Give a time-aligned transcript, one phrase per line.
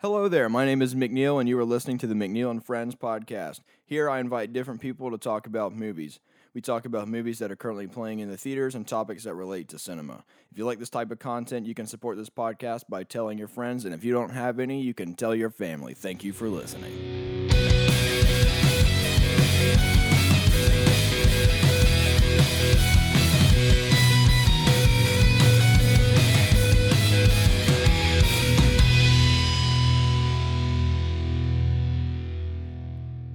[0.00, 0.48] Hello there.
[0.48, 3.62] My name is McNeil, and you are listening to the McNeil and Friends podcast.
[3.84, 6.20] Here, I invite different people to talk about movies.
[6.54, 9.66] We talk about movies that are currently playing in the theaters and topics that relate
[9.70, 10.22] to cinema.
[10.52, 13.48] If you like this type of content, you can support this podcast by telling your
[13.48, 15.94] friends, and if you don't have any, you can tell your family.
[15.94, 16.94] Thank you for listening.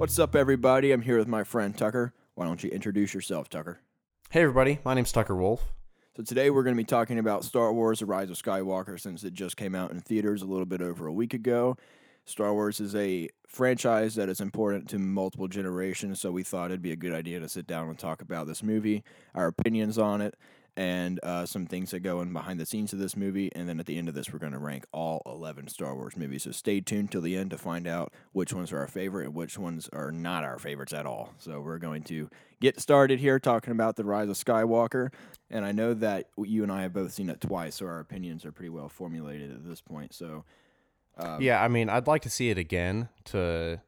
[0.04, 0.92] What's up, everybody?
[0.92, 2.14] I'm here with my friend Tucker.
[2.36, 3.80] Why don't you introduce yourself, Tucker?
[4.32, 5.72] Hey everybody, my name's Tucker Wulff.
[6.18, 9.24] So today we're going to be talking about Star Wars: The Rise of Skywalker since
[9.24, 11.78] it just came out in theaters a little bit over a week ago.
[12.26, 16.82] Star Wars is a franchise that is important to multiple generations, so we thought it'd
[16.82, 20.20] be a good idea to sit down and talk about this movie, our opinions on
[20.20, 20.36] it,
[20.76, 23.52] and uh, some things that go in behind the scenes of this movie.
[23.54, 26.18] And then at the end of this, we're going to rank all 11 Star Wars
[26.18, 26.44] movies.
[26.44, 29.36] So stay tuned till the end to find out which ones are our favorite and
[29.36, 31.34] which ones are not our favorites at all.
[31.38, 35.12] So we're going to get started here talking about The Rise of Skywalker.
[35.52, 38.44] And I know that you and I have both seen it twice, so our opinions
[38.44, 40.14] are pretty well formulated at this point.
[40.14, 40.44] So
[41.18, 43.80] Um, yeah, I mean, I'd like to see it again to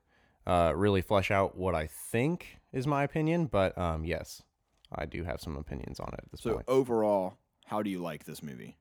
[0.46, 3.48] uh, really flesh out what I think is my opinion.
[3.48, 4.44] But um, yes,
[4.94, 6.66] I do have some opinions on it at this So point.
[6.68, 8.78] overall, how do you like this movie?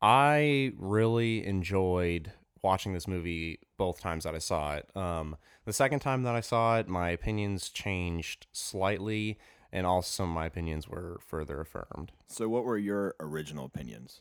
[0.00, 2.32] I really enjoyed
[2.62, 4.88] watching this movie both times that I saw it.
[4.96, 9.38] Um, the second time that I saw it, my opinions changed slightly,
[9.72, 12.12] and also my opinions were further affirmed.
[12.26, 14.20] So what were your original opinions?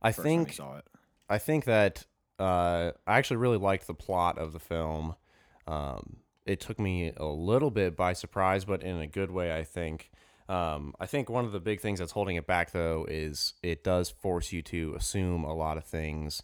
[0.00, 0.84] I first time you think saw it.
[1.28, 2.06] I think that
[2.38, 5.16] uh, I actually really liked the plot of the film.
[5.66, 9.64] Um, it took me a little bit by surprise, but in a good way, I
[9.64, 10.10] think.
[10.48, 13.84] Um, I think one of the big things that's holding it back, though, is it
[13.84, 16.42] does force you to assume a lot of things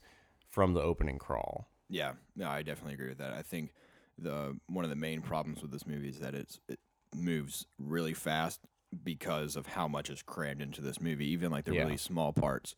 [0.49, 1.69] from the opening crawl.
[1.89, 3.33] Yeah, no, I definitely agree with that.
[3.33, 3.73] I think
[4.17, 6.79] the one of the main problems with this movie is that it's it
[7.15, 8.61] moves really fast
[9.05, 11.27] because of how much is crammed into this movie.
[11.28, 11.83] Even like the Yeah.
[11.83, 12.75] really small parts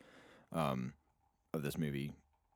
[0.52, 0.94] um,
[1.52, 2.12] of this movie.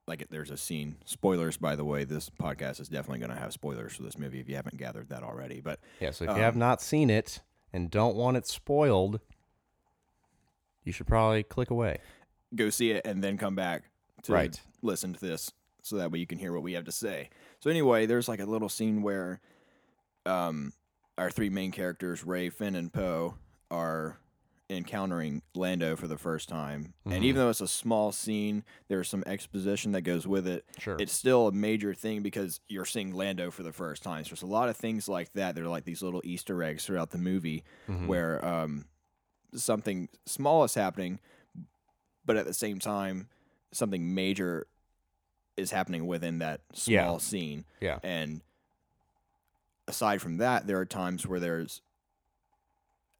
[0.07, 0.97] Like there's a scene.
[1.07, 2.05] Spoilers, by the way.
[2.05, 5.09] This podcast is definitely going to have spoilers for this movie if you haven't gathered
[5.09, 5.61] that already.
[5.61, 7.41] But Yeah, so if you have Um, not seen it
[7.73, 9.21] and don't want it spoiled,
[10.83, 11.99] you should probably click away.
[12.55, 13.85] go see it and then come back
[14.23, 14.61] to Right.
[14.83, 15.51] listen to this
[15.83, 17.31] so that way you can hear what we have to say.
[17.61, 19.41] So anyway, there's like a little scene where
[20.27, 20.73] um
[21.17, 23.37] our three main characters, Rey, Finn, and Poe,
[23.71, 24.19] are
[24.71, 26.95] encountering Lando for the first time.
[27.05, 27.25] And Mhm.
[27.25, 30.65] even though it's a small scene, there's some exposition that goes with it.
[30.79, 30.97] Sure.
[30.99, 34.25] It's still a major thing because you're seeing Lando for the first time.
[34.25, 35.55] So there's a lot of things like that.
[35.55, 38.07] They're like these little Easter eggs throughout the movie Mhm.
[38.07, 38.87] where um,
[39.55, 41.21] something small is happening,
[42.25, 43.29] but at the same time,
[43.71, 44.67] something major
[45.59, 47.19] is happening within that small Yeah.
[47.19, 47.65] scene.
[47.81, 47.99] yeah.
[48.03, 48.41] And
[49.87, 51.83] aside from that, there are times where there's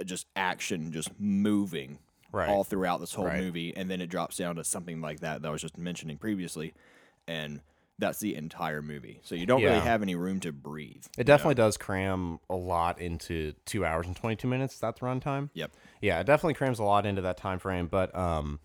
[0.05, 1.99] just action just moving
[2.33, 2.49] Right.
[2.49, 3.39] all throughout this whole Right.
[3.41, 6.19] movie, and then it drops down to something like that that I was just mentioning
[6.19, 6.75] previously,
[7.29, 7.61] and
[7.97, 9.21] that's the entire movie.
[9.23, 11.05] So you don't really have any room to breathe.
[11.17, 14.81] It definitely does cram a lot into two hours and twenty two minutes.
[14.81, 15.51] That's runtime.
[15.55, 15.71] Yep.
[16.01, 17.87] Yeah, it definitely crams a lot into that time frame.
[17.87, 18.59] But um,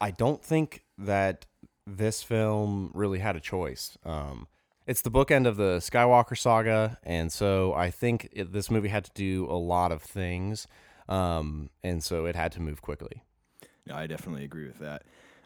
[0.00, 1.44] I don't think that
[1.86, 3.98] this film really had a choice.
[4.02, 4.48] Um,
[4.86, 9.04] it's the bookend of the Skywalker saga, and so I think it, this movie had
[9.04, 10.66] to do a lot of things,
[11.08, 13.22] um, and so it had to move quickly.
[13.86, 15.02] Yeah, I definitely agree with that.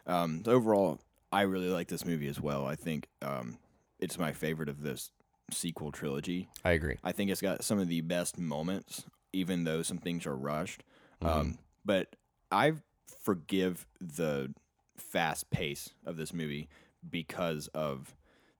[0.07, 0.99] Um, overall,
[1.31, 2.65] I really like this movie as well.
[2.65, 3.57] I think um,
[3.99, 5.11] it's my favorite of this
[5.51, 6.49] sequel trilogy.
[6.63, 6.97] I agree.
[7.03, 10.83] I think it's got some of the best moments, even though some things are rushed.
[11.21, 11.39] Mm-hmm.
[11.39, 12.15] Um, but
[12.51, 12.73] I
[13.21, 14.53] forgive the
[14.97, 16.69] fast pace of this movie
[17.09, 18.15] because of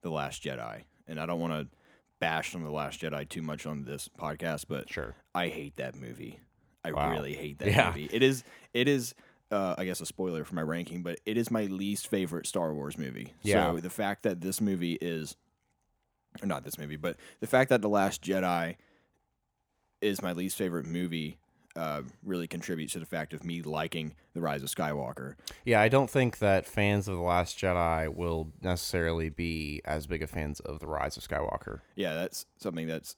[0.06, 0.82] The Last Jedi.
[1.08, 1.66] And I don't want to
[2.20, 5.16] bash on The Last Jedi too much on this podcast, but Sure.
[5.34, 6.38] I hate that movie.
[6.84, 7.10] I Wow.
[7.10, 7.88] really hate that Yeah.
[7.88, 8.08] movie.
[8.12, 9.14] It is it is
[9.50, 12.72] uh, I guess a spoiler for my ranking, but it is my least favorite Star
[12.74, 13.34] Wars movie.
[13.42, 13.72] Yeah.
[13.72, 15.36] So the fact that this movie is
[16.42, 18.76] or not this movie, but the fact that The Last Jedi
[20.00, 21.38] is my least favorite movie
[21.76, 25.34] uh, really contributes to the fact of me liking The Rise of Skywalker.
[25.64, 30.22] Yeah, I don't think that fans of The Last Jedi will necessarily be as big
[30.22, 31.80] of fans of The Rise of Skywalker.
[31.94, 33.16] Yeah, that's something that's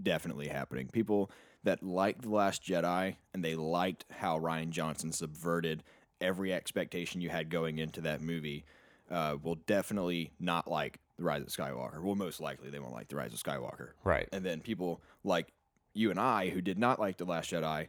[0.00, 0.88] definitely happening.
[0.88, 1.30] People
[1.64, 5.82] that liked The Last Jedi and they liked how Rian Johnson subverted
[6.20, 8.64] every expectation you had going into that movie
[9.10, 12.02] uh, will definitely not like The Rise of Skywalker.
[12.02, 13.90] Well, most likely they won't like The Rise of Skywalker.
[14.04, 14.28] Right.
[14.32, 15.48] And then people like
[16.00, 17.88] you and I, who did not like The Last Jedi,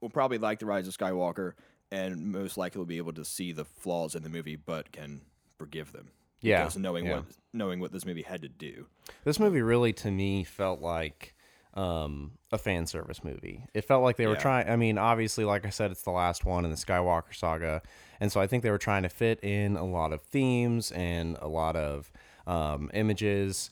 [0.00, 1.54] will probably like The Rise of Skywalker
[1.90, 5.20] and most likely will be able to see the flaws in the movie, but can
[5.58, 6.10] forgive them.
[6.40, 7.16] Yeah, because knowing yeah.
[7.16, 8.86] what knowing what this movie had to do.
[9.24, 11.34] This movie really, to me, felt like
[11.72, 13.64] um, a fan service movie.
[13.72, 14.40] It felt like they were Yeah.
[14.40, 14.68] trying.
[14.68, 17.82] I mean, obviously, like I said, it's the last one in the Skywalker saga,
[18.20, 21.38] and so I think they were trying to fit in a lot of themes and
[21.40, 22.12] a lot of
[22.46, 23.70] um, images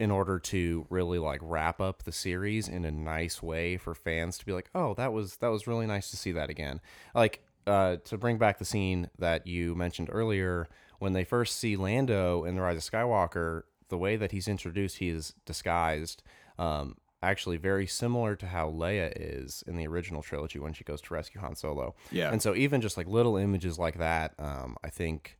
[0.00, 4.38] in order to really like wrap up the series in a nice way for fans
[4.38, 6.80] to be like, oh, that was that was really nice to see that again.
[7.14, 10.68] Like uh, to bring back the scene that you mentioned earlier
[10.98, 14.98] when they first see Lando in the Rise of Skywalker, the way that he's introduced,
[14.98, 16.22] he is disguised.
[16.58, 21.00] Um, actually, very similar to how Leia is in the original trilogy when she goes
[21.02, 21.94] to rescue Han Solo.
[22.10, 22.32] Yeah.
[22.32, 25.38] And so even just like little images like that, um, I think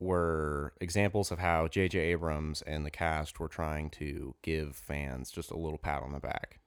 [0.00, 1.98] were examples of how J.J.
[1.98, 6.20] Abrams and the cast were trying to give fans just a little pat on the
[6.20, 6.58] back.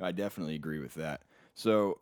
[0.00, 1.22] I definitely agree with that.
[1.54, 2.00] So,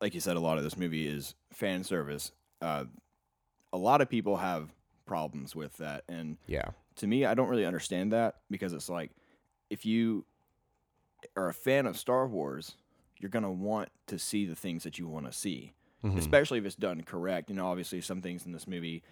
[0.00, 2.32] like you said, a lot of this movie is fan service.
[2.62, 2.84] Uh,
[3.72, 4.70] a lot of people have
[5.04, 6.70] problems with that, and Yeah.
[6.96, 9.10] to me, I don't really understand that because it's like
[9.68, 10.24] if you
[11.36, 12.76] are a fan of Star Wars,
[13.18, 16.16] you're gonna want to see the things that you want to see, Mhm.
[16.16, 17.50] especially if it's done correct.
[17.50, 19.02] You know, obviously, some things in this movie,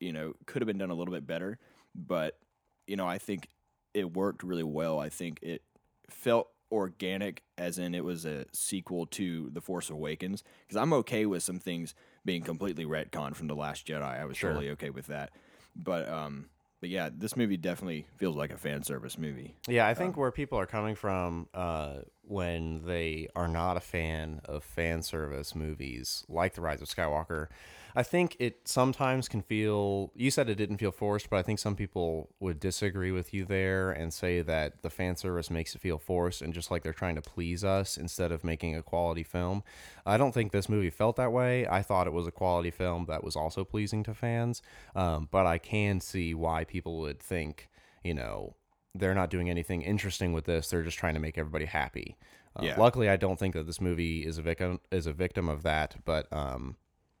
[0.00, 1.58] you know, could have been done a little bit better,
[1.94, 2.38] but
[2.86, 3.48] you know, I think
[3.94, 4.98] it worked really well.
[4.98, 5.62] I think it
[6.08, 10.42] felt organic, as in it was a sequel to The Force Awakens.
[10.66, 11.94] Because I'm okay with some things
[12.24, 14.02] being completely retconned from The Last Jedi.
[14.02, 14.50] I was Sure.
[14.50, 15.30] totally okay with that.
[15.76, 16.48] But um,
[16.80, 19.54] but yeah, this movie definitely feels like a fan service movie.
[19.68, 24.40] Yeah, I think where people are coming from uh, when they are not a fan
[24.46, 27.48] of fan service movies like The Rise of Skywalker,
[27.94, 30.12] I think it sometimes can feel.
[30.14, 33.44] You said it didn't feel forced, but I think some people would disagree with you
[33.44, 36.92] there and say that the fan service makes it feel forced and just like they're
[36.92, 39.62] trying to please us instead of making a quality film.
[40.06, 41.66] I don't think this movie felt that way.
[41.66, 44.62] I thought it was a quality film that was also pleasing to fans,
[44.94, 47.68] um, but I can see why people would think,
[48.04, 48.54] you know,
[48.94, 50.68] they're not doing anything interesting with this.
[50.68, 52.16] They're just trying to make everybody happy.
[52.56, 52.80] Uh, Yeah.
[52.80, 55.96] Luckily, I don't think that this movie is a victim is a victim of that.
[56.04, 56.76] But um,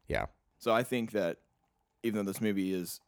[0.08, 0.26] yeah,
[0.60, 1.38] So I think that
[2.02, 3.00] even though this movie is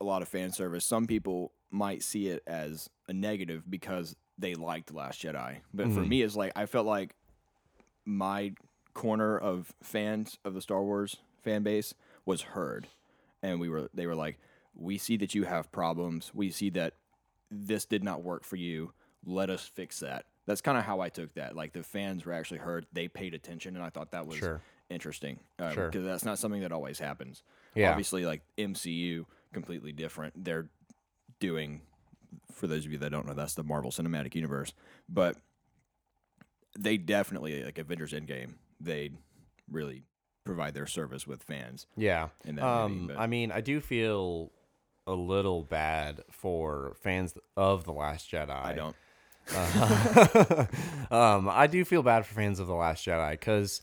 [0.00, 4.54] a lot of fan service, some people might see it as a negative because they
[4.54, 5.60] liked Last Jedi.
[5.72, 6.08] But for Mhm.
[6.08, 7.14] me, it's like I felt like
[8.04, 8.54] my
[8.94, 11.94] corner of fans of the Star Wars fan base
[12.24, 12.88] was heard,
[13.42, 14.38] and we were they were like,
[14.74, 16.34] "We see that you have problems.
[16.34, 16.94] We see that
[17.50, 18.92] this did not work for you.
[19.24, 21.56] Let us fix that." That's kind of how I took that.
[21.56, 22.86] Like the fans were actually heard.
[22.92, 24.62] They paid attention, and I thought that was Sure.
[24.90, 25.40] Interesting.
[25.58, 25.90] Uh, Sure.
[25.90, 27.42] Because that's not something that always happens.
[27.74, 27.90] Yeah.
[27.90, 30.44] Obviously, like MCU, completely different.
[30.44, 30.68] They're
[31.40, 31.82] doing,
[32.52, 34.72] for those of you that don't know, that's the Marvel Cinematic Universe.
[35.08, 35.36] But
[36.78, 39.10] they definitely, like Avengers Endgame, they
[39.70, 40.02] really
[40.44, 42.28] provide their service with fans yeah.
[42.44, 43.18] in that Um, movie.
[43.18, 44.52] I mean, I do feel
[45.06, 48.50] a little bad for fans of the Last Jedi.
[48.50, 48.96] I don't.
[49.54, 50.66] Uh,
[51.10, 53.82] um, I do feel bad for fans of The Last Jedi because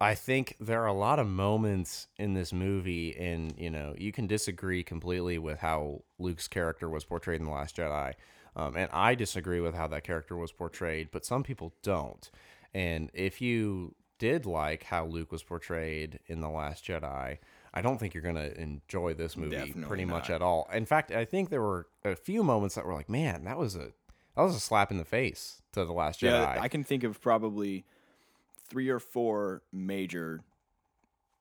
[0.00, 4.12] I think there are a lot of moments in this movie, and you know, you
[4.12, 8.14] can disagree completely with how Luke's character was portrayed in The Last Jedi.
[8.56, 12.30] Um, and I disagree with how that character was portrayed, but some people don't.
[12.72, 17.38] And if you did like how Luke was portrayed in The Last Jedi,
[17.72, 20.68] I don't think you're going to enjoy this movie Definitely pretty much at all.
[20.72, 23.74] In fact, I think there were a few moments that were like, man, that was
[23.74, 23.90] a
[24.36, 26.30] that was a slap in the face to the Last Jedi.
[26.30, 27.84] Yeah, I can think of probably
[28.68, 30.40] three or four major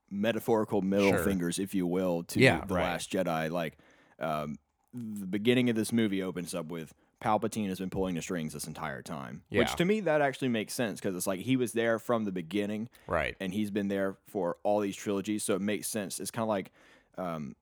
[0.10, 1.24] metaphorical middle Sure.
[1.24, 2.84] fingers, if you will, to Yeah, the right.
[2.84, 3.50] Last Jedi.
[3.50, 3.78] Like
[4.20, 4.58] um,
[4.94, 8.68] the beginning of this movie opens up with Palpatine has been pulling the strings this
[8.68, 9.60] entire time, Yeah.
[9.60, 12.34] which to me that actually makes sense because it's like he was there from the
[12.34, 13.36] beginning right.
[13.40, 16.20] and he's been there for all these trilogies, so it makes sense.
[16.20, 16.72] It's kind of like
[17.18, 17.56] um,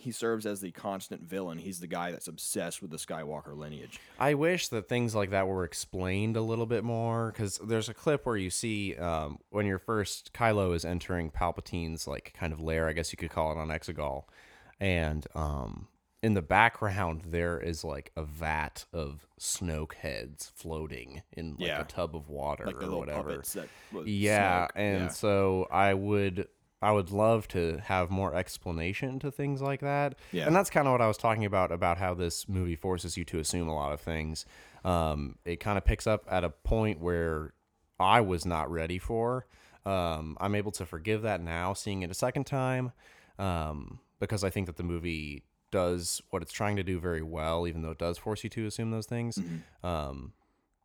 [0.00, 1.58] he serves as the constant villain.
[1.58, 4.00] He's the guy that's obsessed with the Skywalker lineage.
[4.18, 7.94] I wish that things like that were explained a little bit more because there's a
[7.94, 12.60] clip where you see um, when you're first Kylo is entering Palpatine's like kind of
[12.60, 14.24] lair, I guess you could call it on Exegol,
[14.80, 15.88] and um,
[16.22, 21.80] in the background there is like a vat of Snoke heads floating in like Yeah.
[21.80, 23.42] a tub of water Like or whatever.
[24.04, 24.70] Yeah, Snoke.
[24.76, 25.08] and Yeah.
[25.08, 26.48] so I would
[26.82, 30.14] I would love to have more explanation to things like that.
[30.32, 30.46] Yeah.
[30.46, 33.24] And that's kind of what I was talking about about how this movie forces you
[33.26, 34.46] to assume a lot of things.
[34.84, 37.52] Um, it kind of picks up at a point where
[37.98, 39.46] I was not ready for.
[39.84, 42.92] Um, I'm able to forgive that now, seeing it a second time,
[43.38, 47.66] um, because I think that the movie does what it's trying to do very well,
[47.66, 49.36] even though it does force you to assume those things.
[49.36, 49.86] Mm-hmm.
[49.86, 50.32] Um,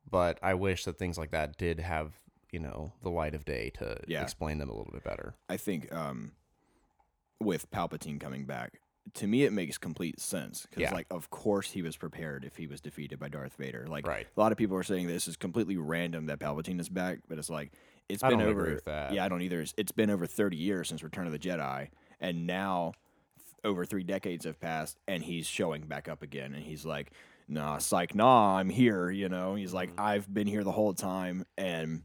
[0.09, 2.13] but I wish that things like that did have,
[2.55, 4.23] you know, the light of day to Yeah.
[4.23, 5.35] explain them a little bit better.
[5.49, 6.31] I think um,
[7.41, 8.79] with Palpatine coming back,
[9.15, 10.93] to me it makes complete sense because Yeah.
[10.93, 13.85] like of course he was prepared if he was defeated by Darth Vader.
[13.87, 14.25] Like Right.
[14.35, 17.37] a lot of people are saying this is completely random that Palpatine is back, but
[17.37, 17.73] it's like
[18.07, 18.61] it's I been over.
[18.61, 19.11] agree with that.
[19.13, 19.57] Yeah, I don't either.
[19.57, 21.89] It's- It's been over thirty years since Return of the Jedi,
[22.21, 22.93] and now
[23.65, 27.11] over three decades have passed, and he's showing back up again, and he's like,
[27.47, 29.99] "Nah, psych, nah, I'm here." You know, he's like, Mm-hmm.
[30.01, 32.03] "I've been here the whole time," and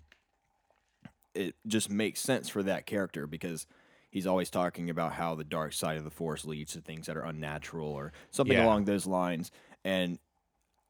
[1.35, 3.67] it just makes sense for that character because
[4.11, 7.17] he's always talking about how the dark side of the force leads to things that
[7.17, 8.65] are unnatural or something Yeah.
[8.65, 9.51] along those lines
[9.85, 10.19] and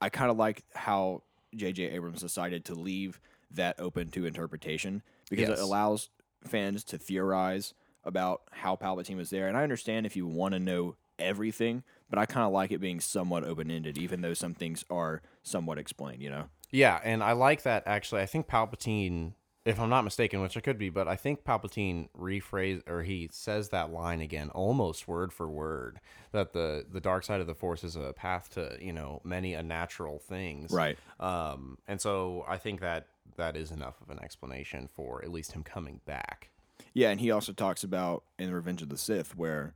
[0.00, 1.22] i kind of like how
[1.54, 3.20] jj abrams decided to leave
[3.50, 5.58] that open to interpretation because Yes.
[5.58, 6.10] it allows
[6.44, 10.58] fans to theorize about how palpatine was there and i understand if you want to
[10.60, 14.84] know everything but i kind of like it being somewhat open-ended even though some things
[14.88, 18.22] are somewhat explained you know Yeah, and I like that actually.
[18.22, 22.08] I think Palpatine, if I'm not mistaken, which I could be, but I think Palpatine
[22.18, 26.00] rephrase or he says that line again, almost word for word,
[26.32, 29.54] that the the dark side of the Force is a path to you know many
[29.54, 30.70] unnatural things.
[30.72, 35.30] right Um, and so I think that that is enough of an explanation for at
[35.30, 36.50] least him coming back.
[36.94, 39.74] Yeah, and he also talks about in Revenge of the Sith where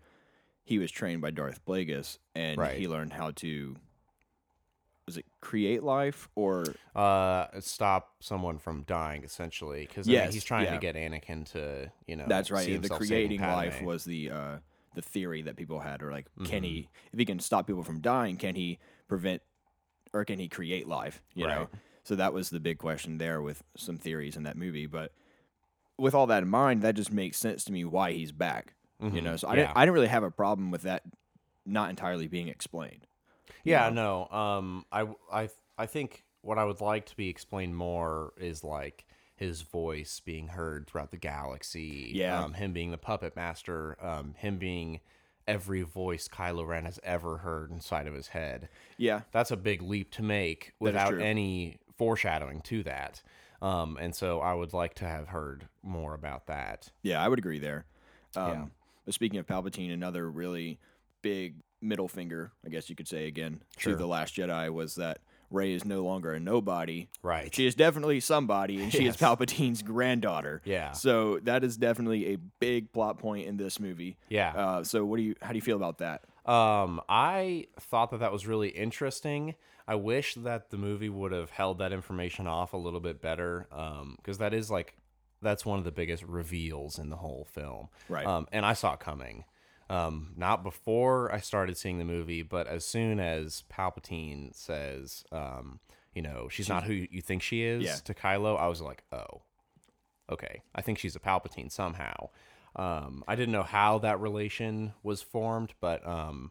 [0.65, 2.79] he was trained by Darth Plagueis and Right.
[2.79, 3.77] he learned how to
[5.07, 10.45] was it create life or Uh, stop someone from dying essentially, because I mean, he's
[10.45, 10.75] trying yeah.
[10.75, 12.27] to get Anakin to you know.
[12.27, 14.57] that's right the creating life was the uh
[14.95, 16.65] the theory that people had or like can Mm-hmm.
[16.65, 19.43] he if he can stop people from dying can he prevent
[20.13, 21.69] or can he create life you know
[22.05, 25.13] so that was the big question there with some theories in that movie but
[25.99, 29.09] with all that in mind that just makes sense to me why he's back you
[29.21, 29.23] Mhm.
[29.25, 29.63] know so I, Yeah.
[29.63, 31.03] didn't, I didn't really have a problem with that
[31.67, 33.07] not entirely being explained
[33.65, 34.29] Yeah, know?
[34.31, 34.37] no.
[34.37, 39.05] Um, I, I, I think what I would like to be explained more is like
[39.37, 42.13] his voice being heard throughout the galaxy.
[42.15, 42.43] Yeah.
[42.43, 43.97] Um, him being the puppet master.
[44.01, 45.01] Um, him being
[45.47, 48.69] every voice Kylo Ren has ever heard inside of his head.
[48.97, 53.23] yeah That's a big leap to make without any foreshadowing to that.
[53.61, 56.91] Um, and so I would like to have heard more about that.
[57.03, 57.87] Yeah, I would agree there.
[58.37, 58.65] Um, Yeah.
[59.05, 60.79] But speaking of Palpatine, another really
[61.21, 63.93] big middle finger, I guess you could say again, Sure.
[63.93, 65.19] to the Last Jedi was that
[65.51, 67.09] Rey is no longer a nobody.
[67.23, 67.55] Right.
[67.55, 70.63] She is definitely somebody, and she is Palpatine's granddaughter.
[70.65, 70.93] Yeah.
[70.93, 74.17] So that is definitely a big plot point in this movie.
[74.29, 74.53] Yeah.
[74.55, 75.35] Uh, so what do you?
[75.43, 76.23] How do you feel about that?
[76.51, 79.55] Um, I thought that that was really interesting.
[79.87, 83.67] I wish that the movie would have held that information off a little bit better,
[83.71, 84.97] um, because that is like
[85.43, 87.89] that's one of the biggest reveals in the whole film.
[88.09, 88.27] Right.
[88.27, 89.45] Um, and I saw it coming.
[89.91, 95.81] Um, not before I started seeing the movie, but as soon as Palpatine says, um,
[96.15, 97.97] you know, she's, not who you think she is Yeah.
[98.05, 99.43] to Kylo, I was like, oh,
[100.31, 102.31] okay, I think she's a Palpatine somehow.
[102.77, 106.51] Um, I didn't know how that relation was formed, but um,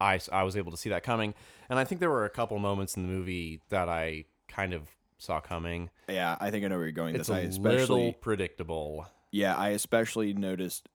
[0.00, 1.34] I, I was able to see that coming.
[1.68, 4.88] And I think there were a couple moments in the movie that I kind of
[5.18, 5.90] saw coming.
[6.08, 7.14] Yeah, I think I know where you're going.
[7.14, 7.36] It's this.
[7.36, 9.06] I a especially, little predictable.
[9.30, 10.88] yeah, I especially noticed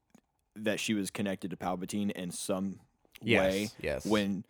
[0.55, 2.79] that she was connected to Palpatine in some
[3.21, 3.69] Yes, way.
[3.81, 4.05] yes.
[4.05, 4.43] When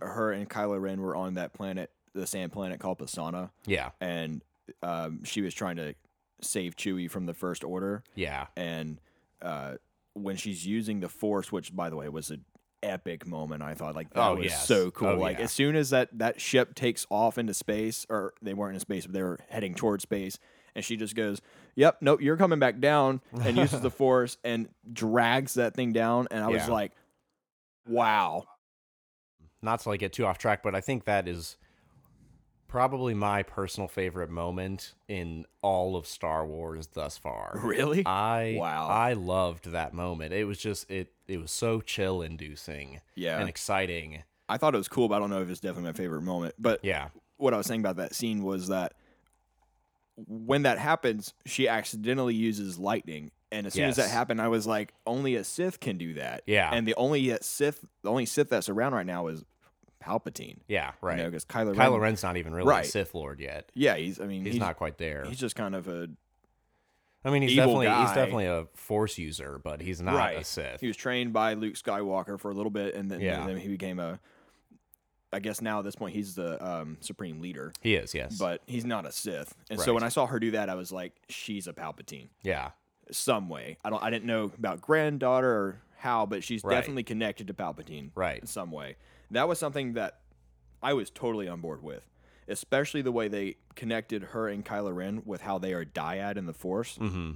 [0.00, 4.42] her and Kylo Ren were on that planet, the sand planet called Pasaana, Yeah, and
[4.82, 5.94] um, she was trying to
[6.40, 9.00] save Chewie from the First Order, yeah, and
[9.40, 9.74] uh,
[10.14, 12.44] when she's using the Force, which by the way was an
[12.82, 14.66] epic moment, I thought like that Oh, was yes.
[14.66, 15.08] so cool.
[15.08, 15.44] Oh, like yeah.
[15.44, 19.06] as soon as that that ship takes off into space, or they weren't in space,
[19.06, 20.38] but they were heading towards space.
[20.74, 21.40] And she just goes,
[21.74, 26.28] "Yep, nope, you're coming back down," and uses the force and drags that thing down.
[26.30, 26.72] And I was Yeah.
[26.72, 26.92] like,
[27.86, 28.44] "Wow,
[29.62, 31.56] not to like get too off track, but I think that is
[32.68, 37.60] probably my personal favorite moment in all of Star Wars thus far.
[37.62, 38.88] really?" I Wow.
[38.88, 40.32] I loved that moment.
[40.32, 44.22] It was just it it was so chill inducing yeah, and exciting.
[44.48, 46.54] I thought it was cool, but I don't know if it's definitely my favorite moment.
[46.58, 47.08] But Yeah.
[47.36, 48.94] what I was saying about that scene was that
[50.16, 53.30] when that happens, she accidentally uses lightning.
[53.50, 56.42] And as soon as that happened, I was like, only a Sith can do that.
[56.46, 56.70] Yeah.
[56.72, 59.44] And the only uh, Sith, the only Sith that's around right now is
[60.02, 60.58] Palpatine.
[60.68, 61.18] Yeah, right.
[61.18, 62.84] You know, because Kylo, Kylo Ren, Ren's not even really Right.
[62.84, 63.70] a Sith Lord yet.
[63.74, 64.20] Yeah, he's.
[64.20, 65.24] I mean, He's, not quite there.
[65.26, 66.08] He's just kind of a
[67.24, 70.80] I mean, he's definitely he's definitely a Force user, but he's not a Sith.
[70.80, 73.46] He was trained by Luke Skywalker for a little bit, and then, Yeah.
[73.46, 74.18] then he became a.
[75.32, 78.36] I guess now at this point he's the um, supreme leader, He is, yes.
[78.38, 79.54] but he's not a Sith.
[79.70, 82.28] And so when I saw her do that, I was like, she's a Palpatine.
[82.42, 82.70] yeah,
[83.10, 83.78] some way.
[83.84, 84.02] I don't.
[84.02, 86.74] I didn't know about granddaughter or how, but she's Right.
[86.74, 88.40] definitely connected to Palpatine, Right.
[88.40, 88.96] In some way.
[89.30, 90.20] That was something that
[90.82, 92.08] I was totally on board with,
[92.48, 96.46] especially the way they connected her and Kylo Ren with how they are dyad in
[96.46, 96.96] the Force.
[96.96, 97.32] hmm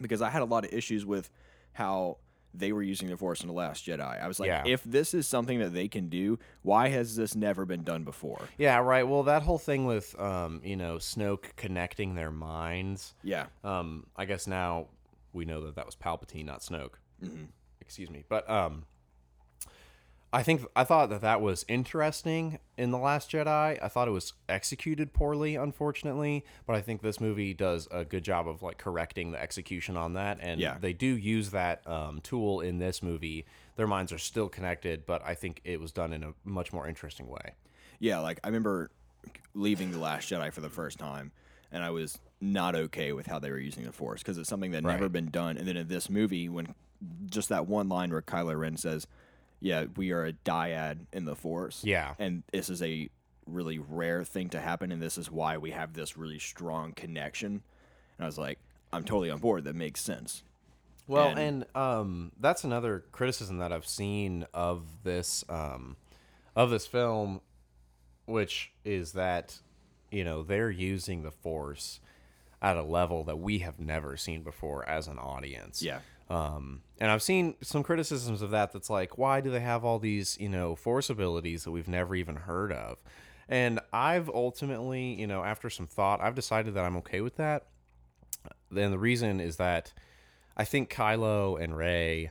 [0.00, 1.28] Because I had a lot of issues with
[1.74, 2.18] how
[2.56, 4.22] they were using the Force in the Last Jedi.
[4.22, 4.62] I was like, Yeah.
[4.64, 8.40] if this is something that they can do, why has this never been done before?
[8.58, 9.06] Yeah, right.
[9.06, 13.14] Well, that whole thing with um, you know, Snoke connecting their minds.
[13.22, 14.86] Yeah, Um, I guess now
[15.32, 16.94] we know that that was Palpatine, not Snoke.
[17.80, 18.84] Excuse me, but um,
[20.34, 23.78] I think I thought that that was interesting in the Last Jedi.
[23.80, 28.24] I thought it was executed poorly, unfortunately, but I think this movie does a good
[28.24, 30.76] job of like correcting the execution on that, and Yeah.
[30.80, 33.46] they do use that um, tool in this movie.
[33.76, 36.88] Their minds are still connected, but I think it was done in a much more
[36.88, 37.54] interesting way.
[38.00, 38.18] yeah.
[38.18, 38.90] Like I remember
[39.54, 41.30] leaving the Last Jedi for the first time,
[41.70, 44.72] and I was not okay with how they were using the Force because it's something
[44.72, 45.56] that had never been done.
[45.56, 46.74] And then in this movie, when
[47.26, 49.06] just that one line where Kylo Ren says,
[49.64, 52.14] "Yeah, we are a dyad in the Force," Yeah.
[52.18, 53.08] and this is a
[53.46, 57.62] really rare thing to happen, and this is why we have this really strong connection.
[58.18, 58.58] And I was like,
[58.92, 59.64] I'm totally on board.
[59.64, 60.42] That makes sense.
[61.06, 65.96] Well, And- and, um, that's another criticism that I've seen of this um,
[66.56, 67.40] of this film,
[68.26, 69.60] which is that
[70.10, 72.00] you know they're using the Force
[72.62, 75.82] at a level that we have never seen before as an audience.
[75.82, 76.00] Yeah.
[76.30, 78.72] Um, and I've seen some criticisms of that.
[78.72, 82.14] That's like, why do they have all these, you know, force abilities that we've never
[82.14, 82.98] even heard of?
[83.48, 87.66] And I've ultimately, you know, after some thought, I've decided that I'm okay with that.
[88.70, 89.92] Then the reason is that
[90.56, 92.30] I think Kylo and Rey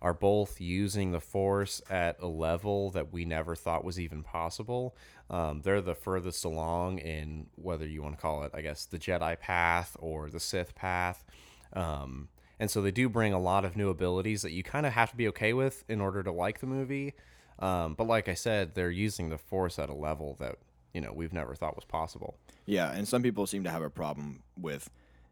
[0.00, 4.96] are both using the Force at a level that we never thought was even possible.
[5.30, 8.98] Um, they're the furthest along in whether you want to call it, I guess, the
[8.98, 11.24] Jedi path or the Sith path.
[11.72, 12.28] Um,
[12.62, 15.10] and so they do bring a lot of new abilities that you kind of have
[15.10, 17.12] to be okay with in order to like the movie.
[17.58, 20.58] Um, but like I said, they're using the Force at a level that
[20.94, 22.38] you know we've never thought was possible.
[22.64, 24.88] Yeah, and some people seem to have a problem with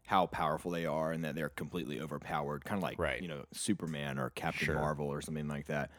[0.07, 3.21] how powerful they are and that they're completely overpowered, kind of like Right.
[3.21, 4.75] you know Superman or Captain Sure.
[4.75, 5.89] Marvel or something like that.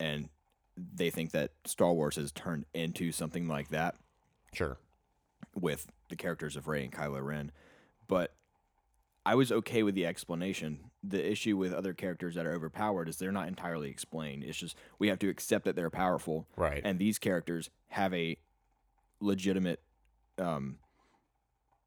[0.00, 0.28] And
[0.76, 3.94] they think that Star Wars has turned into something like that
[4.52, 4.76] Sure.
[5.54, 7.52] with the characters of Rey and Kylo Ren.
[8.08, 8.34] But
[9.30, 10.90] I was okay with the explanation.
[11.04, 14.42] The issue with other characters that are overpowered is they're not entirely explained.
[14.42, 16.82] It's just we have to accept that they're powerful, Right.
[16.84, 18.38] and these characters have a
[19.20, 19.82] legitimate
[20.36, 20.78] um,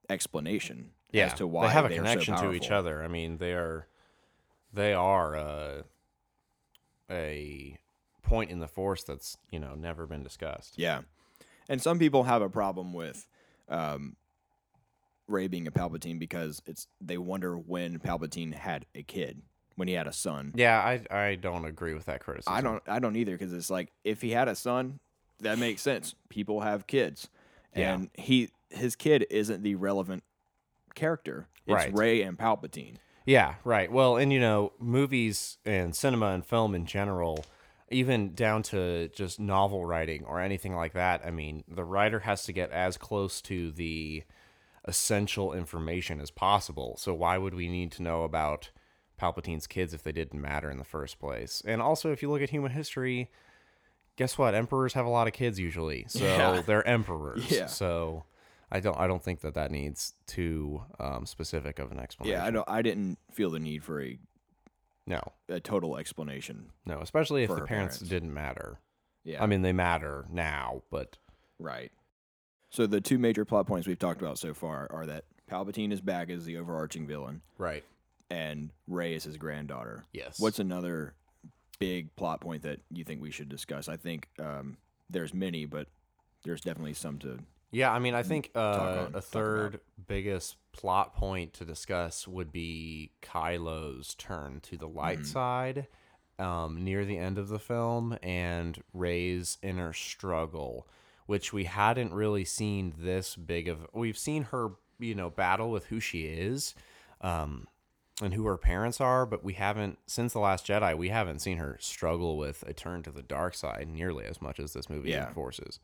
[0.10, 3.04] explanation yeah, as to why they have a they are so connection to each other.
[3.04, 3.88] I mean, they are
[4.72, 5.82] they are uh,
[7.12, 7.78] a
[8.22, 10.76] point in the Force that's you know never been discussed.
[10.78, 11.02] Yeah,
[11.68, 13.28] and some people have a problem with
[13.68, 14.16] um,
[15.28, 19.42] Rey being a Palpatine because it's they wonder when Palpatine had a kid,
[19.76, 20.52] when he had a son.
[20.56, 22.54] Yeah, I I don't agree with that criticism.
[22.54, 25.00] I don't I don't either because it's like if he had a son,
[25.40, 26.16] that makes sense.
[26.30, 27.30] People have kids,
[27.76, 27.94] Yeah.
[27.94, 30.24] and he his kid isn't the relevant
[30.96, 31.48] character.
[31.66, 31.94] It's Right.
[31.98, 32.96] Rey and Palpatine.
[33.26, 33.90] Yeah, right.
[33.92, 37.46] Well, and you know, movies and cinema and film in general,
[37.90, 42.44] even down to just novel writing or anything like that, I mean, the writer has
[42.46, 44.24] to get as close to the
[44.86, 46.96] essential information as possible.
[46.98, 48.72] So why would we need to know about
[49.18, 51.62] Palpatine's kids if they didn't matter in the first place?
[51.66, 53.30] And also, if you look at human history,
[54.16, 54.54] guess what?
[54.56, 56.06] Emperors have a lot of kids usually.
[56.10, 56.62] So Yeah.
[56.66, 57.50] they're emperors.
[57.50, 57.68] Yeah.
[57.68, 58.26] So
[58.72, 62.40] I don't I don't think that that needs too um, specific of an explanation.
[62.40, 62.68] Yeah, I don't.
[62.70, 64.18] I didn't feel the need for a,
[65.06, 65.22] No.
[65.48, 66.72] a total explanation.
[66.86, 68.00] No, especially if the parents, parents.
[68.00, 68.80] didn't matter.
[69.24, 71.18] Yeah, I mean, they matter now, but
[71.60, 71.92] Right.
[72.74, 76.02] So the two major plot points we've talked about so far are that Palpatine is
[76.02, 77.84] back as the overarching villain, right.
[78.32, 80.06] and Rey is his granddaughter.
[80.12, 80.40] Yes.
[80.40, 81.14] What's another
[81.80, 83.88] big plot point that you think we should discuss?
[83.88, 84.78] I think um,
[85.10, 85.88] there's many, but
[86.44, 87.38] there's definitely some to.
[87.70, 92.28] Yeah, I mean, I think uh, on- a talk third biggest plot point to discuss
[92.28, 95.26] would be Kylo's turn to the light Mm-hmm.
[95.28, 95.88] side
[96.40, 100.88] um, near the end of the film and Rey's inner struggle,
[101.26, 103.88] which we hadn't really seen this big of.
[103.94, 106.76] We've seen her, you know, battle with who she is.
[107.22, 107.68] Um,
[108.22, 110.96] and who her parents are, but we haven't since the Last Jedi.
[110.96, 114.60] We haven't seen her struggle with a turn to the dark side nearly as much
[114.60, 115.28] as this movie Yeah.
[115.30, 115.80] enforces.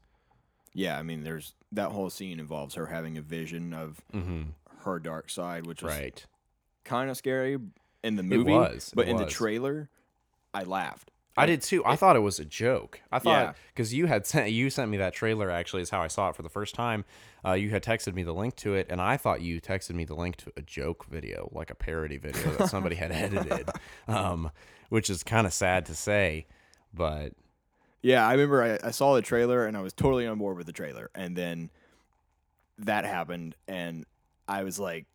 [0.72, 4.44] Yeah, I mean, there's that whole scene involves her having a vision of Mm-hmm.
[4.84, 6.24] her dark side, which was Right.
[6.86, 7.58] kind of scary
[8.04, 8.52] in the movie.
[8.52, 9.90] was, but in the trailer,
[10.54, 11.10] I laughed.
[11.40, 11.84] I did too.
[11.86, 13.02] I thought it was a joke.
[13.12, 15.50] I thought because you had sent you sent me that trailer.
[15.50, 17.06] Actually, is how I saw it for the first time.
[17.46, 20.04] Uh, you had texted me the link to it, and I thought you texted me
[20.06, 23.70] the link to a joke video, like a parody video that somebody had edited,
[24.08, 24.52] um,
[24.90, 26.46] which is kind of sad to say,
[26.94, 27.34] but
[28.02, 30.66] Yeah, I remember I, I saw the trailer and I was totally on board with
[30.66, 31.70] the trailer, and then
[32.80, 34.06] that happened, and
[34.48, 35.06] I was like,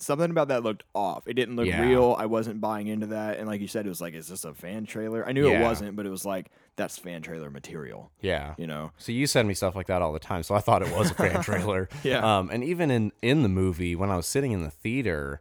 [0.00, 1.28] something about that looked off.
[1.28, 1.82] It didn't look Yeah.
[1.82, 2.16] real.
[2.18, 3.38] I wasn't buying into that.
[3.38, 5.26] And like you said, it was like, is this a fan trailer?
[5.26, 8.10] I knew it wasn't, but it was like that's fan trailer material.
[8.22, 8.54] Yeah.
[8.56, 8.92] You know?
[8.98, 11.10] So you send me stuff like that all the time, so I thought it was
[11.10, 11.88] a fan trailer.
[12.02, 12.38] Yeah.
[12.38, 15.40] Um, and even in in the movie, when I was sitting in the theater,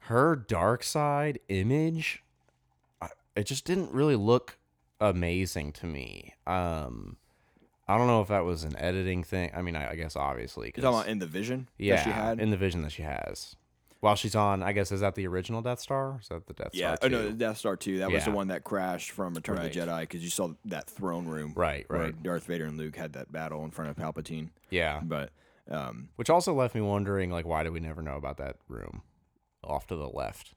[0.00, 2.22] her dark side image,
[3.00, 4.58] I- it just didn't really look
[5.00, 6.34] amazing to me.
[6.46, 7.16] Um,
[7.86, 9.50] I don't know if that was an editing thing.
[9.54, 10.66] I mean, I, I guess obviously.
[10.76, 12.40] You're talking 'cause- about in the vision yeah, that she had.
[12.40, 13.56] in the vision that she has.
[14.00, 16.18] While she's on, I guess is that the original Death Star?
[16.22, 16.94] Is that the Death yeah.
[16.94, 17.06] Star?
[17.06, 17.98] Oh no, the Death Star two.
[17.98, 19.66] That was the one that crashed from Return Right.
[19.66, 21.52] of the Jedi because you saw that throne room.
[21.56, 22.22] Right, Where right.
[22.22, 24.50] Darth Vader and Luke had that battle in front of Palpatine.
[24.70, 25.00] yeah.
[25.02, 25.30] But
[25.70, 29.02] um, Which also left me wondering, like, why did we never know about that room
[29.64, 30.54] off to the left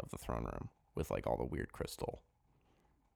[0.00, 2.22] of the throne room with like all the weird crystal?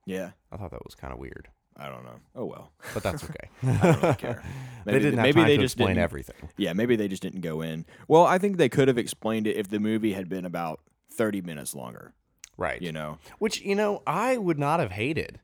[0.04, 2.20] yeah, I thought that was kind of weird, I don't know.
[2.37, 2.72] Oh well.
[2.94, 3.48] but that's okay.
[3.62, 4.42] I don't really care.
[4.85, 6.48] they didn't have maybe time they to just explain didn't- everything.
[6.56, 7.87] Yeah, maybe they just didn't go in.
[8.08, 10.80] Well, I think they could have explained it if the movie had been about
[11.14, 12.12] 30 minutes longer,
[12.56, 12.80] Right.
[12.80, 13.18] you know.
[13.38, 15.40] Which, you know, I would not have hated.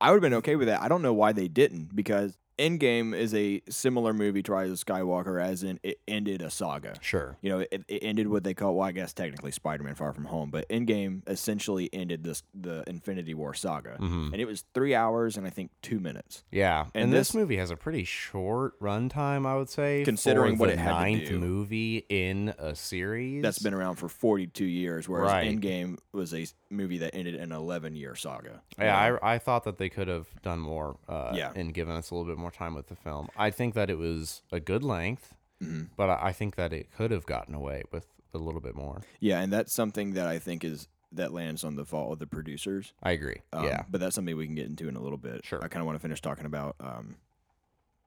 [0.00, 0.80] I would have been okay with that.
[0.82, 4.76] I don't know why they didn't because Endgame is a similar movie to Rise of
[4.76, 6.94] Skywalker as in it ended a saga.
[7.00, 7.36] Sure.
[7.40, 10.26] You know, it, it ended what they call well, I guess technically Spider-Man Far From
[10.26, 13.96] Home, but Endgame essentially ended this the Infinity War saga.
[13.98, 14.32] Mhm.
[14.32, 16.44] And it was 3 hours and I think 2 minutes.
[16.50, 16.86] Yeah.
[16.94, 20.04] And, And this, this- movie has a pretty short runtime, I would say.
[20.04, 21.38] Considering what it had to ninth do.
[21.38, 23.42] movie in a series.
[23.42, 25.48] That's been around for 42 years whereas Right.
[25.58, 28.60] Endgame was a movie that ended an 11-year saga.
[28.78, 31.52] Yeah, I, I thought that they could have done more uh, Yeah.
[31.54, 33.28] and given us a little bit more time with the film.
[33.36, 35.90] I think that it was a good length, Mhm.
[35.96, 39.02] but I, I think that it could have gotten away with a little bit more.
[39.18, 42.26] Yeah, and that's something that I think is that lands on the fault of the
[42.26, 42.92] producers.
[43.02, 43.42] I agree.
[43.52, 43.82] Um, yeah.
[43.90, 45.44] but that's something we can get into in a little bit.
[45.44, 45.58] Sure.
[45.62, 47.16] I kind of want to finish talking about um,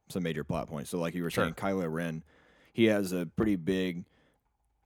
[0.07, 0.89] some major plot points.
[0.89, 1.43] So, like you were Sure.
[1.43, 2.23] saying, Kylo Ren,
[2.71, 4.05] he has a pretty big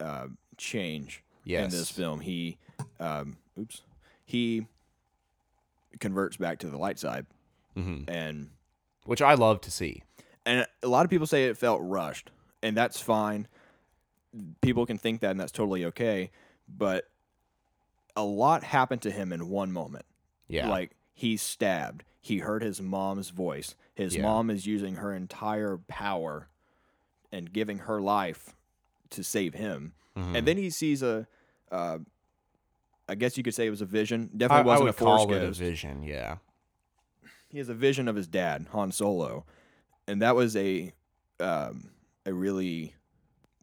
[0.00, 1.72] uh, change Yes.
[1.72, 2.18] in this film.
[2.20, 2.58] He,
[2.98, 3.82] um, oops,
[4.24, 4.66] he
[6.00, 7.26] converts back to the light side,
[7.74, 8.50] hmm and
[9.08, 10.02] Which I love to see.
[10.46, 12.30] and a lot of people say it felt rushed,
[12.62, 13.48] and that's fine.
[14.60, 16.30] People can think that, and that's totally okay.
[16.68, 17.08] But
[18.16, 20.04] a lot happened to him in one moment.
[20.48, 20.68] Yeah.
[20.68, 22.04] Like he's stabbed.
[22.20, 23.74] He heard his mom's voice.
[23.94, 24.22] His Yeah.
[24.22, 26.48] mom is using her entire power
[27.32, 28.54] and giving her life
[29.10, 29.94] to save him.
[30.16, 30.36] Mhm.
[30.36, 31.26] And then he sees a,
[31.70, 31.98] uh,
[33.08, 34.30] I guess you could say it was a vision.
[34.36, 36.02] Definitely I wasn't would a force call it a vision.
[36.02, 36.38] Yeah.
[37.48, 39.44] He has a vision of his dad, Han Solo,
[40.06, 40.92] and that was a,
[41.40, 41.90] um,
[42.26, 42.94] a really,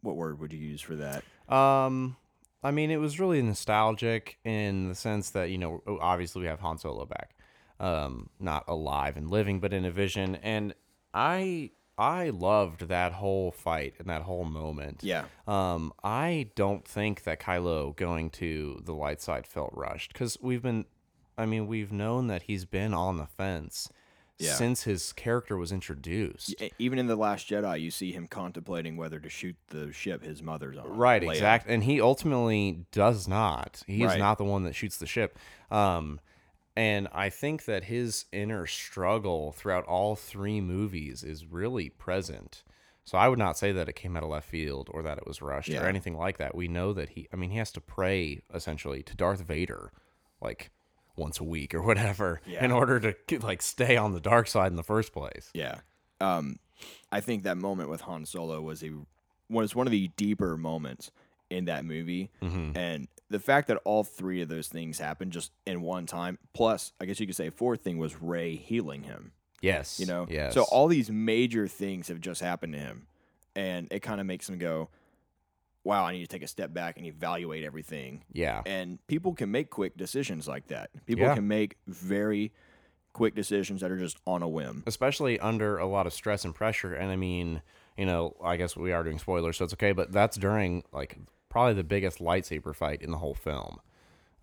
[0.00, 1.22] what word would you use for that?
[1.52, 2.16] Um,
[2.62, 6.60] I mean, it was really nostalgic in the sense that you know, obviously we have
[6.60, 7.36] Han Solo back,
[7.78, 10.74] um, not alive and living, but in a vision, and
[11.14, 15.00] I I loved that whole fight and that whole moment.
[15.02, 15.24] Yeah.
[15.46, 20.62] Um, I don't think that Kylo going to the light side felt rushed because we've
[20.62, 20.84] been,
[21.38, 23.90] I mean, we've known that he's been on the fence
[24.38, 24.54] Yeah.
[24.54, 26.54] since his character was introduced.
[26.78, 30.42] Even in the Last Jedi, you see him contemplating whether to shoot the ship his
[30.42, 30.88] mother's on.
[30.96, 31.32] Right, Leia.
[31.32, 31.68] exact.
[31.68, 33.82] And he ultimately does not.
[33.86, 35.38] He is not the one that shoots the ship.
[35.70, 36.20] Um,
[36.76, 42.62] and I think that his inner struggle throughout all three movies is really present.
[43.04, 45.26] So I would not say that it came out of left field or that it
[45.26, 45.82] was rushed Yeah.
[45.84, 46.54] or anything like that.
[46.54, 49.92] We know that he, I mean, he has to pray essentially to Darth Vader,
[50.42, 50.70] like
[51.16, 52.64] once a week or whatever, Yeah.
[52.64, 55.50] in order to like stay on the dark side in the first place.
[55.54, 55.80] Yeah.
[56.20, 56.58] Um,
[57.10, 58.90] I think that moment with Han Solo was a
[59.48, 61.10] was one of the deeper moments
[61.50, 62.76] in that movie, Mm-hmm.
[62.76, 66.38] and the fact that all three of those things happened just in one time.
[66.52, 69.32] Plus, I guess you could say fourth thing was Rey healing him.
[69.60, 69.98] Yes.
[70.00, 70.54] You know, Yes.
[70.54, 73.06] So all these major things have just happened to him,
[73.56, 74.90] and it kind of makes him go,
[75.86, 78.62] "Wow, I need to take a step back and evaluate everything." yeah.
[78.66, 80.90] And people can make quick decisions like that.
[81.06, 81.34] People Yeah.
[81.34, 82.52] can make very
[83.12, 84.82] quick decisions that are just on a whim.
[84.86, 86.92] especially under a lot of stress and pressure.
[86.92, 87.62] And I mean,
[87.96, 89.92] you know, I guess we are doing spoilers, so it's okay.
[89.92, 91.16] But that's during like
[91.48, 93.80] probably the biggest lightsaber fight in the whole film.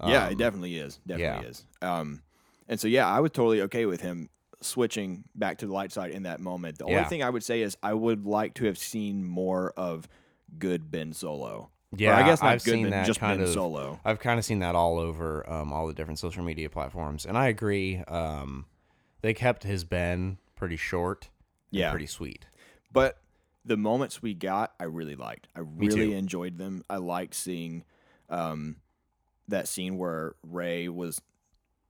[0.04, 0.98] yeah, Um, it definitely is.
[1.06, 1.50] Definitely yeah.
[1.52, 1.66] is.
[1.84, 2.24] Um,
[2.68, 4.30] and so yeah, I was totally okay with him
[4.60, 6.80] switching back to the light side in that moment.
[6.80, 6.98] The Yeah.
[6.98, 10.08] only thing I would say is I would like to have seen more of
[10.60, 11.70] good Ben Solo.
[11.92, 14.00] Or Yeah, I guess not I've good seen that just kind Ben of- Solo.
[14.04, 17.38] I've kind of seen that all over um, all the different social media platforms, and
[17.38, 17.98] I agree.
[18.08, 18.66] Um,
[19.22, 21.30] they kept his Ben pretty short,
[21.72, 21.92] and Yeah.
[21.92, 22.46] pretty sweet.
[22.92, 23.20] But
[23.66, 25.48] the moments we got, I really liked.
[25.56, 26.84] I really enjoyed them.
[26.90, 27.84] I liked seeing
[28.30, 28.78] um,
[29.48, 31.22] that scene where Rey was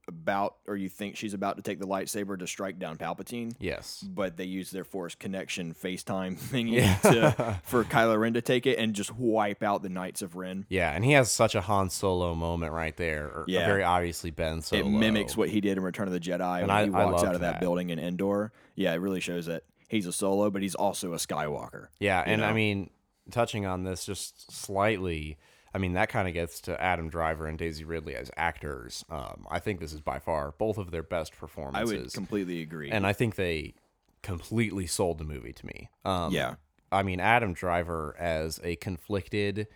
[0.06, 3.54] about or you think she's about to take the lightsaber to strike down Palpatine.
[3.58, 4.04] Yes.
[4.06, 8.78] But they use their Force connection FaceTime thingy to, for Kylo Ren to take it
[8.78, 10.66] and just wipe out the Knights of Ren.
[10.68, 13.26] Yeah, and he has such a Han Solo moment right there.
[13.26, 13.66] Or Yeah.
[13.66, 14.82] very obviously Ben Solo.
[14.84, 17.34] It mimics what he did in Return of the Jedi when I- he walks out
[17.34, 17.60] of that, that.
[17.60, 18.52] building in Endor.
[18.74, 21.86] Yeah, it really shows that he's a Solo, but he's also a Skywalker.
[21.98, 22.90] Yeah, and I mean,
[23.30, 25.38] touching on this just slightly,
[25.74, 29.04] I mean that kind of gets to Adam Driver and Daisy Ridley as actors.
[29.10, 31.92] Um, I think this is by far both of their best performances.
[31.92, 32.90] I would completely agree.
[32.90, 33.74] and I think they
[34.22, 35.90] completely sold the movie to me.
[36.04, 36.54] Um, yeah,
[36.92, 39.66] I mean, Adam Driver as a conflicted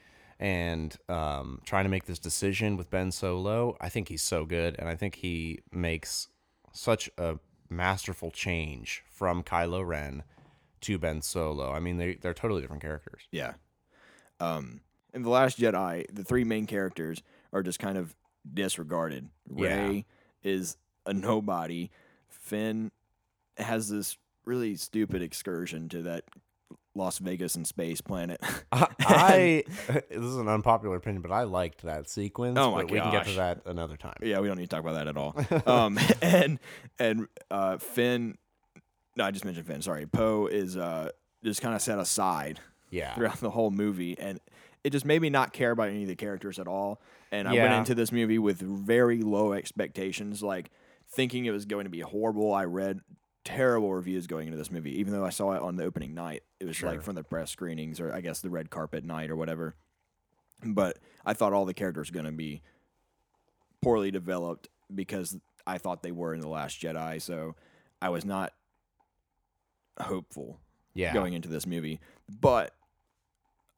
[0.40, 4.76] and um, trying to make this decision with Ben Solo, I think he's so good,
[4.78, 6.28] and I think he makes
[6.72, 10.22] such a masterful change from Kylo Ren
[10.82, 11.72] to Ben Solo.
[11.72, 13.22] I mean, they they're totally different characters.
[13.32, 13.54] yeah.
[14.40, 14.82] Um,
[15.14, 18.14] in the Last Jedi, the three main characters are just kind of
[18.52, 19.28] disregarded.
[19.54, 19.86] Yeah.
[19.88, 20.04] Rey
[20.42, 21.90] is a nobody.
[22.28, 22.90] Finn
[23.56, 26.24] has this really stupid excursion to that
[26.94, 28.40] Las Vegas and space planet.
[28.72, 32.58] I this is an unpopular opinion, but I liked that sequence.
[32.58, 34.16] Oh my but we can get to that another time.
[34.22, 35.34] Yeah, we don't need to talk about that at all.
[35.66, 36.58] um, and
[36.98, 38.36] and uh, Finn,
[39.16, 39.80] no, I just mentioned Finn.
[39.80, 41.10] Sorry, Poe is uh,
[41.44, 44.40] just kind of set aside Yeah, throughout the whole movie, and
[44.88, 47.00] it just made me not care about any of the characters at all.
[47.30, 47.78] And I went Yeah.
[47.78, 50.70] into this movie with very low expectations, like
[51.06, 52.54] thinking it was going to be horrible.
[52.54, 53.00] I read
[53.44, 56.42] terrible reviews going into this movie, even though I saw it on the opening night.
[56.58, 56.88] It was Sure.
[56.90, 59.74] like from the press screenings, or I guess the red carpet night, or whatever.
[60.64, 62.62] But I thought all the characters were going to be
[63.82, 67.20] poorly developed because I thought they were in the Last Jedi.
[67.20, 67.56] So
[68.00, 68.54] I was not
[70.00, 70.60] hopeful
[70.94, 71.12] yeah.
[71.12, 72.00] going into this movie.
[72.28, 72.74] But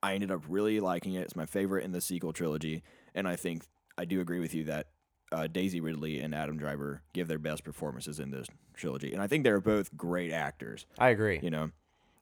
[0.03, 1.23] I ended up really liking it.
[1.23, 2.83] It's my favorite in the sequel trilogy,
[3.15, 3.65] and I think
[3.99, 4.87] I do agree with you that
[5.33, 9.27] uh, Daisy Ridley and Adam Driver give their best performances in this trilogy, and I
[9.27, 10.87] think they're both great actors.
[10.99, 11.39] I agree.
[11.43, 11.71] You know,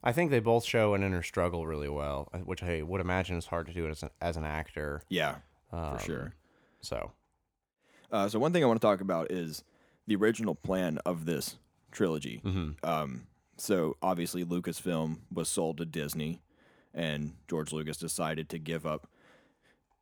[0.03, 3.37] I think they both show an inner struggle really well, uh, which I would imagine
[3.37, 5.01] is hard to do as an, as an actor.
[5.09, 5.35] yeah,
[5.71, 6.33] Um, for sure.
[6.81, 7.11] So
[8.11, 9.63] Uh, so one thing I want to talk about is
[10.07, 11.57] the original plan of this
[11.91, 12.41] trilogy.
[12.43, 12.75] mhm.
[12.83, 16.41] Um, so obviously Lucasfilm was sold to Disney,
[16.93, 19.07] and George Lucas decided to give up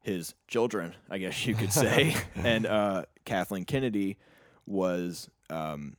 [0.02, 2.16] his children, I guess you could say.
[2.36, 4.18] and uh, Kathleen Kennedy
[4.66, 5.98] was um,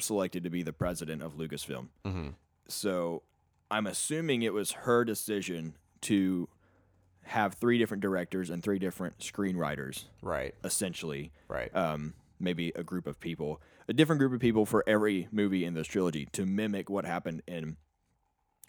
[0.00, 1.88] selected to be the president of Lucasfilm.
[2.04, 2.34] Mhm.
[2.68, 3.22] So
[3.70, 6.48] I'm assuming it was her decision to
[7.24, 11.74] have three different directors and three different screenwriters, right, essentially right.
[11.76, 15.74] um, maybe a group of people, a different group of people for every movie in
[15.74, 17.76] this trilogy to mimic what happened in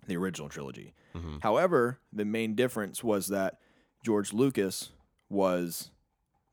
[0.08, 0.94] the original trilogy.
[1.16, 1.42] Mhm.
[1.42, 3.60] However, the main difference was that
[4.04, 4.92] George Lucas
[5.30, 5.92] was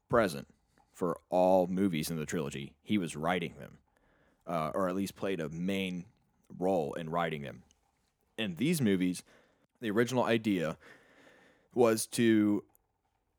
[0.09, 0.49] present
[0.93, 2.75] for all movies in the trilogy.
[2.83, 3.79] He was writing them,
[4.47, 6.05] uh, or at least played a main
[6.59, 7.63] role in writing them.
[8.37, 9.23] In these movies,
[9.81, 10.77] the original idea
[11.75, 12.65] was to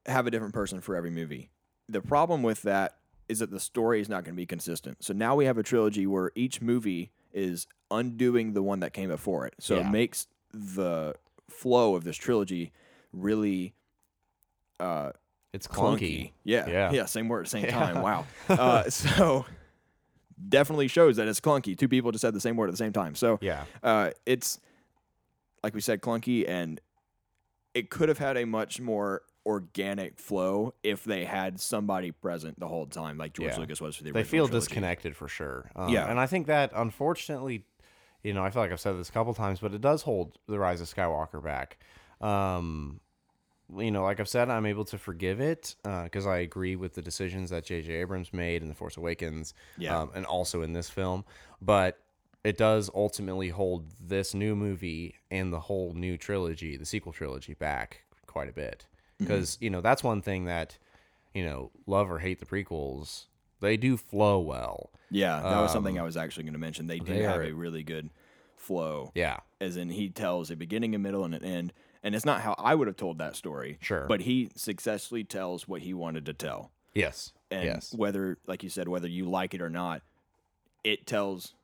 [0.06, 1.50] have a different person for every movie.
[1.88, 5.04] The problem with that is that the story is not going to be consistent.
[5.04, 9.10] So now we have a trilogy where each movie is undoing the one that came
[9.10, 9.56] before it.
[9.60, 9.88] So Yeah.
[9.88, 11.16] it makes the
[11.50, 12.72] flow of this trilogy
[13.12, 13.74] really
[14.80, 15.12] uh,
[15.52, 15.98] It's clunky.
[16.00, 16.32] clunky.
[16.44, 16.92] Yeah, Yeah.
[16.92, 17.72] yeah, same word, at the same Yeah.
[17.72, 18.02] time.
[18.02, 18.26] Wow.
[18.50, 19.46] Uh, so
[20.48, 21.78] definitely shows that it's clunky.
[21.78, 23.14] Two people just said the same word at the same time.
[23.16, 24.60] So Yeah, uh, it's
[25.64, 26.80] like we said, clunky, and
[27.74, 32.68] it could have had a much more organic flow if they had somebody present the
[32.68, 33.58] whole time, like George Yeah.
[33.60, 34.66] Lucas was for the they feel trilogy.
[34.68, 35.72] disconnected for sure.
[35.76, 36.10] Um, Yeah.
[36.10, 37.66] and I think that unfortunately,
[38.24, 40.38] you know, I feel like I've said this a couple times, but it does hold
[40.48, 41.80] the Rise of Skywalker back.
[42.22, 43.00] Um,
[43.76, 47.02] you know, like I've said, I'm able to forgive it because I agree with the
[47.02, 47.92] decisions that J.J.
[47.94, 49.98] Abrams made in The Force Awakens, Yeah.
[50.00, 51.26] um, and also in this film.
[51.62, 52.00] But
[52.44, 57.54] it does ultimately hold this new movie and the whole new trilogy, the sequel trilogy,
[57.54, 58.86] back quite a bit.
[59.20, 59.26] Mm-hmm.
[59.26, 60.78] Because you know that's one thing that
[61.34, 63.26] you know love or hate the prequels,
[63.60, 64.90] they do flow well.
[65.12, 66.88] Yeah, that was something Um, I was actually going to mention.
[66.88, 68.10] They do they have are- a really good
[68.56, 71.74] flow, Yeah, as in he tells a beginning, a middle, and an end.
[72.04, 73.78] And it's not how I would have told that story.
[73.82, 74.06] Sure.
[74.08, 76.72] But he successfully tells what he wanted to tell.
[76.94, 80.02] yes, And yes, whether, like you said, whether you like it or not,
[80.84, 81.56] it tells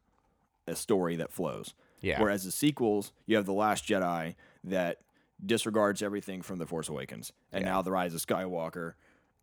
[0.68, 1.74] a story that flows.
[2.02, 4.98] yeah, Whereas the sequels, you have The Last Jedi that
[5.46, 7.32] disregards everything from The Force Awakens.
[7.52, 7.72] And Yeah.
[7.72, 8.94] now The Rise of Skywalker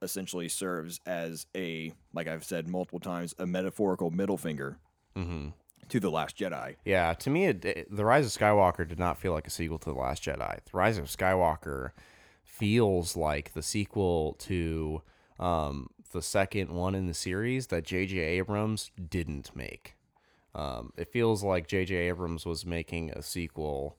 [0.00, 4.78] essentially serves as a, like I've said multiple times, a metaphorical middle finger
[5.14, 5.48] hmm
[5.88, 6.76] to The Last Jedi.
[6.84, 7.12] yeah.
[7.14, 9.90] To me, it, it- the Rise of Skywalker did not feel like a sequel to
[9.92, 10.56] the Last Jedi.
[10.64, 11.90] The Rise of Skywalker
[12.44, 15.02] feels like the sequel to
[15.38, 18.18] um, the second one in the series that J.J.
[18.18, 19.96] Abrams didn't make.
[20.54, 21.94] Um, it feels like J.J.
[21.94, 23.96] Abrams was making a sequel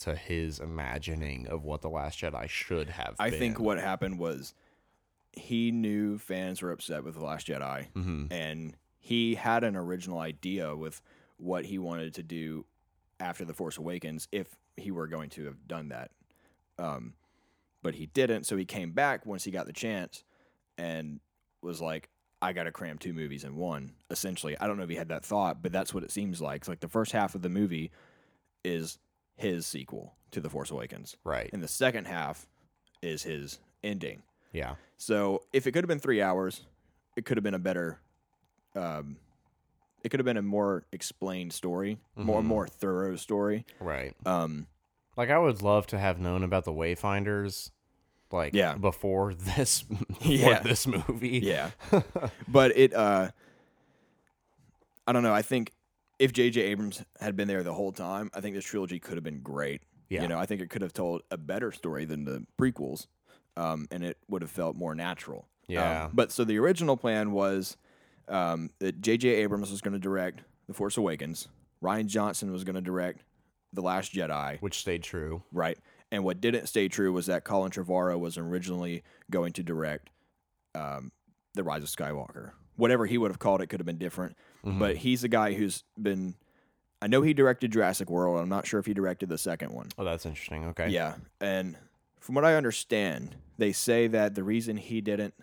[0.00, 3.38] to his imagining of what The Last Jedi should have I been.
[3.38, 4.54] think what happened was
[5.32, 8.32] he knew fans were upset with The Last Jedi, Mhm.
[8.32, 11.00] and he had an original idea with
[11.36, 12.66] what he wanted to do
[13.18, 16.10] after The Force Awakens if he were going to have done that.
[16.78, 17.14] Um,
[17.82, 20.24] but he didn't, so he came back once he got the chance
[20.78, 21.20] and
[21.62, 22.08] was like,
[22.42, 24.58] I got to cram two movies in one, essentially.
[24.58, 26.62] I don't know if he had that thought, but that's what it seems like.
[26.62, 27.90] It's like the first half of the movie
[28.64, 28.98] is
[29.40, 31.50] his sequel to The Force Awakens, Right.
[31.52, 32.46] and the second half
[33.02, 34.22] is his ending.
[34.52, 34.74] Yeah.
[34.96, 36.62] So if it could have been three hours,
[37.16, 37.98] it could have been a better,
[38.74, 39.16] um,
[40.04, 42.44] it could have been a more explained story, more Mhm.
[42.46, 43.64] more thorough story.
[43.80, 44.14] Right.
[44.26, 44.66] Um,
[45.16, 47.70] Like I would love to have known about the Wayfinders,
[48.30, 48.74] like Yeah.
[48.76, 50.60] before this, before Yeah.
[50.60, 51.40] this movie.
[51.40, 51.70] yeah,
[52.48, 53.30] but it, uh,
[55.06, 55.34] I don't know.
[55.34, 55.72] I think
[56.20, 56.60] if J.J.
[56.60, 59.82] Abrams had been there the whole time, I think this trilogy could have been great.
[60.08, 60.22] Yeah.
[60.22, 63.06] You know, I think it could have told a better story than the prequels,
[63.56, 65.46] um, and it would have felt more natural.
[65.68, 66.08] Um, Yeah.
[66.12, 67.76] but so the original plan was
[68.28, 69.28] um, that J.J.
[69.28, 71.48] Abrams was going to direct The Force Awakens.
[71.82, 73.24] Rian Johnson was going to direct
[73.72, 75.42] The Last Jedi, which stayed true.
[75.52, 75.78] right?
[76.12, 80.10] And what didn't stay true was that Colin Trevorrow was originally going to direct
[80.74, 81.12] um,
[81.54, 82.52] The Rise of Skywalker.
[82.76, 84.36] Whatever he would have called it could have been different.
[84.64, 84.78] Mm-hmm.
[84.78, 86.34] But he's a guy who's been.
[87.02, 88.38] I know he directed Jurassic World.
[88.40, 89.88] I'm not sure if he directed the second one.
[89.98, 90.64] Oh, that's interesting.
[90.66, 90.88] Okay.
[90.90, 91.76] Yeah, and
[92.20, 95.34] from what I understand, they say that the reason he didn't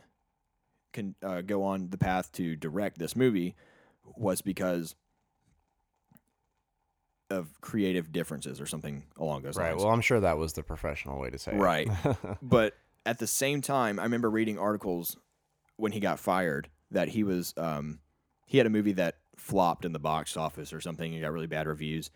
[0.94, 3.56] can uh, go on the path to direct this movie
[4.16, 4.96] was because
[7.30, 9.66] of creative differences or something along those Right.
[9.72, 9.76] lines.
[9.80, 9.84] Right.
[9.86, 11.88] Well, I'm sure that was the professional way to say Right.
[11.88, 12.06] it.
[12.24, 12.38] Right.
[12.42, 12.74] but
[13.06, 15.18] at the same time, I remember reading articles
[15.78, 18.00] when he got fired that he was um,
[18.46, 21.48] he had a movie that flopped in the box office or something and got really
[21.48, 22.10] bad reviews,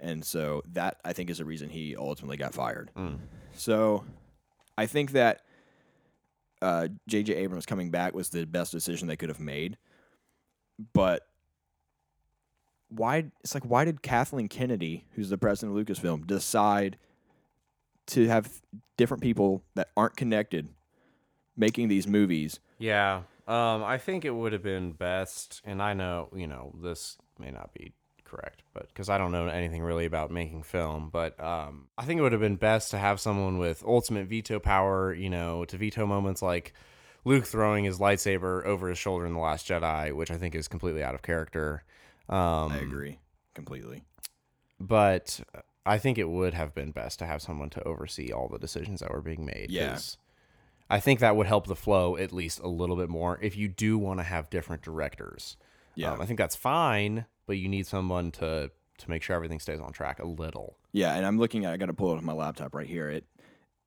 [0.00, 2.90] and so that I think is the reason he ultimately got fired.
[2.96, 3.18] Mm.
[3.54, 4.04] So
[4.76, 5.42] I think that
[6.62, 7.34] uh, J.J.
[7.34, 9.76] Abrams coming back was the best decision they could have made,
[10.92, 11.22] but.
[12.90, 16.96] Why it's like why did Kathleen Kennedy, who's the president of Lucasfilm, decide
[18.06, 18.62] to have
[18.96, 20.68] different people that aren't connected
[21.58, 22.60] making these movies.
[22.78, 23.22] Yeah.
[23.46, 27.50] Um, I think it would have been best, and I know, you know, this may
[27.50, 27.92] not be
[28.24, 32.18] correct, but because I don't know anything really about making film, but um, I think
[32.18, 35.78] it would have been best to have someone with ultimate veto power, you know, to
[35.78, 36.74] veto moments like
[37.24, 40.68] Luke throwing his lightsaber over his shoulder in The Last Jedi, which I think is
[40.68, 41.84] completely out of character.
[42.28, 43.18] Um, I agree
[43.54, 44.04] completely.
[44.78, 45.40] but
[45.86, 49.00] I think it would have been best to have someone to oversee all the decisions
[49.00, 49.70] that were being made.
[49.70, 49.98] Yeah.
[50.90, 53.68] I think that would help the flow at least a little bit more if you
[53.68, 55.56] do want to have different directors.
[55.94, 56.12] Yeah.
[56.12, 59.80] Um, I think that's fine, but you need someone to to make sure everything stays
[59.80, 60.76] on track a little.
[60.92, 62.86] Yeah, and I'm looking at I got to pull it up on my laptop right
[62.86, 63.08] here.
[63.10, 63.24] It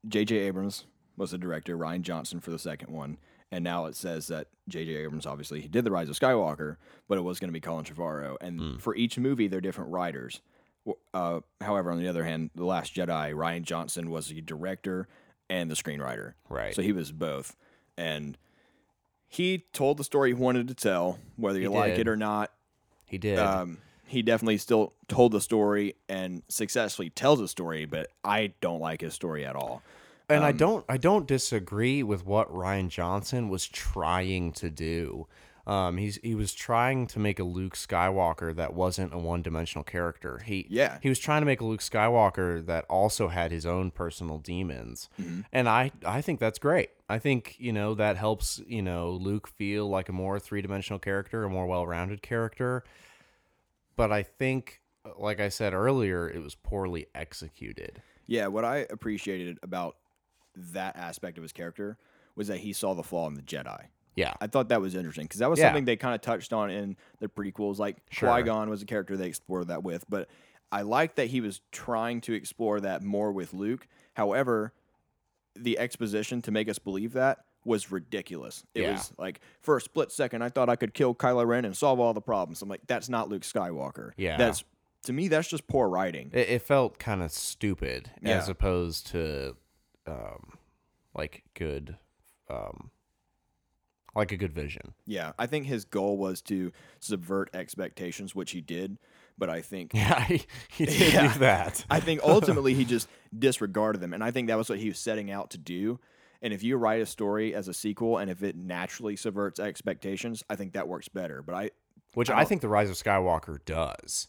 [0.07, 0.35] J.J.
[0.35, 0.85] Abrams
[1.17, 3.17] was the director, Rian Johnson for the second one,
[3.51, 4.95] and now it says that J.J.
[4.95, 7.85] Abrams obviously he did the Rise of Skywalker, but it was going to be Colin
[7.85, 10.41] Trevorrow, and for each movie they're different writers.
[11.13, 15.07] Uh, however, on the other hand, The Last Jedi, Rian Johnson was the director
[15.51, 16.33] and the screenwriter.
[16.49, 16.73] Right.
[16.73, 17.55] So he was both.
[17.97, 18.37] And
[19.27, 22.07] he told the story he wanted to tell, whether you He like did.
[22.07, 22.51] it or not.
[23.05, 23.37] he did.
[23.37, 28.79] Um, he definitely still told the story and successfully tells the story, but I don't
[28.79, 29.83] like his story at all.
[30.29, 35.27] and I um, don't I don't disagree with what Rian Johnson was trying to do.
[35.67, 39.83] Um, he's he was trying to make a Luke Skywalker that wasn't a one dimensional
[39.83, 40.39] character.
[40.45, 40.97] He Yeah.
[41.01, 45.09] he was trying to make a Luke Skywalker that also had his own personal demons,
[45.51, 46.89] and I I think that's great.
[47.07, 50.99] I think you know that helps you know Luke feel like a more three dimensional
[50.99, 52.83] character, a more well rounded character.
[53.95, 54.81] But I think,
[55.19, 58.01] like I said earlier, it was poorly executed.
[58.25, 59.97] Yeah, what I appreciated about
[60.55, 61.97] that aspect of his character
[62.35, 63.87] was that he saw the flaw in the Jedi.
[64.15, 65.67] Yeah, I thought that was interesting because that was Yeah.
[65.67, 67.77] something they kind of touched on in the prequels.
[67.79, 68.29] Like Sure.
[68.29, 70.27] Qui Gon was a character they explored that with, but
[70.71, 73.87] I like that he was trying to explore that more with Luke.
[74.15, 74.73] However,
[75.55, 78.63] the exposition to make us believe that was ridiculous.
[78.73, 78.93] It Yeah.
[78.93, 81.99] was like for a split second, I thought I could kill Kylo Ren and solve
[81.99, 82.61] all the problems.
[82.61, 84.11] I'm like, that's not Luke Skywalker.
[84.17, 84.37] Yeah.
[84.37, 84.63] that's
[85.03, 86.29] to me, that's just poor writing.
[86.33, 89.55] It, it felt kind of stupid as opposed to
[90.05, 90.57] um,
[91.15, 91.97] like good,
[92.49, 92.91] um,
[94.15, 94.93] like a good vision.
[95.05, 98.97] Yeah, I think his goal was to subvert expectations, which he did.
[99.37, 101.33] But I think Yeah, he, he did Yeah.
[101.33, 101.85] do that.
[101.89, 103.07] I think ultimately he just
[103.37, 105.99] disregarded them, and I think that was what he was setting out to do.
[106.43, 110.43] And if you write a story as a sequel and if it naturally subverts expectations,
[110.49, 111.41] I think that works better.
[111.43, 111.69] But I,
[112.15, 114.27] Which I I, think The Rise of Skywalker does.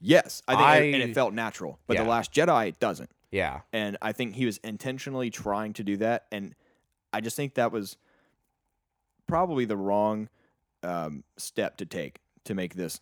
[0.00, 1.78] yes, I think, it- and it felt natural.
[1.86, 2.02] But Yeah.
[2.04, 3.10] The Last Jedi doesn't.
[3.30, 3.60] Yeah.
[3.72, 6.26] And I think he was intentionally trying to do that.
[6.32, 6.54] And
[7.12, 7.96] I just think that was
[9.28, 10.28] probably the wrong
[10.82, 13.00] um, step to take to make this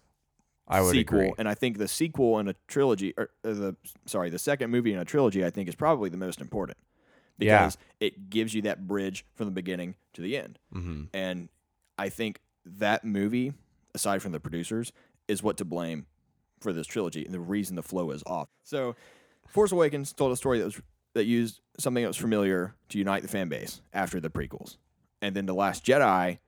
[0.68, 1.18] I would sequel.
[1.20, 1.32] agree.
[1.38, 4.92] And I think the sequel in a trilogy, or uh, the sorry, the second movie
[4.92, 6.76] in a trilogy, I think is probably the most important
[7.38, 7.58] Yeah.
[7.60, 10.58] because it gives you that bridge from the beginning to the end.
[10.72, 11.48] hmm And
[11.98, 13.52] I think that movie,
[13.94, 14.92] aside from the producers,
[15.28, 16.06] is what to blame
[16.60, 18.48] for this trilogy and the reason the flow is off.
[18.64, 18.96] So,
[19.48, 20.80] Force Awakens told a story that was
[21.14, 24.76] that used something that was familiar to unite the fan base after the prequels,
[25.22, 26.38] and then the Last Jedi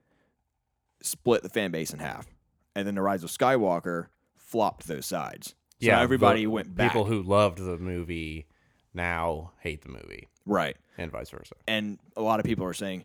[1.02, 2.26] split the fan base in half,
[2.74, 4.06] and then the Rise of Skywalker
[4.36, 5.48] flopped those sides.
[5.80, 6.00] So yeah.
[6.00, 6.90] everybody went back.
[6.92, 8.46] People who loved the movie
[8.94, 10.76] now hate the movie, right.
[10.96, 11.54] and vice versa.
[11.68, 13.04] and a lot of people are saying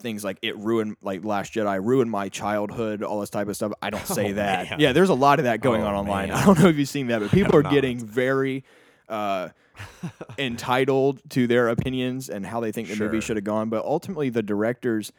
[0.00, 3.70] things like it ruined like last jedi ruined my childhood all this type of stuff
[3.80, 4.80] i don't say Oh, that man.
[4.80, 6.38] yeah there's a lot of that going Oh, on online man.
[6.38, 7.70] i don't know if you've seen that but people are not.
[7.72, 8.64] getting very
[9.08, 9.50] uh
[10.38, 13.20] entitled to their opinions and how they think the movie Sure.
[13.22, 15.12] should have gone but ultimately the directors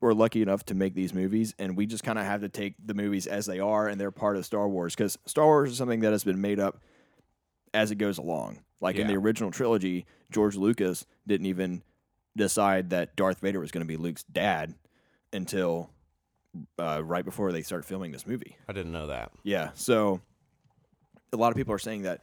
[0.00, 2.74] were lucky enough to make these movies and we just kind of have to take
[2.84, 5.76] the movies as they are and they're part of star wars because star wars is
[5.78, 6.80] something that has been made up
[7.74, 9.08] as it goes along like in Yeah.
[9.08, 11.82] the original trilogy george lucas didn't even
[12.36, 14.74] decide that darth vader was going to be luke's dad
[15.32, 15.90] until
[16.80, 19.30] uh, right before they started filming this movie I didn't know that.
[19.44, 20.20] yeah so
[21.32, 22.22] a lot of people are saying that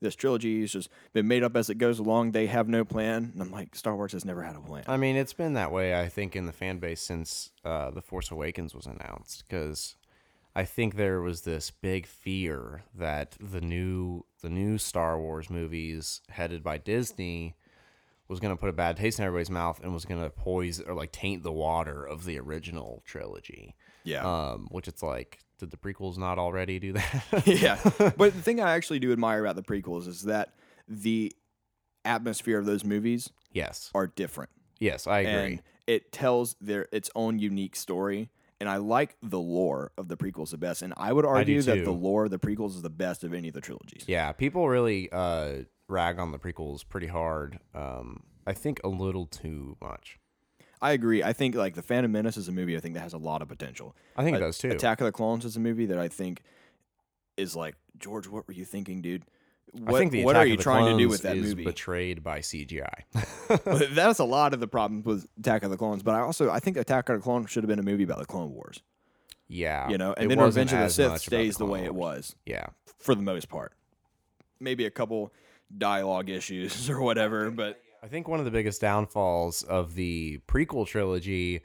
[0.00, 3.30] this trilogy has just been made up as it goes along they have no plan
[3.32, 5.72] and i'm like star wars has never had a plan I mean, it's been that
[5.72, 9.44] way, I think, in the fan base since uh, The Force Awakens was announced.
[9.48, 9.96] Because
[10.54, 16.20] I think there was this big fear that the new the new Star Wars movies
[16.30, 17.56] headed by Disney
[18.28, 20.80] was going to put a bad taste in everybody's mouth and was going to poise
[20.80, 23.74] or like taint the water of the original trilogy.
[24.04, 27.42] yeah Um, which it's like, did the prequels not already do that?
[27.46, 27.78] yeah.
[28.16, 30.54] But the thing I actually do admire about the prequels is that
[30.88, 31.32] the
[32.04, 34.50] atmosphere of those movies yes, are different.
[34.78, 35.52] yes, I agree.
[35.52, 38.30] And it tells their its own unique story.
[38.58, 40.80] And I like the lore of the prequels the best.
[40.80, 43.48] And I would argue that the lore of the prequels is the best of any
[43.48, 44.04] of the trilogies.
[44.06, 47.58] Yeah, people really uh, rag on the prequels pretty hard.
[47.74, 50.18] Um, I think a little too much.
[50.80, 51.22] I agree.
[51.22, 53.42] I think like the Phantom Menace is a movie I think that has a lot
[53.42, 53.96] of potential.
[54.16, 54.70] I think it does too.
[54.70, 56.42] Attack of the Clones is a movie that I think
[57.36, 58.28] is like George.
[58.28, 59.24] What were you thinking, dude?
[59.72, 61.64] What, I think the what are you the trying to do with that movie?
[61.64, 63.02] betrayed by CGI.
[63.94, 66.02] That's a lot of the problems with Attack of the Clones.
[66.02, 68.18] But I also I think Attack of the Clones should have been a movie about
[68.18, 68.80] the Clone Wars.
[69.48, 72.36] yeah, You know, and then Revenge of the Sith stays the, Clone way it was
[72.46, 72.66] Yeah,
[72.98, 73.72] for the most part.
[74.60, 75.32] Maybe a couple
[75.76, 80.86] dialogue issues or whatever, but I think one of the biggest downfalls of the prequel
[80.86, 81.62] trilogy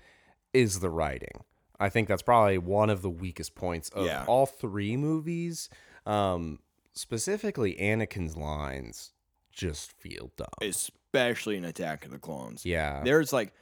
[0.53, 1.43] is the writing.
[1.79, 4.25] I think that's probably one of the weakest points of Yeah.
[4.27, 5.69] all three movies.
[6.05, 6.59] Um,
[6.93, 9.13] specifically, Anakin's lines
[9.51, 10.47] just feel dumb.
[10.61, 12.65] especially in Attack of the Clones.
[12.65, 13.53] yeah, There's like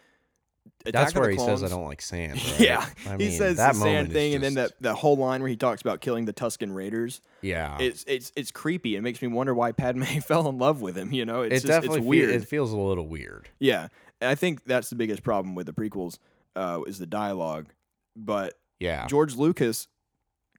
[0.86, 2.60] Attack that's the where he says, "I don't like sand." right?
[2.60, 5.42] Yeah, I he says that the sand thing, and then just- that that whole line
[5.42, 7.22] where he talks about killing the Tuscan Raiders.
[7.42, 8.96] yeah, It's it's it's creepy.
[8.96, 11.12] It makes me wonder why Padme fell in love with him.
[11.12, 12.30] You know, it's it just, definitely it's fe- weird.
[12.32, 13.50] it feels a little weird.
[13.60, 13.88] yeah,
[14.22, 16.18] and I think that's the biggest problem with the prequels
[16.56, 17.68] uh, is the dialogue.
[18.16, 19.88] But Yeah, George Lucas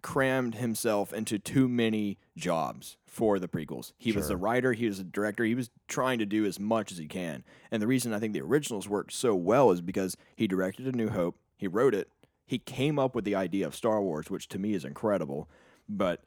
[0.03, 3.93] crammed himself into too many jobs for the prequels.
[3.99, 4.35] He was Sure.
[4.35, 7.07] a writer, he was a director, he was trying to do as much as he
[7.07, 7.45] can.
[7.71, 10.93] And the reason I think the originals worked so well is because he directed A
[10.93, 12.09] New Hope, he wrote it,
[12.47, 15.49] he came up with the idea of Star Wars, which to me is incredible,
[15.89, 16.23] but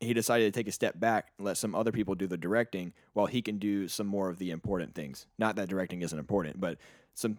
[0.00, 2.92] he decided to take a step back and let some other people do the directing
[3.12, 5.26] while he can do some more of the important things.
[5.38, 6.78] Not that directing isn't important, but
[7.14, 7.38] some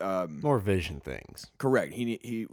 [0.00, 1.92] um, more vision things, correct.
[1.92, 2.46] He he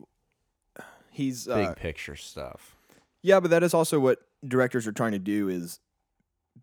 [1.11, 2.75] he's big uh, picture stuff.
[3.21, 5.79] yeah, but that is also what directors are trying to do is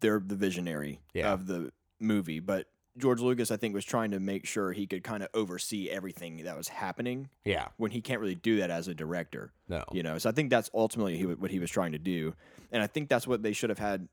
[0.01, 1.33] they're the visionary Yeah.
[1.33, 2.41] of the movie.
[2.41, 2.67] But
[2.97, 6.45] George Lucas, I think, was trying to make sure he could kind of oversee everything
[6.45, 9.53] that was happening Yeah, when he can't really do that as a director.
[9.69, 12.35] no, You know, so I think that's ultimately he, what he was trying to do,
[12.71, 14.09] and I think that's what they should have had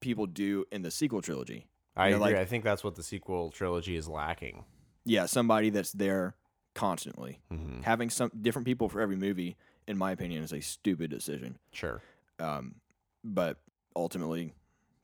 [0.00, 1.66] people do in the sequel trilogy.
[1.96, 2.34] I you know, agree.
[2.34, 4.64] like- I think that's what the sequel trilogy is lacking.
[5.04, 6.34] Yeah, somebody that's there
[6.74, 7.40] constantly.
[7.50, 9.56] hmm Having some different people for every movie,
[9.86, 11.58] in my opinion, is a stupid decision.
[11.72, 12.00] Sure.
[12.38, 12.76] Um,
[13.24, 13.58] but
[13.94, 14.52] ultimately,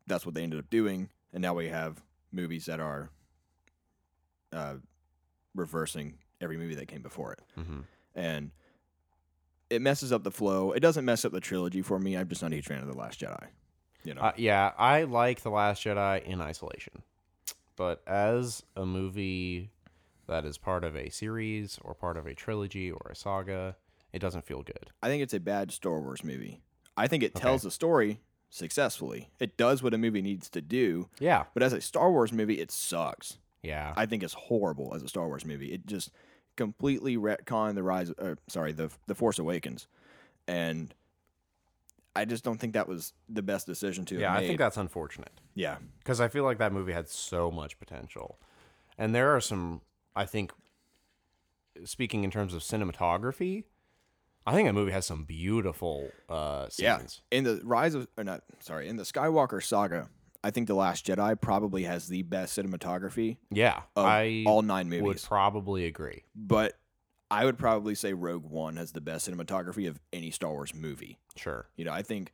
[0.07, 2.03] that's what they ended up doing, and now we have
[2.33, 3.11] movies that are
[4.53, 4.75] uh,
[5.55, 7.81] reversing every movie that came before it, hmm
[8.14, 8.51] and
[9.71, 10.73] it messes up the flow.
[10.73, 12.16] It doesn't mess up the trilogy for me.
[12.16, 13.49] I'm just not a huge fan of the Last Jedi.
[14.03, 17.03] You know, Uh, yeah, I like the Last Jedi in isolation.
[17.77, 19.71] but as a movie
[20.29, 23.76] that is part of a series or part of a trilogy or a saga,
[24.12, 24.91] it doesn't feel good.
[25.03, 26.61] I think it's a bad Star Wars movie.
[26.97, 28.20] I think it tells the story
[28.51, 29.29] successfully.
[29.39, 31.45] It does what a movie needs to do, Yeah.
[31.55, 33.39] but as a Star Wars movie, it sucks.
[33.62, 33.93] Yeah.
[33.97, 35.72] I think it's horrible as a Star Wars movie.
[35.72, 36.11] It just
[36.57, 38.11] completely retconned the rise.
[38.18, 39.87] Uh, sorry, the the Force Awakens,
[40.47, 40.95] and
[42.16, 44.14] I just don't think that was the best decision to.
[44.14, 44.22] Make.
[44.22, 45.41] Yeah, I think that's unfortunate.
[45.55, 48.39] yeah, because I feel like that movie had so much potential,
[48.97, 49.83] and there are some.
[50.19, 50.53] I think,
[51.85, 53.64] speaking in terms of cinematography,
[54.47, 56.99] I think that movie has some beautiful uh, yeah.
[56.99, 57.23] scenes.
[57.31, 60.09] In the rise of, or not, sorry, in the Skywalker saga,
[60.43, 64.89] I think the Last Jedi probably has the best cinematography Yeah, of I all nine
[64.89, 66.25] movies would probably agree.
[66.35, 66.75] but
[67.31, 71.19] I would probably say Rogue One has the best cinematography of any Star Wars movie.
[71.37, 72.33] Sure, You know, I think.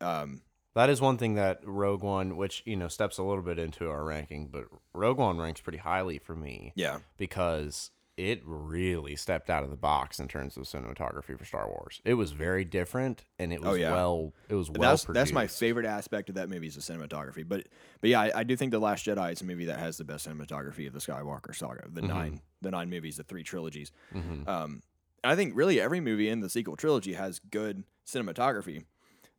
[0.00, 0.42] Um,
[0.74, 3.88] that is one thing that Rogue One, which you know steps a little bit into
[3.90, 4.64] our ranking, but
[4.94, 9.76] Rogue One ranks pretty highly for me yeah, because it really stepped out of the
[9.76, 12.02] box in terms of cinematography for Star Wars.
[12.04, 13.90] It was very different, and it was Oh, yeah.
[13.90, 14.34] well.
[14.50, 15.14] It was well that's produced.
[15.24, 17.46] that's my favorite aspect of that movie is the cinematography.
[17.48, 17.68] But
[18.02, 20.04] but yeah, I, I do think the Last Jedi is a movie that has the
[20.04, 23.92] best cinematography of the Skywalker saga, the nine the nine movies, the three trilogies.
[24.14, 24.46] Mhm.
[24.46, 24.82] Um,
[25.24, 28.84] I think really every movie in the sequel trilogy has good cinematography,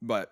[0.01, 0.31] but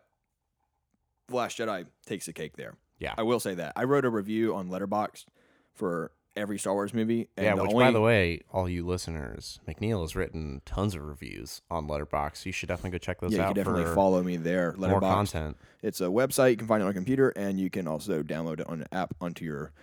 [1.29, 2.75] Last Jedi takes the cake there.
[2.99, 3.13] Yeah.
[3.17, 5.25] I will say that I wrote a review on Letterboxd
[5.73, 7.27] for every Star Wars movie.
[7.35, 10.95] And yeah, the which only, by the way, all you listeners, McNeil has written tons
[10.95, 12.45] of reviews on Letterboxd.
[12.45, 14.75] You should definitely go check those yeah, you out can definitely follow me there.
[14.77, 15.57] more content.
[15.81, 16.51] It's a website.
[16.51, 18.87] You can find it on a computer, and you can also download it on an
[18.91, 19.73] app onto your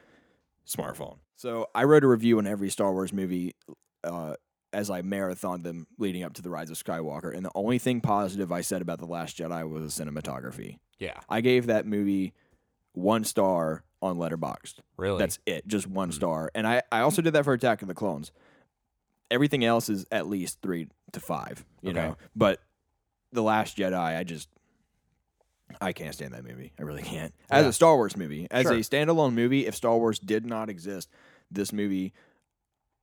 [0.66, 1.18] smartphone.
[1.36, 3.54] So I wrote a review on every Star Wars movie
[4.04, 4.34] uh,
[4.72, 8.00] as I marathoned them leading up to the Rise of Skywalker, and the only thing
[8.00, 10.78] positive I said about the Last Jedi was the cinematography.
[10.98, 12.34] Yeah, I gave that movie
[12.92, 14.74] one star on Letterboxd.
[14.96, 15.18] really.
[15.18, 16.14] That's it, just one hmm.
[16.14, 16.50] star.
[16.54, 18.32] And I, I also did that for Attack of the Clones.
[19.30, 22.00] Everything else is at least three to five, you Okay.
[22.00, 22.16] know.
[22.34, 22.60] But
[23.32, 24.48] The Last Jedi, I just
[25.82, 26.72] I can't stand that movie.
[26.78, 27.34] I really can't.
[27.50, 27.68] As Yeah.
[27.68, 28.72] a Star Wars movie, as Sure.
[28.72, 31.10] a standalone movie, if Star Wars did not exist,
[31.50, 32.14] this movie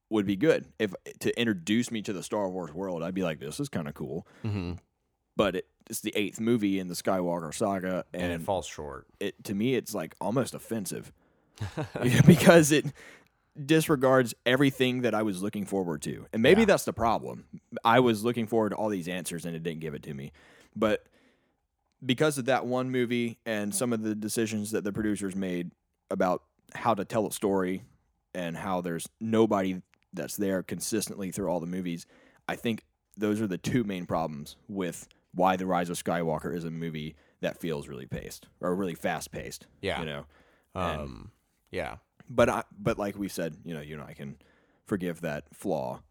[0.09, 0.65] would be good.
[0.79, 3.87] If to introduce me to the Star Wars world, I'd be like, this is kind
[3.87, 4.27] of cool.
[4.43, 4.73] hmm
[5.35, 9.07] But it, it's the eighth movie in the Skywalker saga, and, and, it falls short.
[9.19, 11.11] it to me it's like almost offensive
[12.25, 12.85] because it
[13.65, 16.25] disregards everything that I was looking forward to.
[16.33, 16.65] And maybe Yeah.
[16.65, 17.45] that's the problem.
[17.85, 20.31] I was looking forward to all these answers and it didn't give it to me.
[20.75, 21.05] But
[22.05, 25.71] because of that one movie and some of the decisions that the producers made
[26.11, 26.43] about
[26.73, 27.83] how to tell a story
[28.33, 29.81] and how there's nobody
[30.15, 32.05] that's there consistently through all the movies,
[32.47, 32.83] I think
[33.17, 37.15] those are the two main problems with why The Rise of Skywalker is a movie
[37.41, 39.67] that feels really paced or really fast paced.
[39.81, 39.99] Yeah.
[39.99, 40.25] You know.
[40.75, 41.31] And- Um,
[41.71, 41.97] yeah,
[42.29, 44.37] but I, but like we said, you know, you and I can
[44.85, 46.01] forgive that flaw.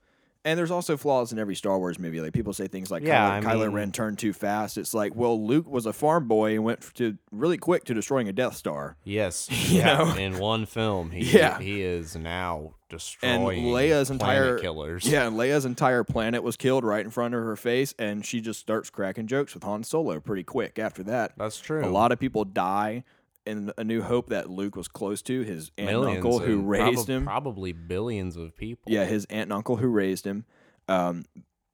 [0.46, 2.20] And there's also flaws in every Star Wars movie.
[2.20, 4.76] Like people say things like Yeah, Kylo, I Kylo mean- Ren turned too fast.
[4.76, 8.28] It's like, well, Luke was a farm boy and went to really quick to destroying
[8.28, 8.96] a Death Star.
[9.04, 9.96] yes, You yeah.
[9.98, 10.14] know?
[10.16, 11.58] In one film, he Yeah.
[11.58, 15.06] he is now And destroying Leia's entire killers.
[15.06, 18.40] Yeah, and Leia's entire planet was killed right in front of her face, and she
[18.42, 21.32] just starts cracking jokes with Han Solo pretty quick after that.
[21.38, 21.84] that's true.
[21.84, 23.02] A lot of people die
[23.46, 26.68] in A New Hope that Luke was close to, his aunt and uncle who and
[26.68, 27.24] raised probab- him.
[27.24, 28.90] probably billions of people.
[28.92, 30.44] Yeah, his aunt and uncle who raised him,
[30.88, 31.24] um,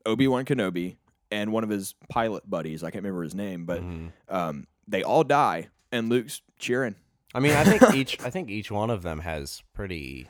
[0.06, 0.96] Obi Wan Kenobi,
[1.30, 2.82] and one of his pilot buddies.
[2.82, 4.12] I can't remember his name, but Mhm.
[4.28, 6.96] um, they all die, and Luke's cheering.
[7.34, 10.28] I mean, I think each I think each one of them has pretty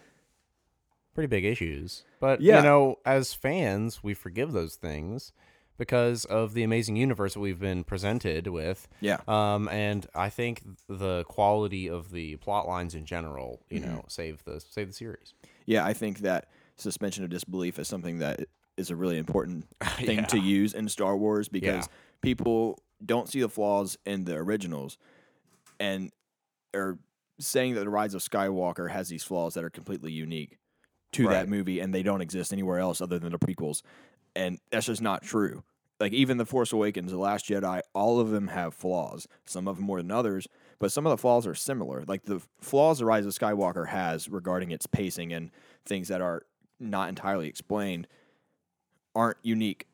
[1.14, 2.05] pretty big issues.
[2.20, 2.59] But Yeah.
[2.59, 5.32] you know, as fans, we forgive those things
[5.81, 8.87] because of the amazing universe that we've been presented with.
[9.01, 13.91] Yeah, Um, and I think the quality of the plot lines in general, you Mm-hmm.
[13.91, 15.33] know, save the save the series.
[15.64, 15.85] yeah.
[15.87, 18.41] I think that suspension of disbelief is something that
[18.76, 19.66] is a really important
[19.97, 20.26] thing Yeah.
[20.26, 21.93] to use in Star Wars because Yeah.
[22.20, 24.99] people don't see the flaws in the originals,
[25.78, 26.12] and
[26.74, 26.99] are
[27.39, 30.59] saying that the Rise of Skywalker has these flaws that are completely unique
[31.12, 31.33] to Right.
[31.33, 33.81] that movie, and they don't exist anywhere else other than the prequels,
[34.37, 35.64] and that's just not true.
[36.01, 39.28] Like even the Force Awakens, the Last Jedi, all of them have flaws.
[39.44, 40.48] Some of them more than others,
[40.78, 42.05] but some of the flaws are similar.
[42.09, 45.51] Like the flaws the Rise of Skywalker has regarding its pacing and
[45.84, 46.42] things that are
[46.78, 48.09] not entirely explained
[49.14, 49.86] aren't unique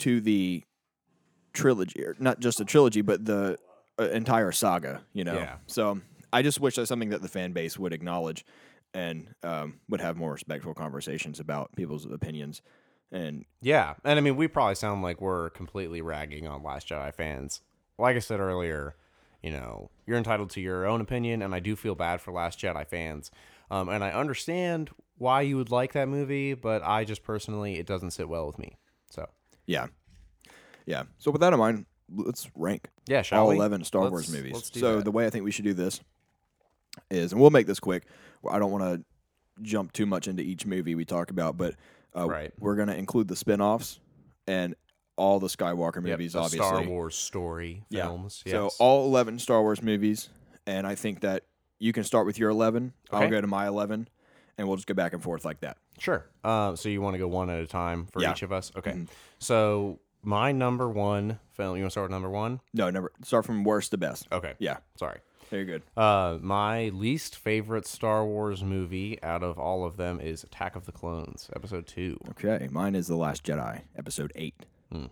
[0.00, 0.64] to the
[1.52, 3.56] trilogy, or not just the trilogy, but the
[4.00, 5.02] uh, entire saga.
[5.12, 5.56] You know, Yeah.
[5.66, 6.00] so
[6.32, 8.44] I just wish that's something that the fan base would acknowledge
[8.94, 12.60] and um, would have more respectful conversations about people's opinions.
[13.12, 17.14] And Yeah, and I mean, we probably sound like we're completely ragging on Last Jedi
[17.14, 17.60] fans.
[17.98, 18.96] Like I said earlier,
[19.42, 22.58] you know, you're entitled to your own opinion, and I do feel bad for Last
[22.58, 23.30] Jedi fans.
[23.70, 27.86] Um, and I understand why you would like that movie, but I just personally, it
[27.86, 28.76] doesn't sit well with me.
[29.10, 29.28] So,
[29.66, 29.86] Yeah.
[30.86, 31.04] Yeah.
[31.18, 33.56] So with that in mind, let's rank yeah, all we?
[33.56, 34.70] 11 Star Let's- Wars movies.
[34.74, 35.04] so that.
[35.04, 36.00] the way I think we should do this
[37.10, 38.04] is, and we'll make this quick.
[38.50, 39.04] I don't want to
[39.62, 41.74] jump too much into each movie we talk about, but
[42.16, 42.52] uh, Right.
[42.58, 44.00] we're going to include the spin-offs
[44.46, 44.74] and
[45.16, 46.66] all the Skywalker Yep, movies, the obviously.
[46.66, 48.04] Star Wars story Yeah.
[48.06, 48.42] films.
[48.46, 48.76] So yes.
[48.78, 50.28] all 11 Star Wars movies,
[50.66, 51.44] and I think that
[51.78, 52.92] you can start with your 11.
[53.10, 53.30] I'll Okay.
[53.30, 54.08] go to my 11,
[54.56, 55.76] and we'll just go back and forth like that.
[55.98, 56.24] Sure.
[56.42, 58.32] Uh, so you want to go one at a time for Yeah.
[58.32, 58.72] each of us?
[58.76, 58.92] Okay.
[58.92, 59.08] Mhm.
[59.38, 61.76] So my number one film.
[61.76, 62.60] You want to start with number one?
[62.72, 64.26] No, never start from worst to best.
[64.32, 64.54] Okay.
[64.58, 65.18] Yeah, Sorry.
[65.52, 65.82] Very good.
[65.96, 70.86] Uh, my least favorite Star Wars movie out of all of them is Attack of
[70.86, 72.18] the Clones, Episode Two.
[72.30, 74.54] Okay, mine is The Last Jedi, Episode 8.
[74.90, 75.04] Hmm.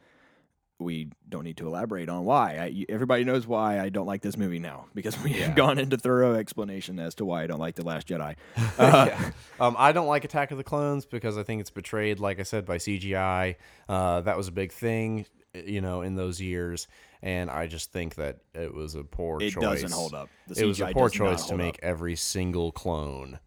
[0.78, 2.56] We don't need to elaborate on why.
[2.56, 5.48] I, everybody knows why I don't like this movie now because we Yeah.
[5.48, 8.34] have gone into thorough explanation as to why I don't like The Last Jedi.
[8.78, 9.30] Uh, Yeah.
[9.60, 12.44] Um, I don't like Attack of the Clones because I think it's betrayed, like I
[12.44, 13.56] said, by CGI.
[13.90, 16.88] Uh, that was a big thing, you know, in those years,
[17.22, 19.62] and I just think that it was a poor It choice.
[19.62, 20.28] doesn't hold up.
[20.56, 21.80] It was a poor choice to make up.
[21.82, 23.38] every single clone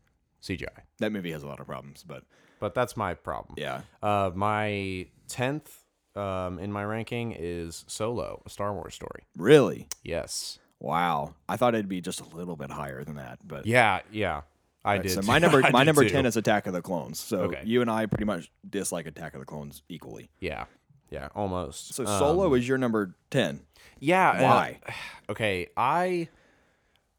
[0.41, 0.67] CGI.
[0.99, 2.23] That movie has a lot of problems, but
[2.59, 3.55] But that's my problem.
[3.57, 3.81] yeah.
[4.01, 5.79] Uh, my tenth
[6.15, 9.23] um, in my ranking is Solo, a Star Wars story.
[9.35, 9.87] Really?
[10.03, 10.59] Yes.
[10.79, 11.33] Wow.
[11.49, 14.01] I thought it'd be just a little bit higher than that, but Yeah.
[14.11, 14.41] Yeah.
[14.85, 15.11] I Right, did.
[15.13, 16.09] So my number my number too.
[16.09, 17.17] ten is Attack of the Clones.
[17.19, 17.61] So Okay.
[17.63, 20.29] you and I pretty much dislike Attack of the Clones equally.
[20.41, 20.65] Yeah.
[21.13, 21.29] Yeah.
[21.35, 21.93] Almost.
[21.93, 23.61] So Um, Solo is your number ten.
[23.99, 24.31] Yeah.
[24.33, 24.79] and- Why?
[25.29, 25.67] okay.
[25.77, 26.27] I.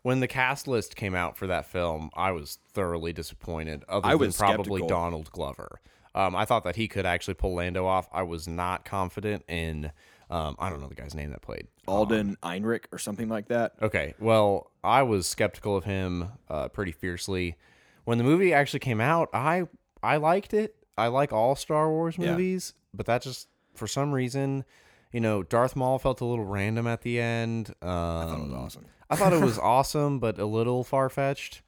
[0.02, 3.84] When the cast list came out for that film, I was thoroughly disappointed.
[3.88, 4.88] Other I than was probably skeptical.
[4.88, 5.80] Donald Glover.
[6.14, 8.06] Um, I thought that he could actually pull Lando off.
[8.12, 9.92] I was not confident in.
[10.28, 11.68] Um, I don't know the guy's name that played.
[11.88, 13.72] Alden Einrich or something like that.
[13.80, 17.56] Okay, well, I was skeptical of him uh, pretty fiercely.
[18.04, 19.68] When the movie actually came out, I
[20.02, 20.76] I liked it.
[20.98, 22.32] I like all Star Wars Yeah.
[22.32, 24.64] movies, but that just for some reason,
[25.12, 27.70] you know, Darth Maul felt a little random at the end.
[27.82, 28.84] Um, I thought it was awesome.
[29.10, 31.62] I thought it was awesome, but a little far fetched.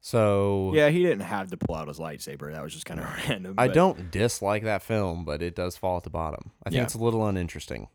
[0.00, 2.52] So Yeah, he didn't have to pull out his lightsaber.
[2.52, 3.54] That was just kind of random.
[3.56, 6.50] I but don't dislike that film, but it does fall at the bottom.
[6.64, 6.84] I think Yeah.
[6.84, 7.88] it's a little uninteresting,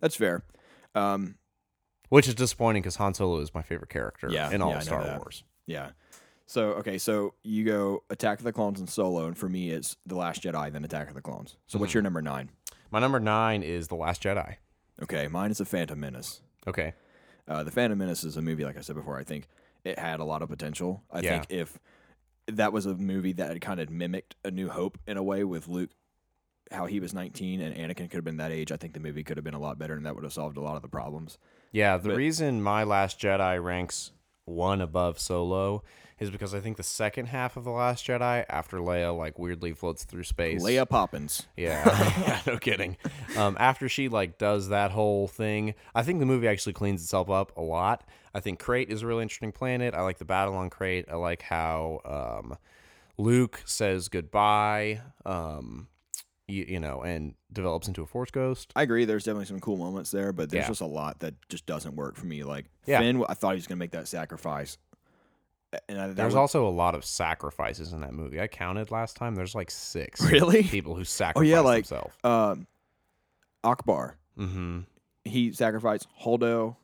[0.00, 0.44] That's fair.
[0.94, 1.36] Um,
[2.08, 4.82] which is disappointing because Han Solo is my favorite character Yeah, in all yeah, of
[4.84, 5.16] Star.
[5.18, 5.44] Wars.
[5.66, 5.90] yeah.
[6.46, 9.96] So okay, so you go Attack of the Clones and Solo, and for me it's
[10.06, 11.56] The Last Jedi, then Attack of the Clones.
[11.66, 11.80] So Mm-hmm.
[11.82, 12.50] what's your number nine?
[12.90, 14.56] My number nine is The Last Jedi.
[15.02, 16.40] Okay, mine is The Phantom Menace.
[16.66, 16.94] Okay.
[17.48, 19.18] Uh, the Phantom Menace is a movie, like I said before.
[19.18, 19.48] I think
[19.84, 21.02] it had a lot of potential.
[21.10, 21.30] I Yeah.
[21.30, 21.78] think if
[22.46, 25.42] that was a movie that had kind of mimicked A New Hope in a way
[25.44, 25.90] with Luke,
[26.72, 29.22] how he was 19 and Anakin could have been that age, I think the movie
[29.24, 30.88] could have been a lot better, and that would have solved a lot of the
[30.88, 31.38] problems.
[31.72, 34.12] Yeah, the reason My Last Jedi ranks
[34.44, 35.82] one above Solo
[36.18, 39.72] is because I think the second half of The Last Jedi, after Leia like weirdly
[39.72, 40.62] floats through space.
[40.62, 41.46] Leia Poppins.
[41.56, 41.84] Yeah,
[42.20, 42.96] yeah, no kidding.
[43.36, 47.28] Um, after she like does that whole thing, I think the movie actually cleans itself
[47.28, 48.04] up a lot.
[48.34, 49.94] I think Crait is a really interesting planet.
[49.94, 51.06] I like the battle on Crait.
[51.10, 52.00] I like how
[52.42, 52.56] um,
[53.18, 55.00] Luke says goodbye.
[55.24, 55.88] Um,
[56.48, 58.72] you, you know, and develops into a Force ghost.
[58.76, 59.04] I agree.
[59.04, 60.68] There's definitely some cool moments there, but there's Yeah.
[60.68, 62.44] just a lot that just doesn't work for me.
[62.44, 63.00] Like Yeah.
[63.00, 64.78] Finn, I thought he was going to make that sacrifice,
[65.88, 68.40] and I, There's would- also a lot of sacrifices in that movie.
[68.40, 69.34] I counted last time.
[69.34, 70.62] There's like six Really?
[70.62, 72.14] people who sacrifice oh yeah, like themselves.
[72.24, 72.66] um,
[73.64, 74.14] Ackbar.
[74.38, 74.80] Mm-hmm.
[75.24, 76.76] He sacrificed Holdo.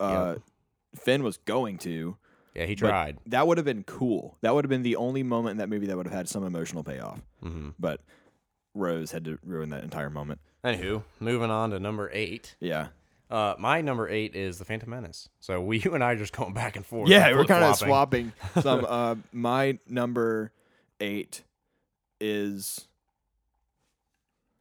[0.00, 0.36] Uh,
[0.96, 2.16] Finn was going to.
[2.54, 3.18] Yeah, he tried.
[3.26, 4.38] That would have been cool.
[4.40, 6.42] That would have been the only moment in that movie that would have had some
[6.44, 7.20] emotional payoff.
[7.44, 7.70] Mm-hmm.
[7.78, 8.00] But
[8.74, 10.40] Rose had to ruin that entire moment.
[10.64, 12.56] Anywho, moving on to number eight.
[12.58, 12.88] Yeah.
[13.30, 15.28] Uh, my number eight is the Phantom Menace.
[15.40, 17.08] So we, you and I, are just going back and forth.
[17.08, 18.84] Yeah, and we're kind of swapping some.
[18.88, 20.52] uh, my number
[21.00, 21.42] eight
[22.20, 22.86] is.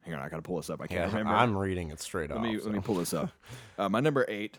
[0.01, 0.81] Hang on, I gotta pull this up.
[0.81, 1.33] I can't Yeah, remember.
[1.33, 2.37] I'm reading it straight up.
[2.41, 2.53] let off.
[2.53, 2.65] me so.
[2.65, 3.31] let me pull this up.
[3.77, 4.57] Uh, my number eight.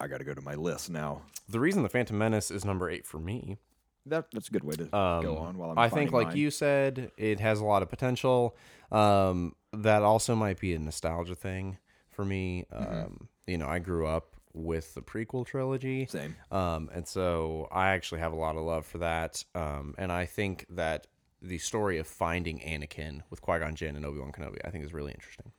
[0.00, 1.22] I gotta go to my list now.
[1.48, 3.58] The reason the Phantom Menace is number eight for me
[4.06, 5.58] That that's a good way to Um, go on.
[5.58, 6.36] While I'm I think, like mine.
[6.38, 8.56] you said, it has a lot of potential.
[8.90, 11.76] Um, that also might be a nostalgia thing
[12.20, 12.64] for me.
[12.72, 12.94] Mm-hmm.
[13.06, 16.34] Um, you know, I grew up with the prequel trilogy, Same.
[16.50, 19.44] um, and so I actually have a lot of love for that.
[19.54, 21.06] Um, and I think that
[21.40, 24.84] the story of finding Anakin with Qui Gon Jinn and Obi Wan Kenobi, I think,
[24.84, 25.52] is really interesting.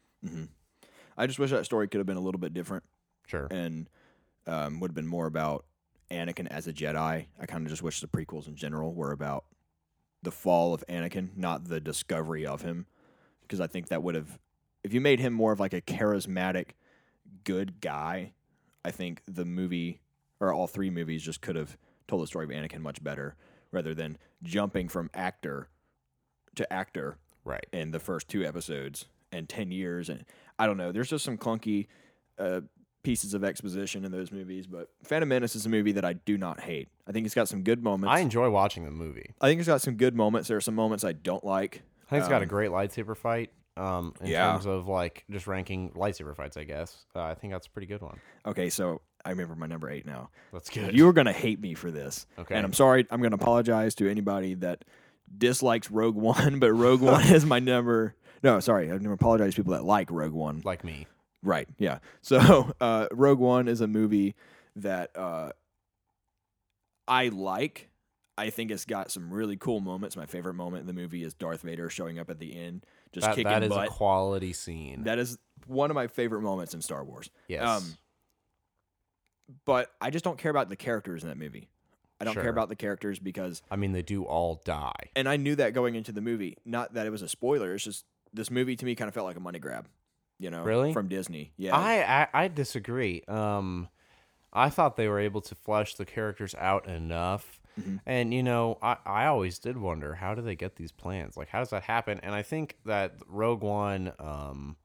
[1.17, 2.83] I just wish that story could have been a little bit different
[3.27, 3.47] Sure.
[3.49, 3.89] and
[4.45, 5.65] um, would have been more about
[6.11, 7.25] Anakin as a Jedi.
[7.39, 9.45] I kind of just wish the prequels in general were about
[10.21, 12.85] the fall of Anakin, not the discovery of him,
[13.41, 14.37] because I think that would have,
[14.83, 16.71] if you made him more of like a charismatic
[17.43, 18.33] good guy,
[18.83, 20.01] I think the movie
[20.39, 21.77] or all three movies just could have
[22.07, 23.35] told the story of Anakin much better
[23.71, 25.69] rather than jumping from actor
[26.55, 27.65] to actor Right.
[27.73, 30.25] in the first two episodes and 10 years and
[30.59, 31.87] I don't know there's just some clunky
[32.37, 32.61] uh,
[33.01, 36.37] pieces of exposition in those movies but Phantom Menace is a movie that I do
[36.37, 39.31] not hate I think it's got some good moments I enjoy watching the movie.
[39.41, 42.09] I think it's got some good moments there are some moments I don't like I
[42.11, 43.51] think it's got a Um, great lightsaber fight.
[43.77, 44.51] Um, in Yeah.
[44.51, 47.05] terms of like just ranking lightsaber fights, I guess.
[47.15, 48.19] Uh, I think that's a pretty good one.
[48.45, 50.95] okay so I remember my number 8 now That's good.
[50.95, 52.55] you are going to hate me for this okay?
[52.55, 54.83] and I'm sorry I'm going to apologize to anybody that
[55.37, 59.53] dislikes Rogue One but Rogue One is my number no sorry I'm going to apologize
[59.55, 61.07] to people that like Rogue One like me.
[61.43, 61.67] Right.
[61.79, 61.99] Yeah.
[62.21, 64.35] So uh, Rogue One is a movie
[64.75, 65.51] that uh,
[67.07, 67.89] I like.
[68.41, 70.15] I think it's got some really cool moments.
[70.17, 73.25] My favorite moment in the movie is Darth Vader showing up at the end, just
[73.25, 73.87] That, kicking that is butt.
[73.87, 75.03] a quality scene.
[75.03, 75.37] that is
[75.67, 77.29] one of my favorite moments in Star Wars.
[77.47, 77.61] yes.
[77.63, 77.83] um,
[79.65, 81.69] But I just don't care about the characters in that movie.
[82.19, 82.43] I don't Sure.
[82.43, 85.09] care about the characters because, I mean, they do all die.
[85.15, 86.57] and I knew that going into the movie.
[86.65, 87.73] Not that it was a spoiler.
[87.73, 89.87] It's just this movie to me kind of felt like a money grab.
[90.39, 90.93] You know, Really?
[90.93, 91.51] from Disney.
[91.57, 91.75] Yeah.
[91.77, 93.21] I, I I disagree.
[93.27, 93.89] Um,
[94.53, 97.60] I thought they were able to flesh the characters out enough.
[97.79, 97.99] Mhm.
[98.05, 101.37] And you know, I, I always did wonder how do they get these plans?
[101.37, 102.19] Like, how does that happen?
[102.23, 104.75] And I think that Rogue One um,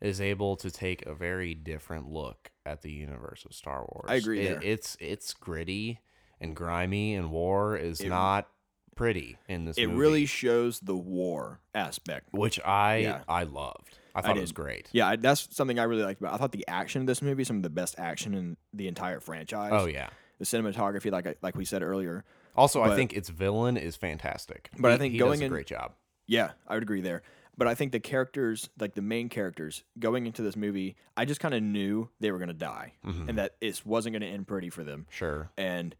[0.00, 4.06] is able to take a very different look at the universe of Star Wars.
[4.08, 4.62] I agree It-.
[4.62, 6.00] It's it's gritty
[6.40, 8.48] and grimy, and war is It- not
[8.94, 9.78] pretty in this.
[9.78, 12.28] it movie, really shows the war aspect.
[12.32, 13.20] which I Yeah.
[13.28, 13.98] I loved.
[14.14, 14.88] I thought it was great.
[14.90, 16.34] Yeah, I- that's something I really liked about.
[16.34, 19.20] I thought the action of this movie, some of the best action in the entire
[19.20, 19.70] franchise.
[19.72, 20.10] Oh yeah.
[20.38, 22.24] The cinematography, like like we said earlier.
[22.56, 24.70] Also, I think its villain is fantastic.
[24.78, 25.92] But I think he going does a great job.
[26.26, 27.22] Yeah, I would agree there.
[27.56, 31.40] But I think the characters, like the main characters, going into this movie, I just
[31.40, 33.28] kind of knew they were gonna die, Mhm.
[33.28, 35.06] and that it wasn't gonna end pretty for them.
[35.10, 35.50] Sure.
[35.56, 35.96] And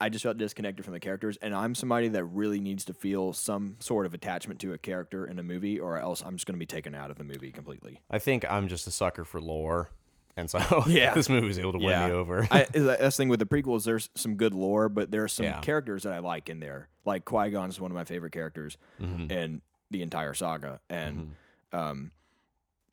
[0.00, 1.36] I just felt disconnected from the characters.
[1.42, 5.26] And I'm somebody that really needs to feel some sort of attachment to a character
[5.26, 8.00] in a movie, or else I'm just gonna be taken out of the movie completely.
[8.10, 9.90] I think I'm just a sucker for lore,
[10.36, 11.14] and so Yeah.
[11.14, 12.06] this movie was able to win Yeah.
[12.08, 12.46] me over.
[12.50, 13.84] I, that's the thing with the prequels.
[13.84, 15.60] There's some good lore, but there's some Yeah.
[15.60, 16.88] characters that I like in there.
[17.04, 19.30] Like Qui Gon is one of my favorite characters Mhm.
[19.30, 21.34] in the entire saga, and
[21.72, 21.78] Mhm.
[21.78, 22.10] um,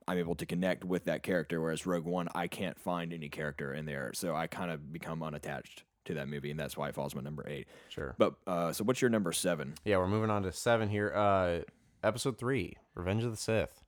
[0.07, 1.61] I'm able to connect with that character.
[1.61, 5.23] Whereas Rogue One, I can't find any character in there, so I kind of become
[5.23, 7.67] unattached to that movie, and that's why it falls my number eight.
[7.89, 8.15] Sure.
[8.17, 9.75] But uh, so, what's your number seven?
[9.85, 11.13] Yeah, we're moving on to seven here.
[11.15, 11.59] Uh,
[12.03, 13.83] episode three, Revenge of the Sith.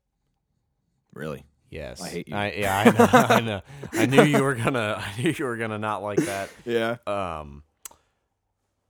[1.14, 1.44] Really?
[1.74, 2.36] Yes, I hate you.
[2.36, 3.08] yeah, I know.
[3.36, 3.62] I know.
[3.94, 5.04] I knew you were gonna.
[5.18, 6.50] I knew you were gonna not like that.
[6.66, 6.98] Yeah.
[7.08, 7.64] Um,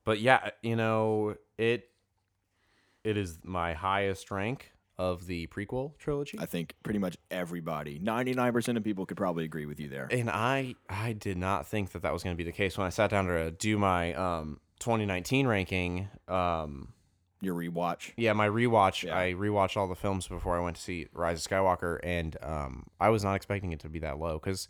[0.03, 1.89] but yeah, you know it.
[3.03, 6.37] It is my highest rank of the prequel trilogy.
[6.39, 10.07] I think pretty much everybody, 99% of people, could probably agree with you there.
[10.11, 12.85] and I I did not think that that was going to be the case when
[12.87, 16.09] I sat down to do my um 2019 ranking.
[16.27, 16.93] Um,
[17.43, 18.11] Your rewatch.
[18.17, 19.03] yeah, my rewatch.
[19.03, 19.17] Yeah.
[19.17, 22.87] I rewatched all the films before I went to see Rise of Skywalker, and um,
[22.99, 24.67] I was not expecting it to be that low because,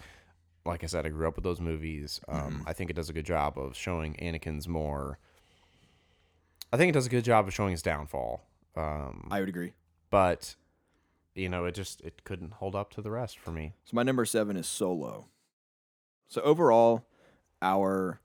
[0.65, 2.19] like I said, I grew up with those movies.
[2.28, 2.61] Um, Mm-hmm.
[2.69, 5.19] I think it does a good job of showing Anakin's more.
[6.71, 8.41] I think it does a good job of showing his downfall.
[8.76, 9.74] Um, I would agree.
[10.09, 10.55] but
[11.36, 13.74] you know, it just it couldn't hold up to the rest for me.
[13.86, 15.28] So my number seven is Solo.
[16.28, 17.05] So overall,
[17.61, 18.19] our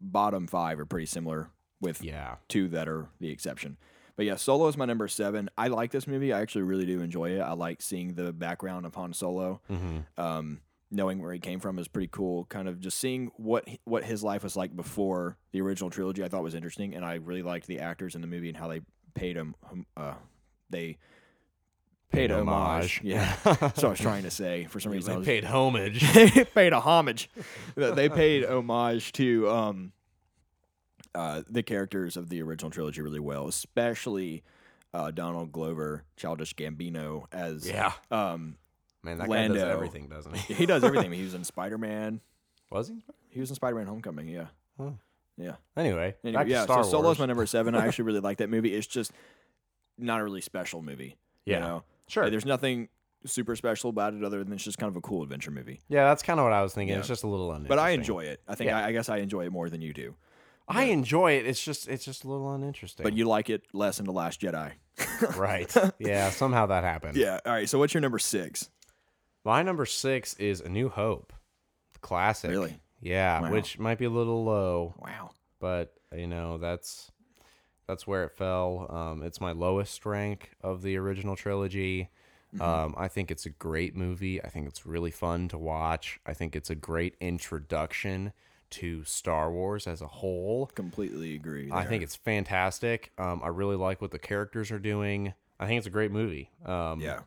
[0.00, 1.50] bottom five are pretty similar,
[1.84, 2.36] with Yeah.
[2.48, 3.76] two that are the exception.
[4.16, 5.50] But yeah, Solo is my number seven.
[5.58, 6.32] I like this movie.
[6.32, 7.40] I actually really do enjoy it.
[7.40, 9.60] I like seeing the background of Han Solo.
[9.70, 9.98] Mm-hmm.
[10.20, 10.60] Um,
[10.90, 12.44] knowing where he came from is pretty cool.
[12.44, 16.22] Kind of just seeing what what his life was like before the original trilogy.
[16.22, 18.68] I thought was interesting, and I really liked the actors in the movie and how
[18.68, 18.80] they
[19.14, 19.56] paid him.
[19.96, 20.14] Uh,
[20.70, 20.98] they
[22.12, 23.00] paid homage.
[23.02, 23.34] Yeah.
[23.74, 26.12] so I was trying to say for some reason they was paid homage.
[26.14, 27.28] they paid a homage.
[27.74, 29.92] they paid homage to um,
[31.14, 34.42] uh, the characters of the original trilogy really well, especially
[34.92, 38.56] uh, Donald Glover, Childish Gambino as yeah, um,
[39.02, 40.54] man, that guy does everything, doesn't he?
[40.54, 41.12] he does everything.
[41.12, 42.20] he was in Spider Man.
[42.70, 43.02] Was he?
[43.28, 44.28] He was in Spider Man Homecoming.
[44.28, 44.46] Yeah,
[44.78, 44.94] Oh.
[45.36, 45.54] yeah.
[45.76, 46.66] Anyway, Anyway, yeah.
[46.66, 47.18] So Solo's Wars.
[47.20, 47.74] my number seven.
[47.74, 48.74] I actually really like that movie.
[48.74, 49.12] It's just
[49.98, 51.16] not a really special movie.
[51.44, 51.82] Yeah, You know?
[52.08, 52.22] sure.
[52.24, 52.88] Like, there's nothing
[53.26, 55.80] super special about it other than it's just kind of a cool adventure movie.
[55.88, 56.94] Yeah, that's kind of what I was thinking.
[56.94, 56.98] Yeah.
[57.00, 57.68] It's just a little uninteresting.
[57.76, 58.40] But I enjoy it.
[58.48, 58.78] I think Yeah.
[58.78, 60.14] I, I guess I enjoy it more than you do.
[60.68, 61.46] I enjoy it.
[61.46, 63.04] It's just it's just a little uninteresting.
[63.04, 64.72] But you like it less than The Last Jedi.
[65.36, 65.74] right?
[65.98, 67.16] Yeah, somehow that happened.
[67.16, 67.40] Yeah.
[67.44, 67.68] All right.
[67.68, 68.70] So what's your number six?
[69.44, 71.32] My number six is A New Hope,
[72.00, 72.50] classic.
[72.50, 72.78] Really?
[73.00, 73.50] Yeah, Wow.
[73.50, 75.32] which might be a little low, Wow.
[75.60, 77.10] but you know that's
[77.86, 78.86] that's where it fell.
[78.88, 82.08] Um, it's my lowest rank of the original trilogy.
[82.60, 84.42] Um, I think it's a great movie.
[84.42, 86.20] I think it's really fun to watch.
[86.24, 88.32] I think it's a great introduction
[88.70, 90.66] to Star Wars as a whole.
[90.74, 91.70] Completely agree.
[91.72, 93.12] I think it's fantastic.
[93.18, 95.34] Um, I really like what the characters are doing.
[95.60, 96.50] I think it's a great movie.
[96.64, 97.20] Um, yeah,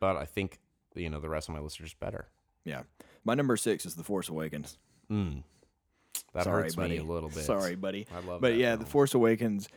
[0.00, 0.58] but I think
[0.94, 2.28] you know the rest of my list are just better.
[2.64, 2.82] yeah.
[3.24, 4.78] My number six is The Force Awakens.
[5.10, 5.42] Mm.
[6.32, 6.90] That Sorry, hurts buddy.
[6.90, 7.44] me a little bit.
[7.44, 8.06] Sorry, buddy.
[8.14, 8.80] I love But yeah, film.
[8.84, 9.68] The Force Awakens.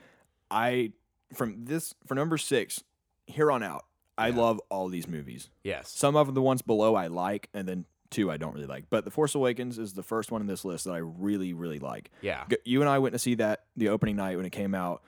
[0.52, 0.92] I
[1.34, 2.84] from this for number six
[3.26, 3.86] here on out.
[4.20, 4.36] I Yeah.
[4.36, 5.50] love all these movies.
[5.64, 5.90] Yes.
[5.90, 8.86] Some of the ones below I like, and then two I don't really like.
[8.90, 11.80] But The Force Awakens is the first one in this list that I really, really
[11.80, 12.12] like.
[12.22, 12.44] Yeah.
[12.50, 15.02] G- You and I went to see that the opening night when it came out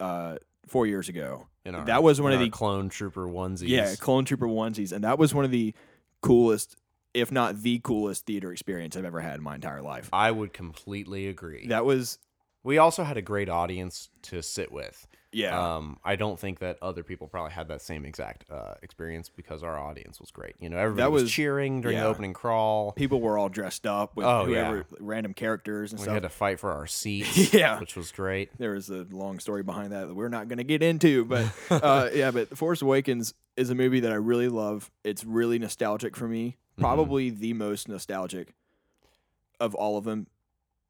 [0.00, 0.36] uh,
[0.66, 1.46] four years ago.
[1.64, 3.68] In our- that was one in of our the clone trooper onesies.
[3.68, 5.74] yeah Clone Trooper onesies, and that was one of the
[6.22, 6.76] coolest,
[7.14, 10.08] if not the coolest, theater experience I've ever had in my entire life.
[10.12, 11.66] I would completely agree.
[11.68, 12.18] That was
[12.64, 15.06] we also had a great audience to sit with.
[15.32, 15.76] Yeah.
[15.76, 19.62] Um, I don't think that other people probably had that same exact uh, experience because
[19.62, 20.54] our audience was great.
[20.58, 22.04] You know, everybody was, was- cheering during yeah.
[22.04, 22.92] the opening crawl.
[22.92, 24.96] People were all dressed up with Oh, whoever yeah.
[25.00, 26.12] random characters and We stuff.
[26.12, 27.78] We had to fight for our seats, Yeah.
[27.78, 28.56] which was great.
[28.58, 31.46] there was a long story behind that that we're not going to get into but
[31.70, 36.16] uh, yeah but force awakens is a movie that i really love it's really nostalgic
[36.16, 36.82] for me Mm-hmm.
[36.84, 38.54] probably the most nostalgic
[39.58, 40.28] of all of them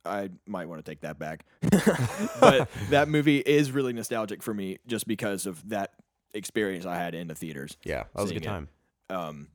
[0.05, 1.45] i might want to take that back
[2.41, 5.93] but that movie is really nostalgic for me just because of that
[6.35, 8.47] experience i had in the theaters Yeah, that was a good it.
[8.47, 8.69] time.
[9.11, 9.49] um,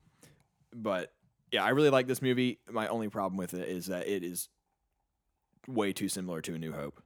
[0.75, 1.11] but
[1.51, 2.57] yeah, I really like this movie.
[2.67, 4.49] My only problem with it is that it is
[5.67, 6.99] way too similar to A New Hope,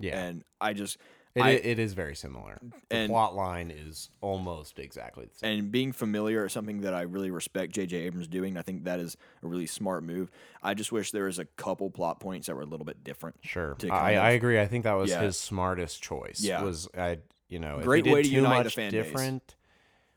[0.00, 0.98] Yeah, and I just
[1.34, 2.58] it, I- it is very similar.
[2.88, 5.58] The and plot line is almost exactly the same.
[5.60, 7.96] and being familiar is something that I really respect J.J.
[7.98, 8.56] Abrams doing.
[8.56, 10.30] I think that is a really smart move.
[10.62, 13.36] I just wish there was a couple plot points that were a little bit different.
[13.42, 14.60] Sure, I, I agree.
[14.60, 15.22] I think that was Yeah.
[15.22, 16.40] his smartest choice.
[16.40, 16.62] Yeah.
[16.62, 17.18] was I
[17.48, 19.04] you know Great way to unite much fan base.
[19.04, 19.54] different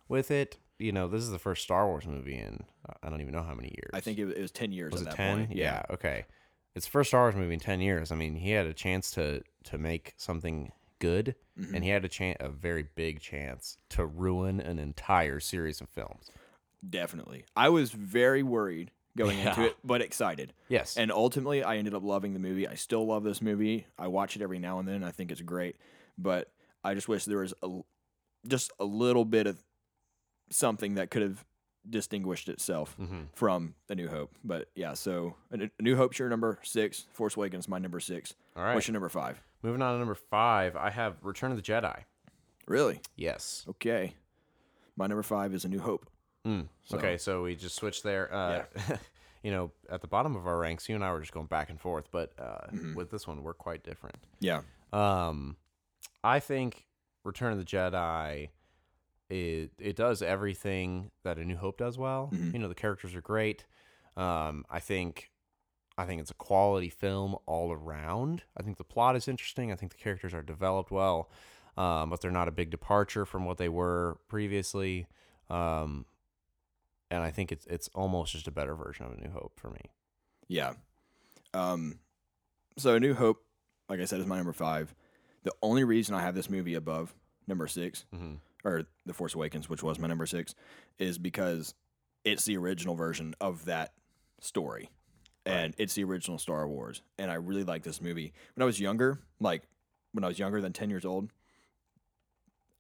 [0.08, 0.58] with it.
[0.80, 2.64] You know, this is the first Star Wars movie in
[3.04, 3.92] I don't even know how many years.
[3.94, 5.46] I think it, it was ten years was at it that ten?
[5.48, 5.58] point.
[5.58, 5.84] Yeah.
[5.92, 6.26] Okay.
[6.76, 8.12] It's the first Star Wars movie in ten years.
[8.12, 10.72] I mean, he had a chance to to make something
[11.04, 11.76] good, Mm-hmm.
[11.76, 15.90] and he had a chance, a very big chance, to ruin an entire series of
[15.90, 16.32] films.
[16.90, 17.46] definitely.
[17.56, 20.54] I was very worried going into it, but excited.
[20.68, 20.98] Yes.
[20.98, 22.68] And ultimately, I ended up loving the movie.
[22.68, 23.86] I still love this movie.
[24.00, 25.04] I watch it every now and then.
[25.04, 25.76] I think it's great,
[26.18, 26.52] but
[26.84, 27.82] I just wish there was a
[28.48, 29.64] just a little bit of
[30.50, 31.46] something that could have
[31.90, 33.28] distinguished itself Mhm.
[33.34, 34.34] from A New Hope.
[34.44, 37.02] But yeah, so A New- Hope's your number six.
[37.12, 38.34] Force Awakens my number six.
[38.56, 38.74] All right.
[38.74, 39.42] What's your number five?
[39.62, 42.04] Moving on to number five, I have Return of the Jedi.
[42.68, 43.02] Really?
[43.16, 43.66] Yes.
[43.70, 44.16] Okay.
[44.96, 46.10] My number five is A New Hope.
[46.46, 46.68] Mm.
[46.84, 48.32] So- Okay, so we just switched there.
[48.34, 48.64] Uh,
[49.44, 51.70] you know, at the bottom of our ranks, you and I were just going back
[51.70, 52.96] and forth, but uh, Mm-hmm.
[52.96, 54.18] with this one, we're quite different.
[54.40, 54.62] Yeah.
[54.94, 55.58] Um,
[56.24, 56.86] I think
[57.24, 58.50] Return of the Jedi.
[59.30, 62.30] It it does everything that A New Hope does well.
[62.34, 62.54] Mhm.
[62.54, 63.66] You know, the characters are great.
[64.18, 65.32] Um, I think
[65.98, 68.44] I think it's a quality film all around.
[68.58, 69.72] I think the plot is interesting.
[69.72, 71.30] I think the characters are developed well,
[71.78, 75.08] um, but they're not a big departure from what they were previously.
[75.50, 76.06] Um,
[77.12, 79.70] and I think it's it's almost just a better version of A New Hope for
[79.70, 79.92] me.
[80.48, 80.74] Yeah.
[81.54, 82.00] Um,
[82.78, 83.46] so A New Hope,
[83.88, 84.94] like I said, is my number five.
[85.44, 87.14] The only reason I have this movie above
[87.48, 88.40] number six, Mhm.
[88.64, 90.56] Or The Force Awakens, which was my number six,
[90.98, 91.74] is because
[92.24, 93.94] it's the original version of that
[94.40, 94.90] story.
[95.46, 97.02] And it's the original Star Wars.
[97.20, 98.32] And I really like this movie.
[98.56, 99.64] When I was younger, like
[100.14, 101.30] when I was younger than 10 years old,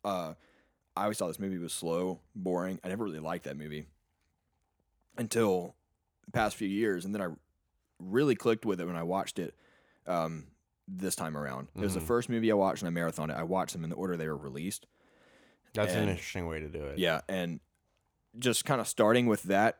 [0.05, 0.33] uh,
[0.95, 2.79] I always thought this movie was slow, boring.
[2.83, 3.87] I never really liked that movie
[5.17, 5.75] until
[6.25, 7.03] the past few years.
[7.05, 7.27] And then I
[7.99, 9.55] really clicked with it when I watched it
[10.05, 10.45] um,
[10.87, 11.67] this time around.
[11.75, 12.07] It was the Mhm.
[12.07, 13.35] first movie I watched and I marathoned it.
[13.37, 14.85] I watched them in the order they were released.
[15.73, 16.97] That's an interesting way to do it.
[16.99, 17.59] Yeah, and
[18.39, 19.79] just kind of starting with that,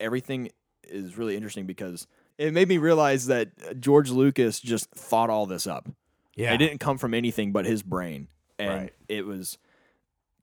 [0.00, 0.50] everything
[0.88, 2.06] is really interesting because
[2.38, 5.88] it made me realize that George Lucas just thought all this up.
[6.36, 6.52] yeah.
[6.52, 8.28] It didn't come from anything but his brain,
[8.58, 8.92] and Right.
[9.08, 9.56] it was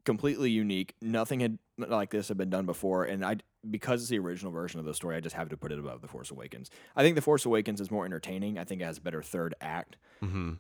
[0.06, 0.96] completely unique.
[1.02, 3.38] Nothing had like this had been done before, and I
[3.70, 6.02] because it's the original version of the story, I just have to put it above
[6.02, 6.72] The Force Awakens.
[6.96, 8.58] I think The Force Awakens is more entertaining.
[8.58, 10.54] I think it has a better third act, hmm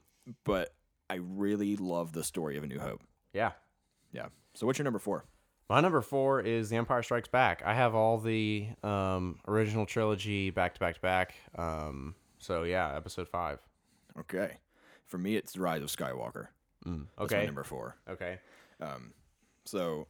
[0.44, 0.74] but
[1.10, 3.02] I really love the story of A New Hope.
[3.34, 3.52] Yeah.
[4.12, 4.28] Yeah.
[4.54, 5.26] So what's your number four?
[5.70, 7.62] My number four is The Empire Strikes Back.
[7.66, 11.36] I have all the um, original trilogy back to back to back.
[11.58, 13.60] Um, so yeah, episode five.
[14.20, 14.58] Okay.
[15.06, 16.48] For me, it's The Rise of Skywalker.
[16.86, 17.46] Mm, That's my okay.
[17.46, 17.96] number four.
[18.10, 18.40] Okay.
[18.82, 19.14] Um,
[19.64, 20.08] so,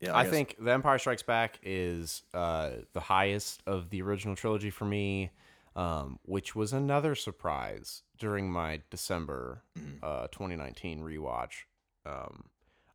[0.00, 4.36] yeah, I guess- think The Empire Strikes Back is uh, the highest of the original
[4.36, 5.30] trilogy for me,
[5.74, 9.96] um, which was another surprise during my December Mm-hmm.
[10.04, 11.64] uh, 2019 rewatch.
[12.06, 12.44] Um,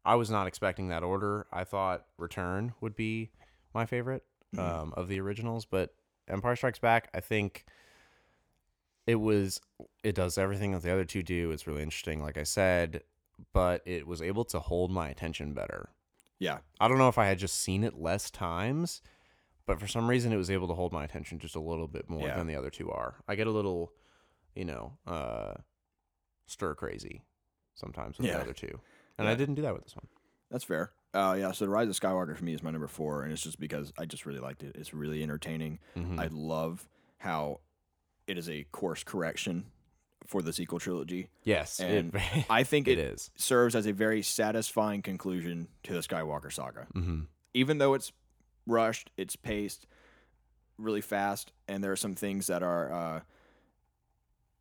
[0.06, 1.48] I was not expecting that order.
[1.52, 3.32] I thought Return would be
[3.74, 4.24] my favorite
[4.58, 5.94] um, of the originals, but
[6.28, 7.66] Empire Strikes Back, I think
[9.08, 9.60] it was
[10.04, 11.52] it does everything that the other two do.
[11.52, 13.04] It's really interesting, like I said,
[13.54, 15.90] but it was able to hold my attention better.
[16.40, 16.60] Yeah.
[16.80, 19.02] I don't know if I had just seen it less times,
[19.66, 22.10] but for some reason it was able to hold my attention just a little bit
[22.10, 22.36] more Yeah.
[22.38, 23.16] than the other two are.
[23.28, 23.94] I get a little,
[24.56, 25.54] you know, uh,
[26.46, 27.24] stir crazy
[27.76, 28.36] sometimes with Yeah.
[28.38, 28.80] the other two,
[29.18, 30.08] and I didn't do that with this one.
[30.52, 30.92] That's fair.
[31.14, 33.44] Uh, yeah, so the Rise of Skywalker for me is my number four, and it's
[33.44, 34.76] just because I just really liked it.
[34.76, 35.80] It's really entertaining.
[35.96, 36.20] Mhm.
[36.20, 36.88] I love
[37.20, 37.60] how
[38.28, 39.66] it is a course correction
[40.26, 41.30] for the sequel trilogy.
[41.44, 43.30] yes, and it, I think it it is.
[43.36, 46.88] serves as a very satisfying conclusion to the Skywalker saga.
[46.96, 47.22] Mm-hmm.
[47.54, 48.12] Even though it's
[48.66, 49.86] rushed, it's paced
[50.80, 53.20] really fast, and there are some things that are uh,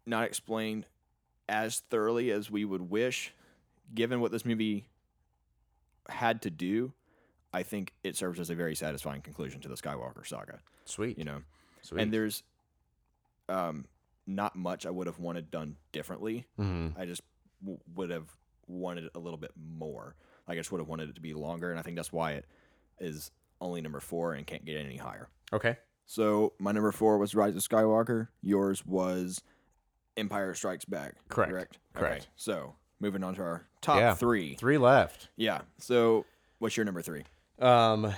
[0.04, 0.86] not explained
[1.48, 3.32] as thoroughly as we would wish,
[3.94, 4.86] given what this movie
[6.08, 6.92] had to do.
[7.54, 10.60] I think it serves as a very satisfying conclusion to the Skywalker saga.
[10.86, 11.42] Sweet, You know,
[11.82, 12.00] sweet.
[12.00, 12.42] and there's
[13.48, 13.84] um,
[14.26, 16.46] not much I would have wanted done differently.
[16.58, 16.98] mm-hmm.
[16.98, 17.20] I just
[17.60, 18.28] w- would have
[18.66, 20.16] wanted a little bit more.
[20.48, 22.46] I just would have wanted it to be longer, and I think that's why it
[22.98, 23.30] is
[23.60, 25.28] only number four and can't get any higher.
[25.52, 25.76] okay.
[26.04, 28.28] So my number four was Rise of Skywalker.
[28.42, 29.40] Yours was
[30.16, 31.14] Empire Strikes Back.
[31.28, 31.50] Correct.
[31.52, 31.78] Correct.
[31.94, 32.22] Correct.
[32.22, 32.30] Okay.
[32.36, 34.14] So moving on to our top Yeah.
[34.14, 34.54] three.
[34.54, 35.28] Three left.
[35.36, 35.62] Yeah.
[35.78, 36.24] So
[36.58, 37.24] what's your number three?
[37.58, 38.14] Um,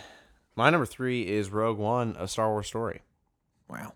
[0.55, 3.01] my number three is Rogue One: A Star Wars Story.
[3.69, 3.95] Wow.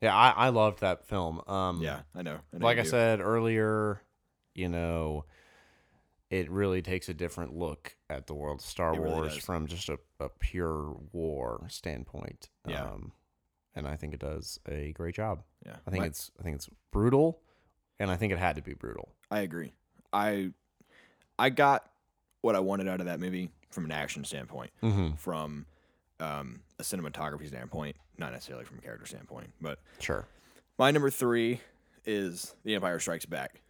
[0.00, 1.40] Yeah, I, I loved that film.
[1.48, 2.38] Um, Yeah, I know.
[2.54, 2.88] I know like I do.
[2.88, 4.00] said earlier,
[4.54, 5.24] you know,
[6.30, 9.88] it really takes a different look at the world of Star It Wars from just
[9.88, 12.48] a, a pure war standpoint.
[12.66, 12.84] Yeah.
[12.84, 13.12] Um,
[13.74, 15.42] and I think it does a great job.
[15.66, 15.76] Yeah.
[15.86, 17.40] I think My- it's I think it's brutal,
[17.98, 19.12] and I think it had to be brutal.
[19.30, 19.72] I agree.
[20.12, 20.50] I
[21.38, 21.88] I got
[22.40, 24.70] what I wanted out of that movie from an action standpoint.
[24.82, 25.14] Mm-hmm.
[25.16, 25.66] from
[26.20, 29.50] um, a cinematography standpoint, not necessarily from a character standpoint.
[29.60, 30.26] But Sure.
[30.78, 31.60] my number three
[32.04, 33.60] is The Empire Strikes Back.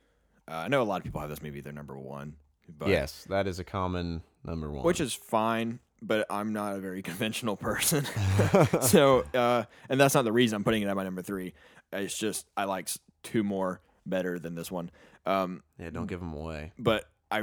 [0.51, 2.37] Uh, I know a lot of people have this movie their number one,
[2.79, 4.83] but yes, that is a common number one.
[4.85, 5.81] which is fine.
[6.01, 8.07] But I'm not a very conventional person,
[8.81, 11.53] so uh, and that's not the reason I'm putting it at my number three.
[11.93, 12.89] It's just I like
[13.25, 14.91] two more better than this one.
[15.29, 16.73] Um, yeah, don't give them away.
[16.79, 17.41] but I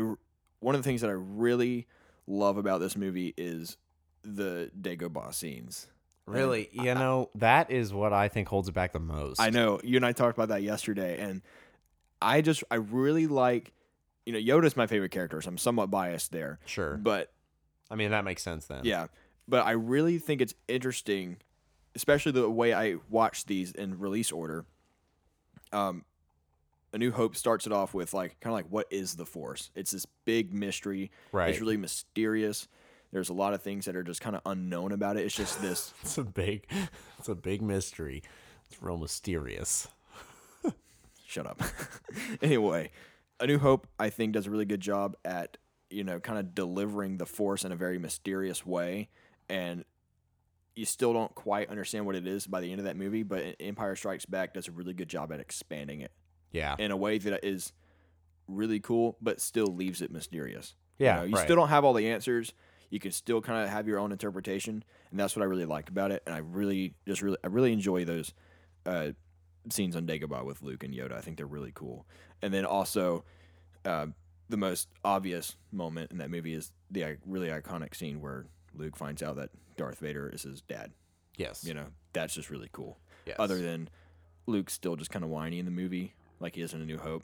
[0.59, 1.85] one of the things that I really
[2.27, 3.77] love about this movie is
[4.23, 5.87] the Dagobah scenes.
[6.25, 9.39] Really, you know, that is what I think holds it back the most.
[9.39, 11.43] I know you and I talked about that yesterday, and
[12.19, 13.73] I just I really like
[14.25, 16.97] you know Yoda's my favorite character, so I'm somewhat biased there, Sure.
[16.97, 17.31] but
[17.91, 18.81] I mean, that makes sense then.
[18.85, 19.05] yeah,
[19.47, 21.37] but I really think it's interesting,
[21.93, 24.65] especially the way I watch these in release order.
[25.71, 26.05] Um,
[26.95, 29.69] A New Hope starts it off with like kind of like what is the Force?
[29.75, 31.11] It's this big mystery.
[31.33, 31.49] Right.
[31.49, 32.69] It's really mysterious.
[33.11, 35.25] There's a lot of things that are just kind of unknown about it.
[35.25, 35.93] It's just this.
[36.01, 36.65] It's a big,
[37.19, 38.23] it's a big mystery.
[38.69, 39.89] It's real mysterious.
[41.27, 41.61] shut up.
[42.41, 42.91] anyway,
[43.41, 45.57] A New Hope, I think, does a really good job at,
[45.89, 49.09] you know, kind of delivering the Force in a very mysterious way.
[49.49, 49.83] And
[50.77, 53.57] you still don't quite understand what it is by the end of that movie, but
[53.59, 56.13] Empire Strikes Back does a really good job at expanding it
[56.55, 56.75] Yeah.
[56.79, 57.73] in a way that is
[58.47, 60.75] really cool, but still leaves it mysterious.
[60.97, 61.15] Yeah.
[61.15, 61.43] You, know, you right.
[61.43, 62.53] still don't have all the answers.
[62.89, 65.89] You can still kind of have your own interpretation, and that's what I really like
[65.89, 66.23] about it.
[66.25, 68.33] And I really, just really, I really enjoy those
[68.85, 69.09] uh,
[69.69, 71.13] scenes on Dagobah with Luke and Yoda.
[71.13, 72.05] I think they're really cool.
[72.41, 73.25] And then also,
[73.83, 74.07] uh,
[74.49, 78.45] the most obvious moment in that movie is the really iconic scene where
[78.75, 80.91] Luke finds out that Darth Vader is his dad.
[81.37, 81.63] Yes.
[81.65, 82.99] You know, that's just really cool.
[83.25, 83.35] yes.
[83.39, 83.89] Other than
[84.45, 86.97] Luke's still just kind of whiny in the movie, like he is in A New
[86.97, 87.23] Hope.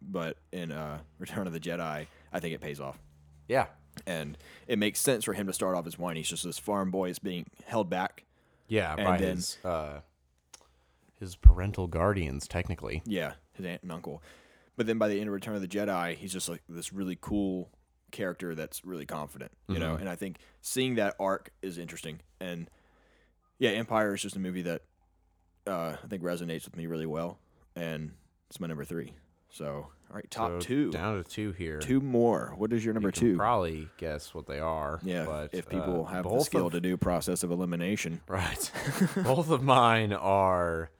[0.00, 2.98] But in uh, Return of the Jedi, I think it pays off.
[3.48, 3.66] yeah.
[4.06, 6.20] And it makes sense for him to start off as whiny.
[6.20, 8.24] He's just this farm boy is being held back.
[8.66, 8.94] Yeah.
[8.96, 10.00] And by then- his uh,
[11.20, 13.02] his parental guardians, technically.
[13.04, 14.22] Yeah, his aunt and uncle.
[14.78, 17.18] But then by the end of Return of the Jedi, he's just like this really
[17.20, 17.68] cool
[18.12, 19.96] character that's really confident, you know.
[19.96, 20.00] Mhm.
[20.00, 22.20] And I think seeing that arc is interesting.
[22.40, 22.70] And
[23.58, 24.82] yeah, Empire is just a movie that
[25.66, 27.38] uh, I think resonates with me really well,
[27.76, 28.12] and
[28.48, 29.12] it's my number three.
[29.50, 29.66] So
[30.10, 31.78] all right, top So two, Down to two here.
[31.78, 32.54] two more.
[32.56, 33.36] What is your number You can two?
[33.36, 34.98] Probably guess what they are.
[35.02, 38.20] yeah, But if people uh, have the skill of- to do process of elimination.
[38.28, 38.70] Right.
[39.24, 40.90] both of mine are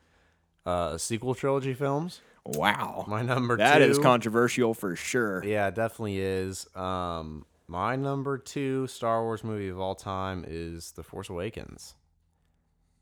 [0.66, 2.20] uh, sequel trilogy films.
[2.44, 3.84] Wow, My number that two.
[3.84, 5.44] is controversial for sure.
[5.44, 6.66] Yeah, it definitely is.
[6.74, 11.94] Um, my number two Star Wars movie of all time is The Force Awakens.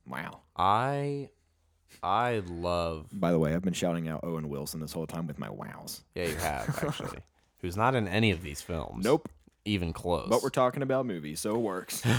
[0.07, 0.41] Wow.
[0.57, 1.31] I,
[2.03, 3.07] I love.
[3.13, 6.03] By the way, I've been shouting out Owen Wilson this whole time with my wows.
[6.15, 7.19] Yeah, you have actually.
[7.59, 9.05] who's not in any of these films.
[9.05, 9.29] Nope.
[9.67, 10.29] Even close.
[10.31, 12.03] But we're talking about movies, so it works.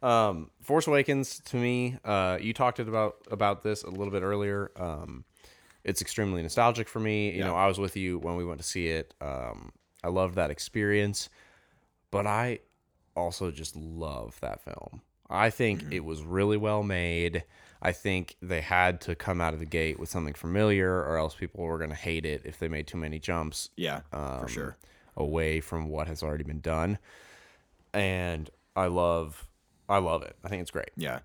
[0.00, 4.70] Um, Force Awakens to me, uh, you talked about about this a little bit earlier.
[4.76, 5.24] Um,
[5.82, 7.32] it's extremely nostalgic for me.
[7.32, 7.46] You Yeah.
[7.48, 9.12] know, I was with you when we went to see it.
[9.20, 9.72] Um,
[10.04, 11.28] I loved that experience,
[12.12, 12.60] but I
[13.16, 15.02] also just love that film.
[15.30, 17.44] I think it was really well made.
[17.80, 21.34] I think they had to come out of the gate with something familiar, or else
[21.34, 24.48] people were going to hate it if they made too many jumps yeah, um, for
[24.48, 24.76] sure.
[25.16, 26.98] away from what has already been done.
[27.94, 29.46] And I love,
[29.88, 30.36] I love it.
[30.44, 30.90] I think it's great.
[30.96, 31.20] Yeah.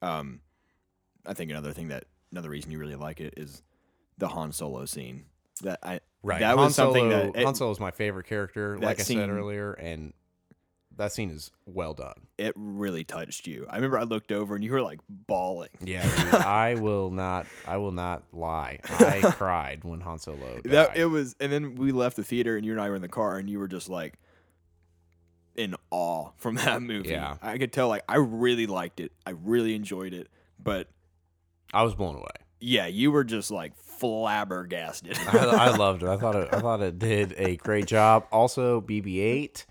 [0.00, 0.40] Um,
[1.26, 3.62] I think another thing that another reason you really like it is
[4.18, 5.24] the Han Solo scene.
[5.62, 6.40] That I Right.
[6.40, 9.02] That Han was something Solo, that it, Han Solo is my favorite character, like I
[9.02, 10.12] scene- said earlier, and
[10.98, 12.14] that scene is well done.
[12.36, 13.66] it really touched you.
[13.70, 15.70] I remember I looked over and you were like bawling.
[15.82, 17.46] Yeah, dude, I will not.
[17.66, 18.80] I will not lie.
[18.84, 20.62] I cried when Han Solo died.
[20.64, 23.02] That it was, and then we left the theater, and you and I were in
[23.02, 24.14] the car, and you were just like
[25.56, 27.08] in awe from that movie.
[27.10, 27.36] Yeah.
[27.42, 27.88] I could tell.
[27.88, 29.12] Like I really liked it.
[29.26, 30.28] I really enjoyed it.
[30.62, 30.88] But
[31.72, 32.26] I was blown away.
[32.60, 35.16] yeah, you were just like flabbergasted.
[35.28, 36.08] I, I loved it.
[36.08, 36.48] I thought it.
[36.52, 38.26] I thought it did a great job.
[38.32, 39.64] Also, BB-8.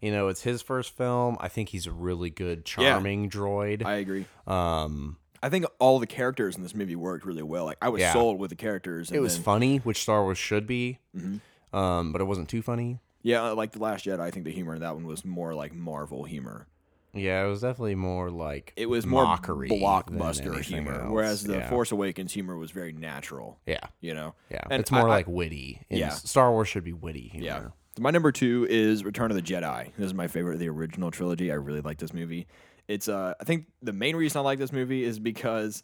[0.00, 1.36] You know, it's his first film.
[1.40, 2.92] I think he's a really good, Yeah.
[2.92, 3.84] charming droid.
[3.84, 4.26] I agree.
[4.46, 7.64] um, I think all the characters in this movie worked really well.
[7.64, 8.12] Like I was Yeah.
[8.12, 9.10] sold with the characters.
[9.12, 10.98] it was then- funny, which Star Wars should be.
[11.16, 11.40] Mhm.
[11.72, 12.98] Um, but it wasn't too funny.
[13.22, 14.20] Yeah, like the Last Jedi.
[14.20, 16.66] I think the humor in that one was more like Marvel humor.
[17.14, 21.10] Yeah, it was definitely more like It was more mockery blockbuster humor, else.
[21.10, 21.68] whereas the yeah.
[21.68, 23.58] Force Awakens humor was very natural.
[23.66, 24.34] Yeah, You know.
[24.50, 24.62] yeah.
[24.70, 25.82] And it's more I- like witty.
[25.90, 26.10] And Yeah.
[26.10, 27.46] Star Wars should be witty humor.
[27.46, 27.68] Yeah.
[27.98, 29.90] So my number two is Return of the Jedi.
[29.96, 31.50] This is my favorite of the original trilogy.
[31.50, 32.46] I really like this movie.
[32.86, 35.82] It's uh I think the main reason I like this movie is because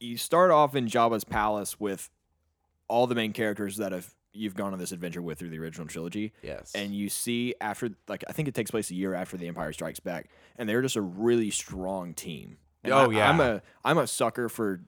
[0.00, 2.10] you start off in Jabba's palace with
[2.88, 5.86] all the main characters that have you've gone on this adventure with through the original
[5.86, 6.34] trilogy.
[6.42, 6.72] Yes.
[6.74, 9.72] And you see after like I think it takes place a year after the Empire
[9.72, 10.28] Strikes Back,
[10.58, 12.58] and they're just a really strong team.
[12.84, 13.30] And Oh, I, yeah.
[13.30, 14.82] I'm a I'm a sucker for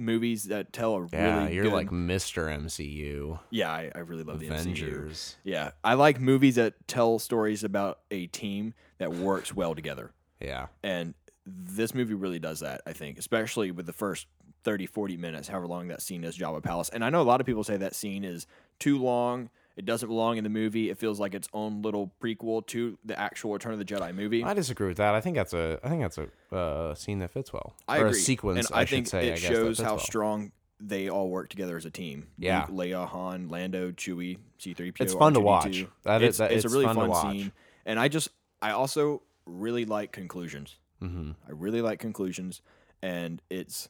[0.00, 2.48] movies that tell a yeah, really you're good, like Mr.
[2.48, 3.38] MCU.
[3.50, 4.52] yeah I, I really love the MCU.
[4.52, 5.36] Avengers.
[5.44, 10.12] Yeah, I like movies that tell stories about a team that works well together.
[10.40, 10.66] Yeah.
[10.82, 11.14] And
[11.46, 14.26] this movie really does that, I think, especially with the first
[14.64, 16.88] 30, 40 minutes, however long that scene is, Jabba Palace.
[16.90, 18.46] And I know a lot of people say that scene is
[18.78, 19.50] too long.
[19.80, 20.90] It doesn't belong in the movie.
[20.90, 24.44] It feels like its own little prequel to the actual Return of the Jedi movie.
[24.44, 25.14] I disagree with that.
[25.14, 27.74] I think that's a I think that's a uh, scene that fits well.
[27.88, 28.18] I or agree.
[28.18, 29.28] a sequence, and I, I, think say.
[29.28, 29.98] it I shows how well.
[29.98, 32.26] strong they all work together as a team.
[32.36, 32.66] Yeah.
[32.68, 35.00] Luke, Leia, Han, Lando, Chewie, C-3PO.
[35.00, 35.44] It's fun to R2D2.
[35.44, 35.86] watch.
[36.02, 37.52] That is- it's, that- it's a really fun fun scene.
[37.86, 38.28] And I just,
[38.60, 40.76] I also really like conclusions.
[41.02, 41.36] Mhm.
[41.48, 42.60] I really like conclusions,
[43.00, 43.88] and it's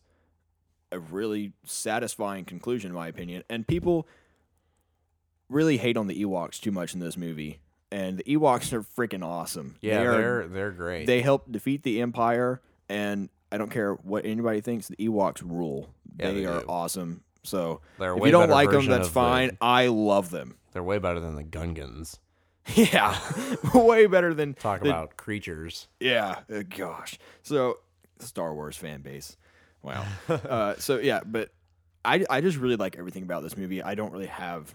[0.93, 3.43] a really satisfying conclusion, in my opinion.
[3.51, 4.07] And people
[5.51, 7.61] really hate on the Ewoks too much in this movie,
[7.93, 9.77] and the Ewoks are freaking awesome.
[9.83, 11.07] Yeah, they are, they're they're great.
[11.07, 14.89] they help defeat the Empire, and I don't care what anybody thinks.
[14.89, 15.91] The Ewoks rule.
[16.19, 16.67] Yeah, they, they are do.
[16.69, 17.23] awesome.
[17.43, 19.57] So They're if you don't like them, that's of the- fine.
[19.61, 20.57] I love them.
[20.73, 22.19] They're way better than the Gungans.
[22.77, 23.19] Yeah,
[23.75, 25.89] way better than Talk the- about creatures.
[25.99, 27.19] Yeah, uh, gosh.
[27.43, 27.79] So
[28.21, 29.37] Star Wars fan base.
[29.83, 30.05] Wow.
[30.29, 31.51] uh, so yeah, but
[32.05, 33.83] I I just really like everything about this movie.
[33.83, 34.73] I don't really have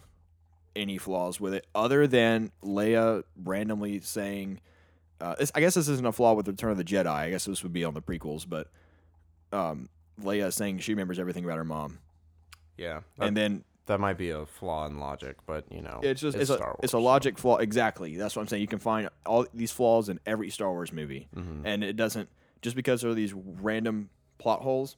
[0.75, 4.59] any flaws with it other than Leia randomly saying.
[5.21, 7.07] Uh, this, I guess this isn't a flaw with Return of the Jedi.
[7.07, 8.67] I guess this would be on the prequels, but
[9.53, 9.87] um,
[10.21, 11.99] Leia saying she remembers everything about her mom,
[12.77, 16.19] Yeah, that, and then that might be a flaw in logic, but you know, it's
[16.19, 16.79] just it's, a Star Wars.
[16.83, 17.57] it's a logic flaw.
[17.57, 18.17] Exactly.
[18.17, 18.61] That's what I'm saying.
[18.61, 21.61] You can find all these flaws in every Star Wars movie, Mhm.
[21.63, 22.27] and it doesn't
[22.61, 24.97] just because there are these random plot holes.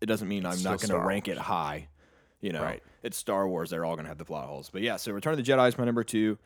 [0.00, 1.88] It doesn't mean I'm It's not going to rank it high.
[2.40, 2.82] You know, Right.
[3.02, 3.70] It's Star Wars.
[3.70, 4.70] They're all going to have the plot holes.
[4.72, 6.38] But yeah, so Return of the Jedi is my number two.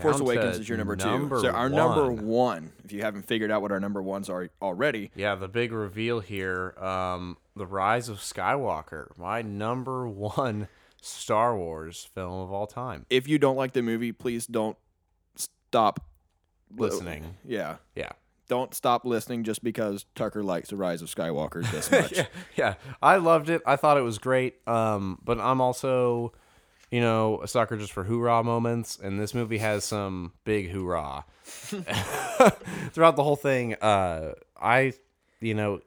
[0.00, 1.42] Force Awakens is your number, number two.
[1.42, 2.26] So our number one.
[2.26, 5.70] one, if you haven't figured out what our number ones are already, Yeah, the big
[5.72, 10.66] reveal here, um, the Rise of Skywalker, my number one
[11.00, 13.06] Star Wars film of all time.
[13.08, 14.76] if you don't like the movie, please don't
[15.36, 16.00] stop
[16.76, 18.10] Listening, Yeah, yeah,
[18.48, 22.12] don't stop listening just because Tucker likes the Rise of Skywalker this much.
[22.12, 22.26] yeah,
[22.56, 22.74] yeah.
[23.02, 23.62] I loved it.
[23.66, 24.56] I thought it was great.
[24.68, 26.32] Um, but I'm also,
[26.90, 31.24] you know, a sucker just for hoorah moments, and this movie has some big hoorah
[31.44, 33.74] throughout the whole thing.
[33.74, 34.92] Uh, I,
[35.40, 35.80] you know,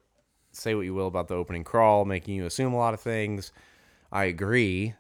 [0.52, 3.52] say what you will about the opening crawl, making you assume a lot of things.
[4.12, 4.96] I agree,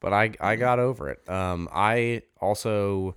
[0.00, 1.28] but I I got over it.
[1.28, 3.16] Um, I also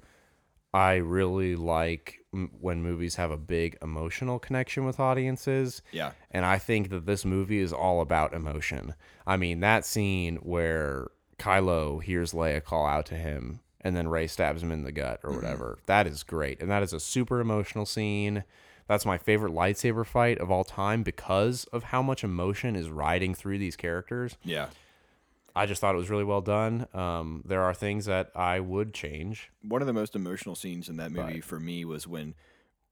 [0.74, 5.82] I really like m- when movies have a big emotional connection with audiences.
[5.92, 6.12] Yeah.
[6.32, 8.94] And I think that this movie is all about emotion.
[9.26, 14.28] I mean, that scene where Kylo hears Leia call out to him and then Rey
[14.28, 15.42] stabs him in the gut or mm-hmm.
[15.42, 15.80] whatever.
[15.86, 16.62] That is great.
[16.62, 18.44] And that is a super emotional scene.
[18.88, 23.36] That's my favorite lightsaber fight of all time because of how much emotion is riding
[23.36, 24.36] through these characters.
[24.44, 24.68] Yeah.
[25.56, 26.88] I just thought it was really well done.
[26.94, 29.50] Um, there are things that I would change.
[29.62, 32.36] One of the most emotional scenes in that movie for me was when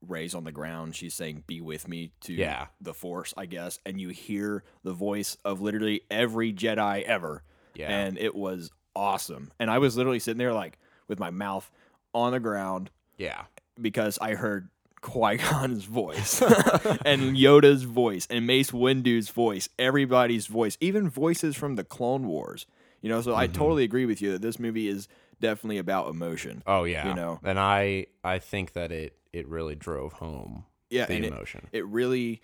[0.01, 0.95] Rey's on the ground.
[0.95, 2.67] She's saying, Be with me to Yeah.
[2.81, 3.79] the Force, I guess.
[3.85, 7.43] And you hear the voice of literally every Jedi ever.
[7.75, 7.89] Yeah.
[7.89, 9.51] And it was awesome.
[9.59, 10.77] And I was literally sitting there, like,
[11.07, 11.69] with my mouth
[12.13, 13.43] on the ground Yeah.
[13.81, 14.69] because I heard
[15.02, 16.41] Qui Gon's voice
[17.06, 22.65] and Yoda's voice and Mace Windu's voice, everybody's voice, even voices from the Clone Wars.
[23.02, 23.40] You know, so Mm-hmm.
[23.40, 25.07] I totally agree with you that this movie is
[25.40, 26.64] definitely about emotion.
[26.65, 27.07] Oh yeah.
[27.07, 27.40] You know.
[27.44, 31.68] And I I think that it it really drove home Yeah, the and it, emotion.
[31.72, 32.41] it really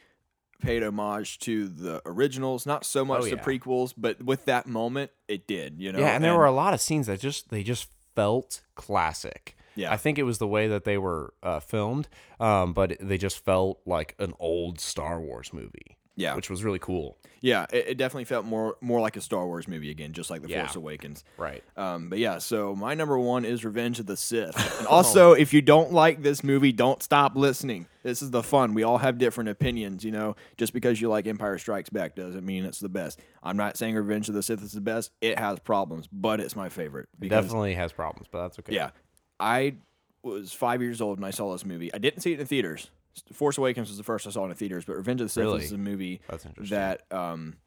[0.61, 3.43] paid homage to the originals, not so much Oh, the yeah.
[3.43, 5.79] prequels, but with that moment, it did.
[5.79, 8.61] You know, yeah, and there were a lot of scenes that just they just felt
[8.75, 9.57] classic.
[9.75, 9.91] Yeah.
[9.91, 12.07] I think it was the way that they were uh, filmed,
[12.39, 15.97] um, but they just felt like an old Star Wars movie.
[16.15, 16.35] Yeah.
[16.35, 17.17] which was really cool.
[17.41, 20.43] yeah, it, it definitely felt more more like a Star Wars movie again, just like
[20.43, 20.59] the Yeah.
[20.65, 21.23] Force Awakens.
[21.37, 21.63] Right.
[21.75, 24.55] Um, but yeah, so my number one is Revenge of the Sith.
[24.77, 27.87] And also, if you don't like this movie, don't stop listening.
[28.03, 28.75] This is the fun.
[28.75, 30.35] We all have different opinions, you know.
[30.55, 33.19] Just because you like Empire Strikes Back doesn't mean it's the best.
[33.41, 35.09] I'm not saying Revenge of the Sith is the best.
[35.19, 37.09] It has problems, but it's my favorite.
[37.19, 38.75] Because, Definitely has problems, but that's okay.
[38.75, 38.91] Yeah.
[39.39, 39.75] I
[40.23, 41.93] was five years old when I saw this movie.
[41.93, 42.89] I didn't see it in theaters.
[43.31, 45.43] Force Awakens was the first I saw in the theaters, but Revenge of the Sith
[45.43, 45.63] Really?
[45.63, 46.21] is a movie
[46.69, 47.57] that um,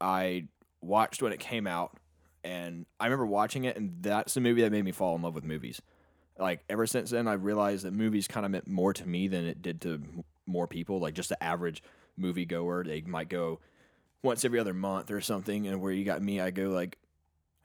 [0.00, 0.44] I
[0.80, 1.96] watched when it came out,
[2.44, 5.34] and I remember watching it, and that's the movie that made me fall in love
[5.34, 5.82] with movies.
[6.38, 9.44] Like ever since then, I realized that movies kind of meant more to me than
[9.46, 10.02] it did to
[10.46, 11.00] more people.
[11.00, 11.82] Like just the average
[12.18, 13.58] moviegoer, they might go
[14.22, 16.98] once every other month or something, and where you got me, I go like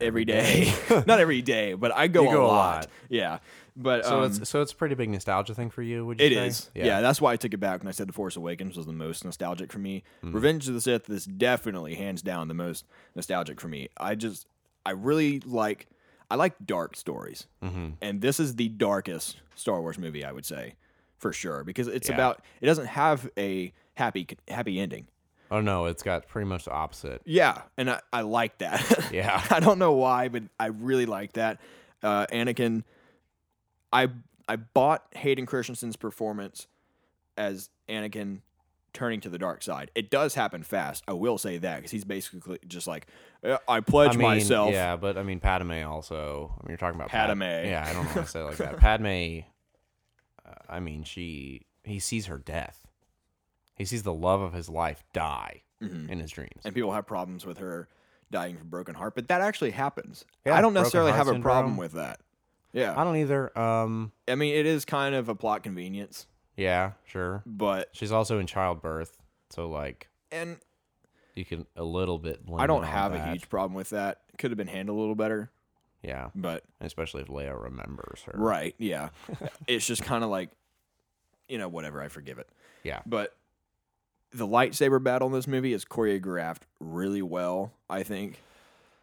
[0.02, 0.72] every day,
[1.06, 2.74] not every day, but I go, You a, go a lot.
[2.76, 2.88] lot.
[3.08, 3.38] Yeah,
[3.76, 6.04] but so um, it's so it's a pretty big nostalgia thing for you.
[6.06, 6.46] Would you it say?
[6.46, 6.70] is.
[6.74, 7.00] Yeah.
[7.00, 9.24] that's why I took it back when I said The Force Awakens was the most
[9.24, 10.02] nostalgic for me.
[10.24, 10.34] Mm.
[10.34, 12.84] Revenge of the Sith is definitely hands down the most
[13.14, 13.88] nostalgic for me.
[13.96, 14.46] I just
[14.84, 15.86] I really like
[16.30, 17.46] I like dark stories.
[17.62, 17.90] Mm-hmm.
[18.02, 20.74] And this is the darkest Star Wars movie I would say
[21.18, 22.14] for sure because it's Yeah.
[22.16, 25.06] about it doesn't have a happy happy ending.
[25.52, 27.20] Oh no, it's got pretty much the opposite.
[27.26, 29.08] Yeah, and I, I like that.
[29.12, 29.44] Yeah.
[29.50, 31.60] I don't know why, but I really like that.
[32.02, 32.84] Uh, Anakin,
[33.92, 34.08] I
[34.48, 36.66] I bought Hayden Christensen's performance
[37.36, 38.40] as Anakin
[38.94, 39.90] turning to the dark side.
[39.94, 41.04] It does happen fast.
[41.06, 43.06] I will say that because he's basically just like,
[43.44, 44.72] "Uh, I pledge I mean, myself.
[44.72, 46.54] Yeah, but I mean, Padme also.
[46.58, 47.42] I mean, you're talking about Pad- Padme.
[47.42, 48.76] yeah, I don't know how to say it like that.
[48.78, 49.40] Padme.
[50.46, 52.86] Uh, I mean, she he sees her death.
[53.82, 56.10] He sees the love of his life die Mm-hmm.
[56.12, 56.60] in his dreams.
[56.64, 57.88] And people have problems with her
[58.30, 60.24] dying from broken heart, but that actually happens.
[60.46, 62.20] Yeah, I don't necessarily have a problem with that.
[62.72, 63.58] Yeah, I don't either.
[63.58, 67.42] Um, I mean it is kind of a plot convenience, yeah, sure.
[67.44, 69.18] but She's also in childbirth,
[69.50, 70.58] so like and
[71.34, 72.40] you can a little bit.
[72.56, 74.20] I don't have a huge problem with that.
[74.38, 75.50] Could have been handled a little better,
[76.04, 78.34] Yeah, but especially if Leia remembers her.
[78.36, 79.08] right, yeah.
[79.66, 80.50] it's just kind of like,
[81.48, 82.00] you know, whatever.
[82.00, 82.48] I forgive it.
[82.84, 83.00] Yeah.
[83.04, 83.34] But
[84.34, 87.72] the lightsaber battle in this movie is choreographed really well.
[87.90, 88.40] I think.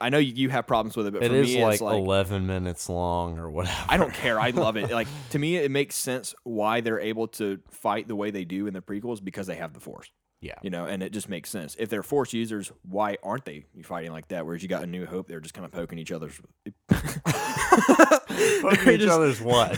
[0.01, 1.81] I know you, you have problems with it, but It for is me, like, it's
[1.81, 3.75] like eleven minutes long or whatever.
[3.89, 4.39] I don't care.
[4.39, 4.89] I love it.
[4.91, 8.65] Like to me, it makes sense why they're able to fight the way they do
[8.67, 10.09] in the prequels because they have the Force.
[10.41, 10.55] Yeah.
[10.61, 11.75] You know, and it just makes sense.
[11.77, 14.45] If they're Force users, why aren't they fighting like that?
[14.45, 16.39] Whereas you got a New Hope, they're just kind of poking each other's.
[16.89, 17.19] Poking
[18.93, 19.77] each just- other's what?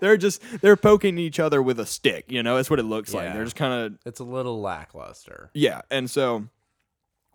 [0.02, 2.26] they're just they're poking each other with a stick.
[2.28, 3.24] You know, that's what it looks like.
[3.24, 3.34] Yeah.
[3.34, 5.50] They're just kind of it's a little lackluster.
[5.54, 5.82] yeah.
[5.90, 6.46] And so,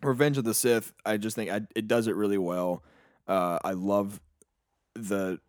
[0.03, 2.83] Revenge of the Sith, I just think I, it does it really well.
[3.27, 4.21] Uh, I love
[4.93, 5.39] the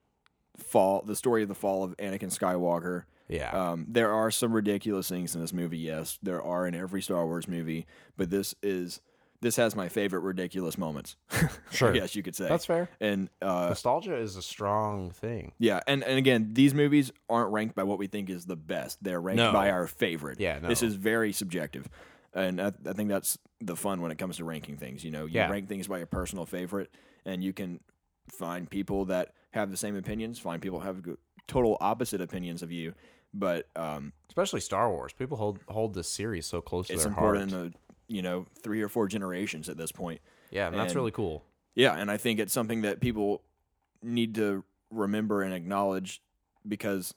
[0.57, 3.05] fall, the story of the fall of Anakin Skywalker.
[3.29, 3.51] Yeah.
[3.51, 5.79] Um, there are some ridiculous things in this movie.
[5.79, 7.87] Yes, there are in every Star Wars movie,
[8.17, 9.01] but this is
[9.41, 11.17] this has my favorite ridiculous moments.
[11.73, 11.95] Sure.
[11.95, 12.89] Yes, you could say That's fair.
[13.01, 15.53] And uh, Nostalgia is a strong thing.
[15.59, 19.03] yeah, and, and again, these movies aren't ranked by what we think is the best.
[19.05, 19.53] They're ranked No.
[19.53, 20.41] by our favorite.
[20.41, 21.89] Yeah, This is very subjective.
[22.33, 25.05] And I, I think that's the fun when it comes to ranking things.
[25.05, 25.51] You know, you Yeah.
[25.51, 26.91] rank things by your personal favorite,
[27.27, 27.81] and you can
[28.31, 31.03] find people that have the same opinions, find people have
[31.47, 32.95] total opposite opinions of you.
[33.35, 35.13] But um, Especially Star Wars.
[35.13, 37.65] People hold hold this series so close to their important heart.
[37.65, 37.75] in the
[38.09, 40.21] you know three or four generations at this point.
[40.51, 41.45] yeah, and that's really cool.
[41.75, 43.43] Yeah, and I think it's something that people
[44.03, 46.23] need to remember and acknowledge
[46.67, 47.15] because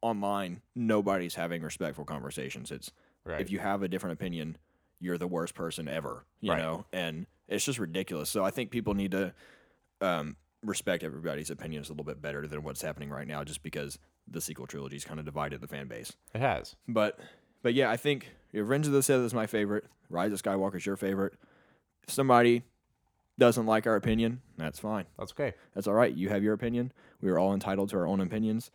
[0.00, 2.70] online nobody's having respectful conversations.
[2.70, 2.90] It's
[3.24, 3.40] Right.
[3.40, 4.56] if you have a different opinion,
[5.00, 6.58] you're the worst person ever, you Right.
[6.62, 8.30] know, and it's just ridiculous.
[8.30, 9.34] So I think people need to
[10.00, 13.98] um, respect everybody's opinions a little bit better than what's happening right now, just because
[14.26, 16.12] the sequel trilogy's kind of divided the fan base.
[16.34, 16.76] It has.
[16.86, 17.18] But
[17.62, 19.84] but yeah, I think Revenge of the Sith is my favorite.
[20.10, 21.34] Rise of Skywalker is your favorite.
[22.02, 22.62] If somebody
[23.38, 25.04] doesn't like our opinion, that's fine.
[25.18, 25.54] That's okay.
[25.74, 26.14] That's all right.
[26.14, 26.92] You have your opinion.
[27.20, 28.70] We are all entitled to our own opinions,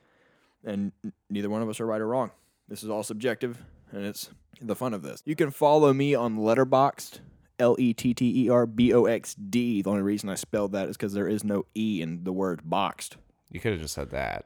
[0.63, 2.31] and n- neither one of us are right or wrong.
[2.69, 3.57] This is all subjective,
[3.91, 4.29] and it's
[4.61, 5.21] the fun of this.
[5.25, 7.19] You can follow me on Letterboxd,
[7.59, 9.81] L E T T E R B O X D.
[9.81, 12.61] The only reason I spelled that is because there is no E in the word
[12.63, 13.17] boxed.
[13.51, 14.45] You could have just said that.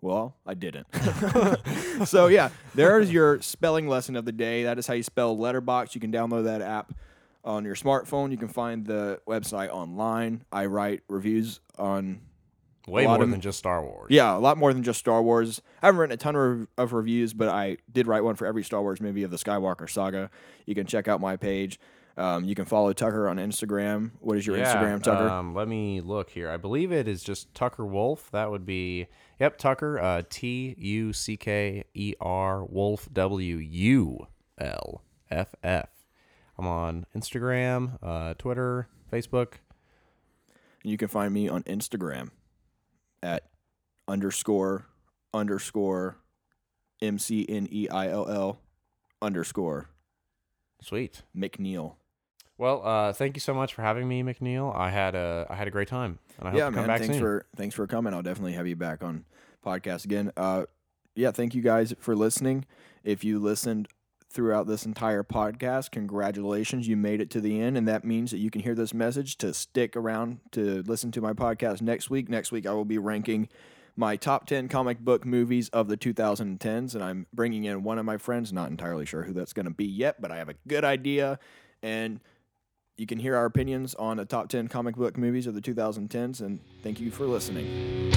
[0.00, 0.86] Well, I didn't.
[2.06, 4.62] so yeah, there's your spelling lesson of the day.
[4.64, 5.94] That is how you spell Letterboxd.
[5.94, 6.92] You can download that app
[7.44, 8.30] on your smartphone.
[8.30, 10.44] You can find the website online.
[10.52, 12.20] I write reviews on
[12.86, 14.06] Way more of- than just Star Wars.
[14.10, 15.60] yeah, a lot more than just Star Wars.
[15.82, 18.62] I haven't written a ton of, of reviews, but I did write one for every
[18.62, 20.30] Star Wars movie of the Skywalker saga.
[20.64, 21.78] You can check out my page.
[22.18, 24.10] Um, you can follow Tucker on Instagram.
[24.20, 25.28] What is your Yeah, Instagram, Tucker?
[25.28, 26.50] Um, let me look here.
[26.50, 28.30] I believe it is just Tucker Wulff.
[28.32, 29.06] That would be
[29.38, 30.00] yep, Tucker.
[30.00, 34.26] Uh, T U C K E R Wulff W U
[34.58, 35.90] L F F.
[36.58, 39.54] I'm on Instagram, uh, Twitter, Facebook.
[40.82, 42.30] You can find me on Instagram
[43.22, 43.44] at
[44.08, 44.86] underscore
[45.32, 46.16] underscore
[47.00, 48.60] M C N E I L L
[49.22, 49.90] underscore
[50.82, 51.22] Sweet.
[51.36, 51.94] McNeill.
[52.58, 54.76] Well, uh, thank you so much for having me, McNeill.
[54.76, 56.88] I had a I had a great time, and I hope yeah, to come man.
[56.88, 57.22] back Thanks soon.
[57.22, 58.12] for thanks for coming.
[58.12, 59.24] I'll definitely have you back on
[59.64, 60.32] podcast again.
[60.36, 60.64] Uh,
[61.14, 62.64] yeah, thank you guys for listening.
[63.04, 63.88] If you listened
[64.30, 68.38] throughout this entire podcast, congratulations, you made it to the end, and that means that
[68.38, 72.28] you can hear this message to stick around to listen to my podcast next week.
[72.28, 73.48] Next week, I will be ranking
[73.96, 78.04] my top 10 comic book movies of the 2010s, and I'm bringing in one of
[78.04, 78.52] my friends.
[78.52, 81.38] Not entirely sure who that's going to be yet, but I have a good idea.
[81.82, 82.20] And
[82.98, 86.40] you can hear our opinions on the top 10 comic book movies of the 2010s.
[86.40, 88.10] And thank you for listening.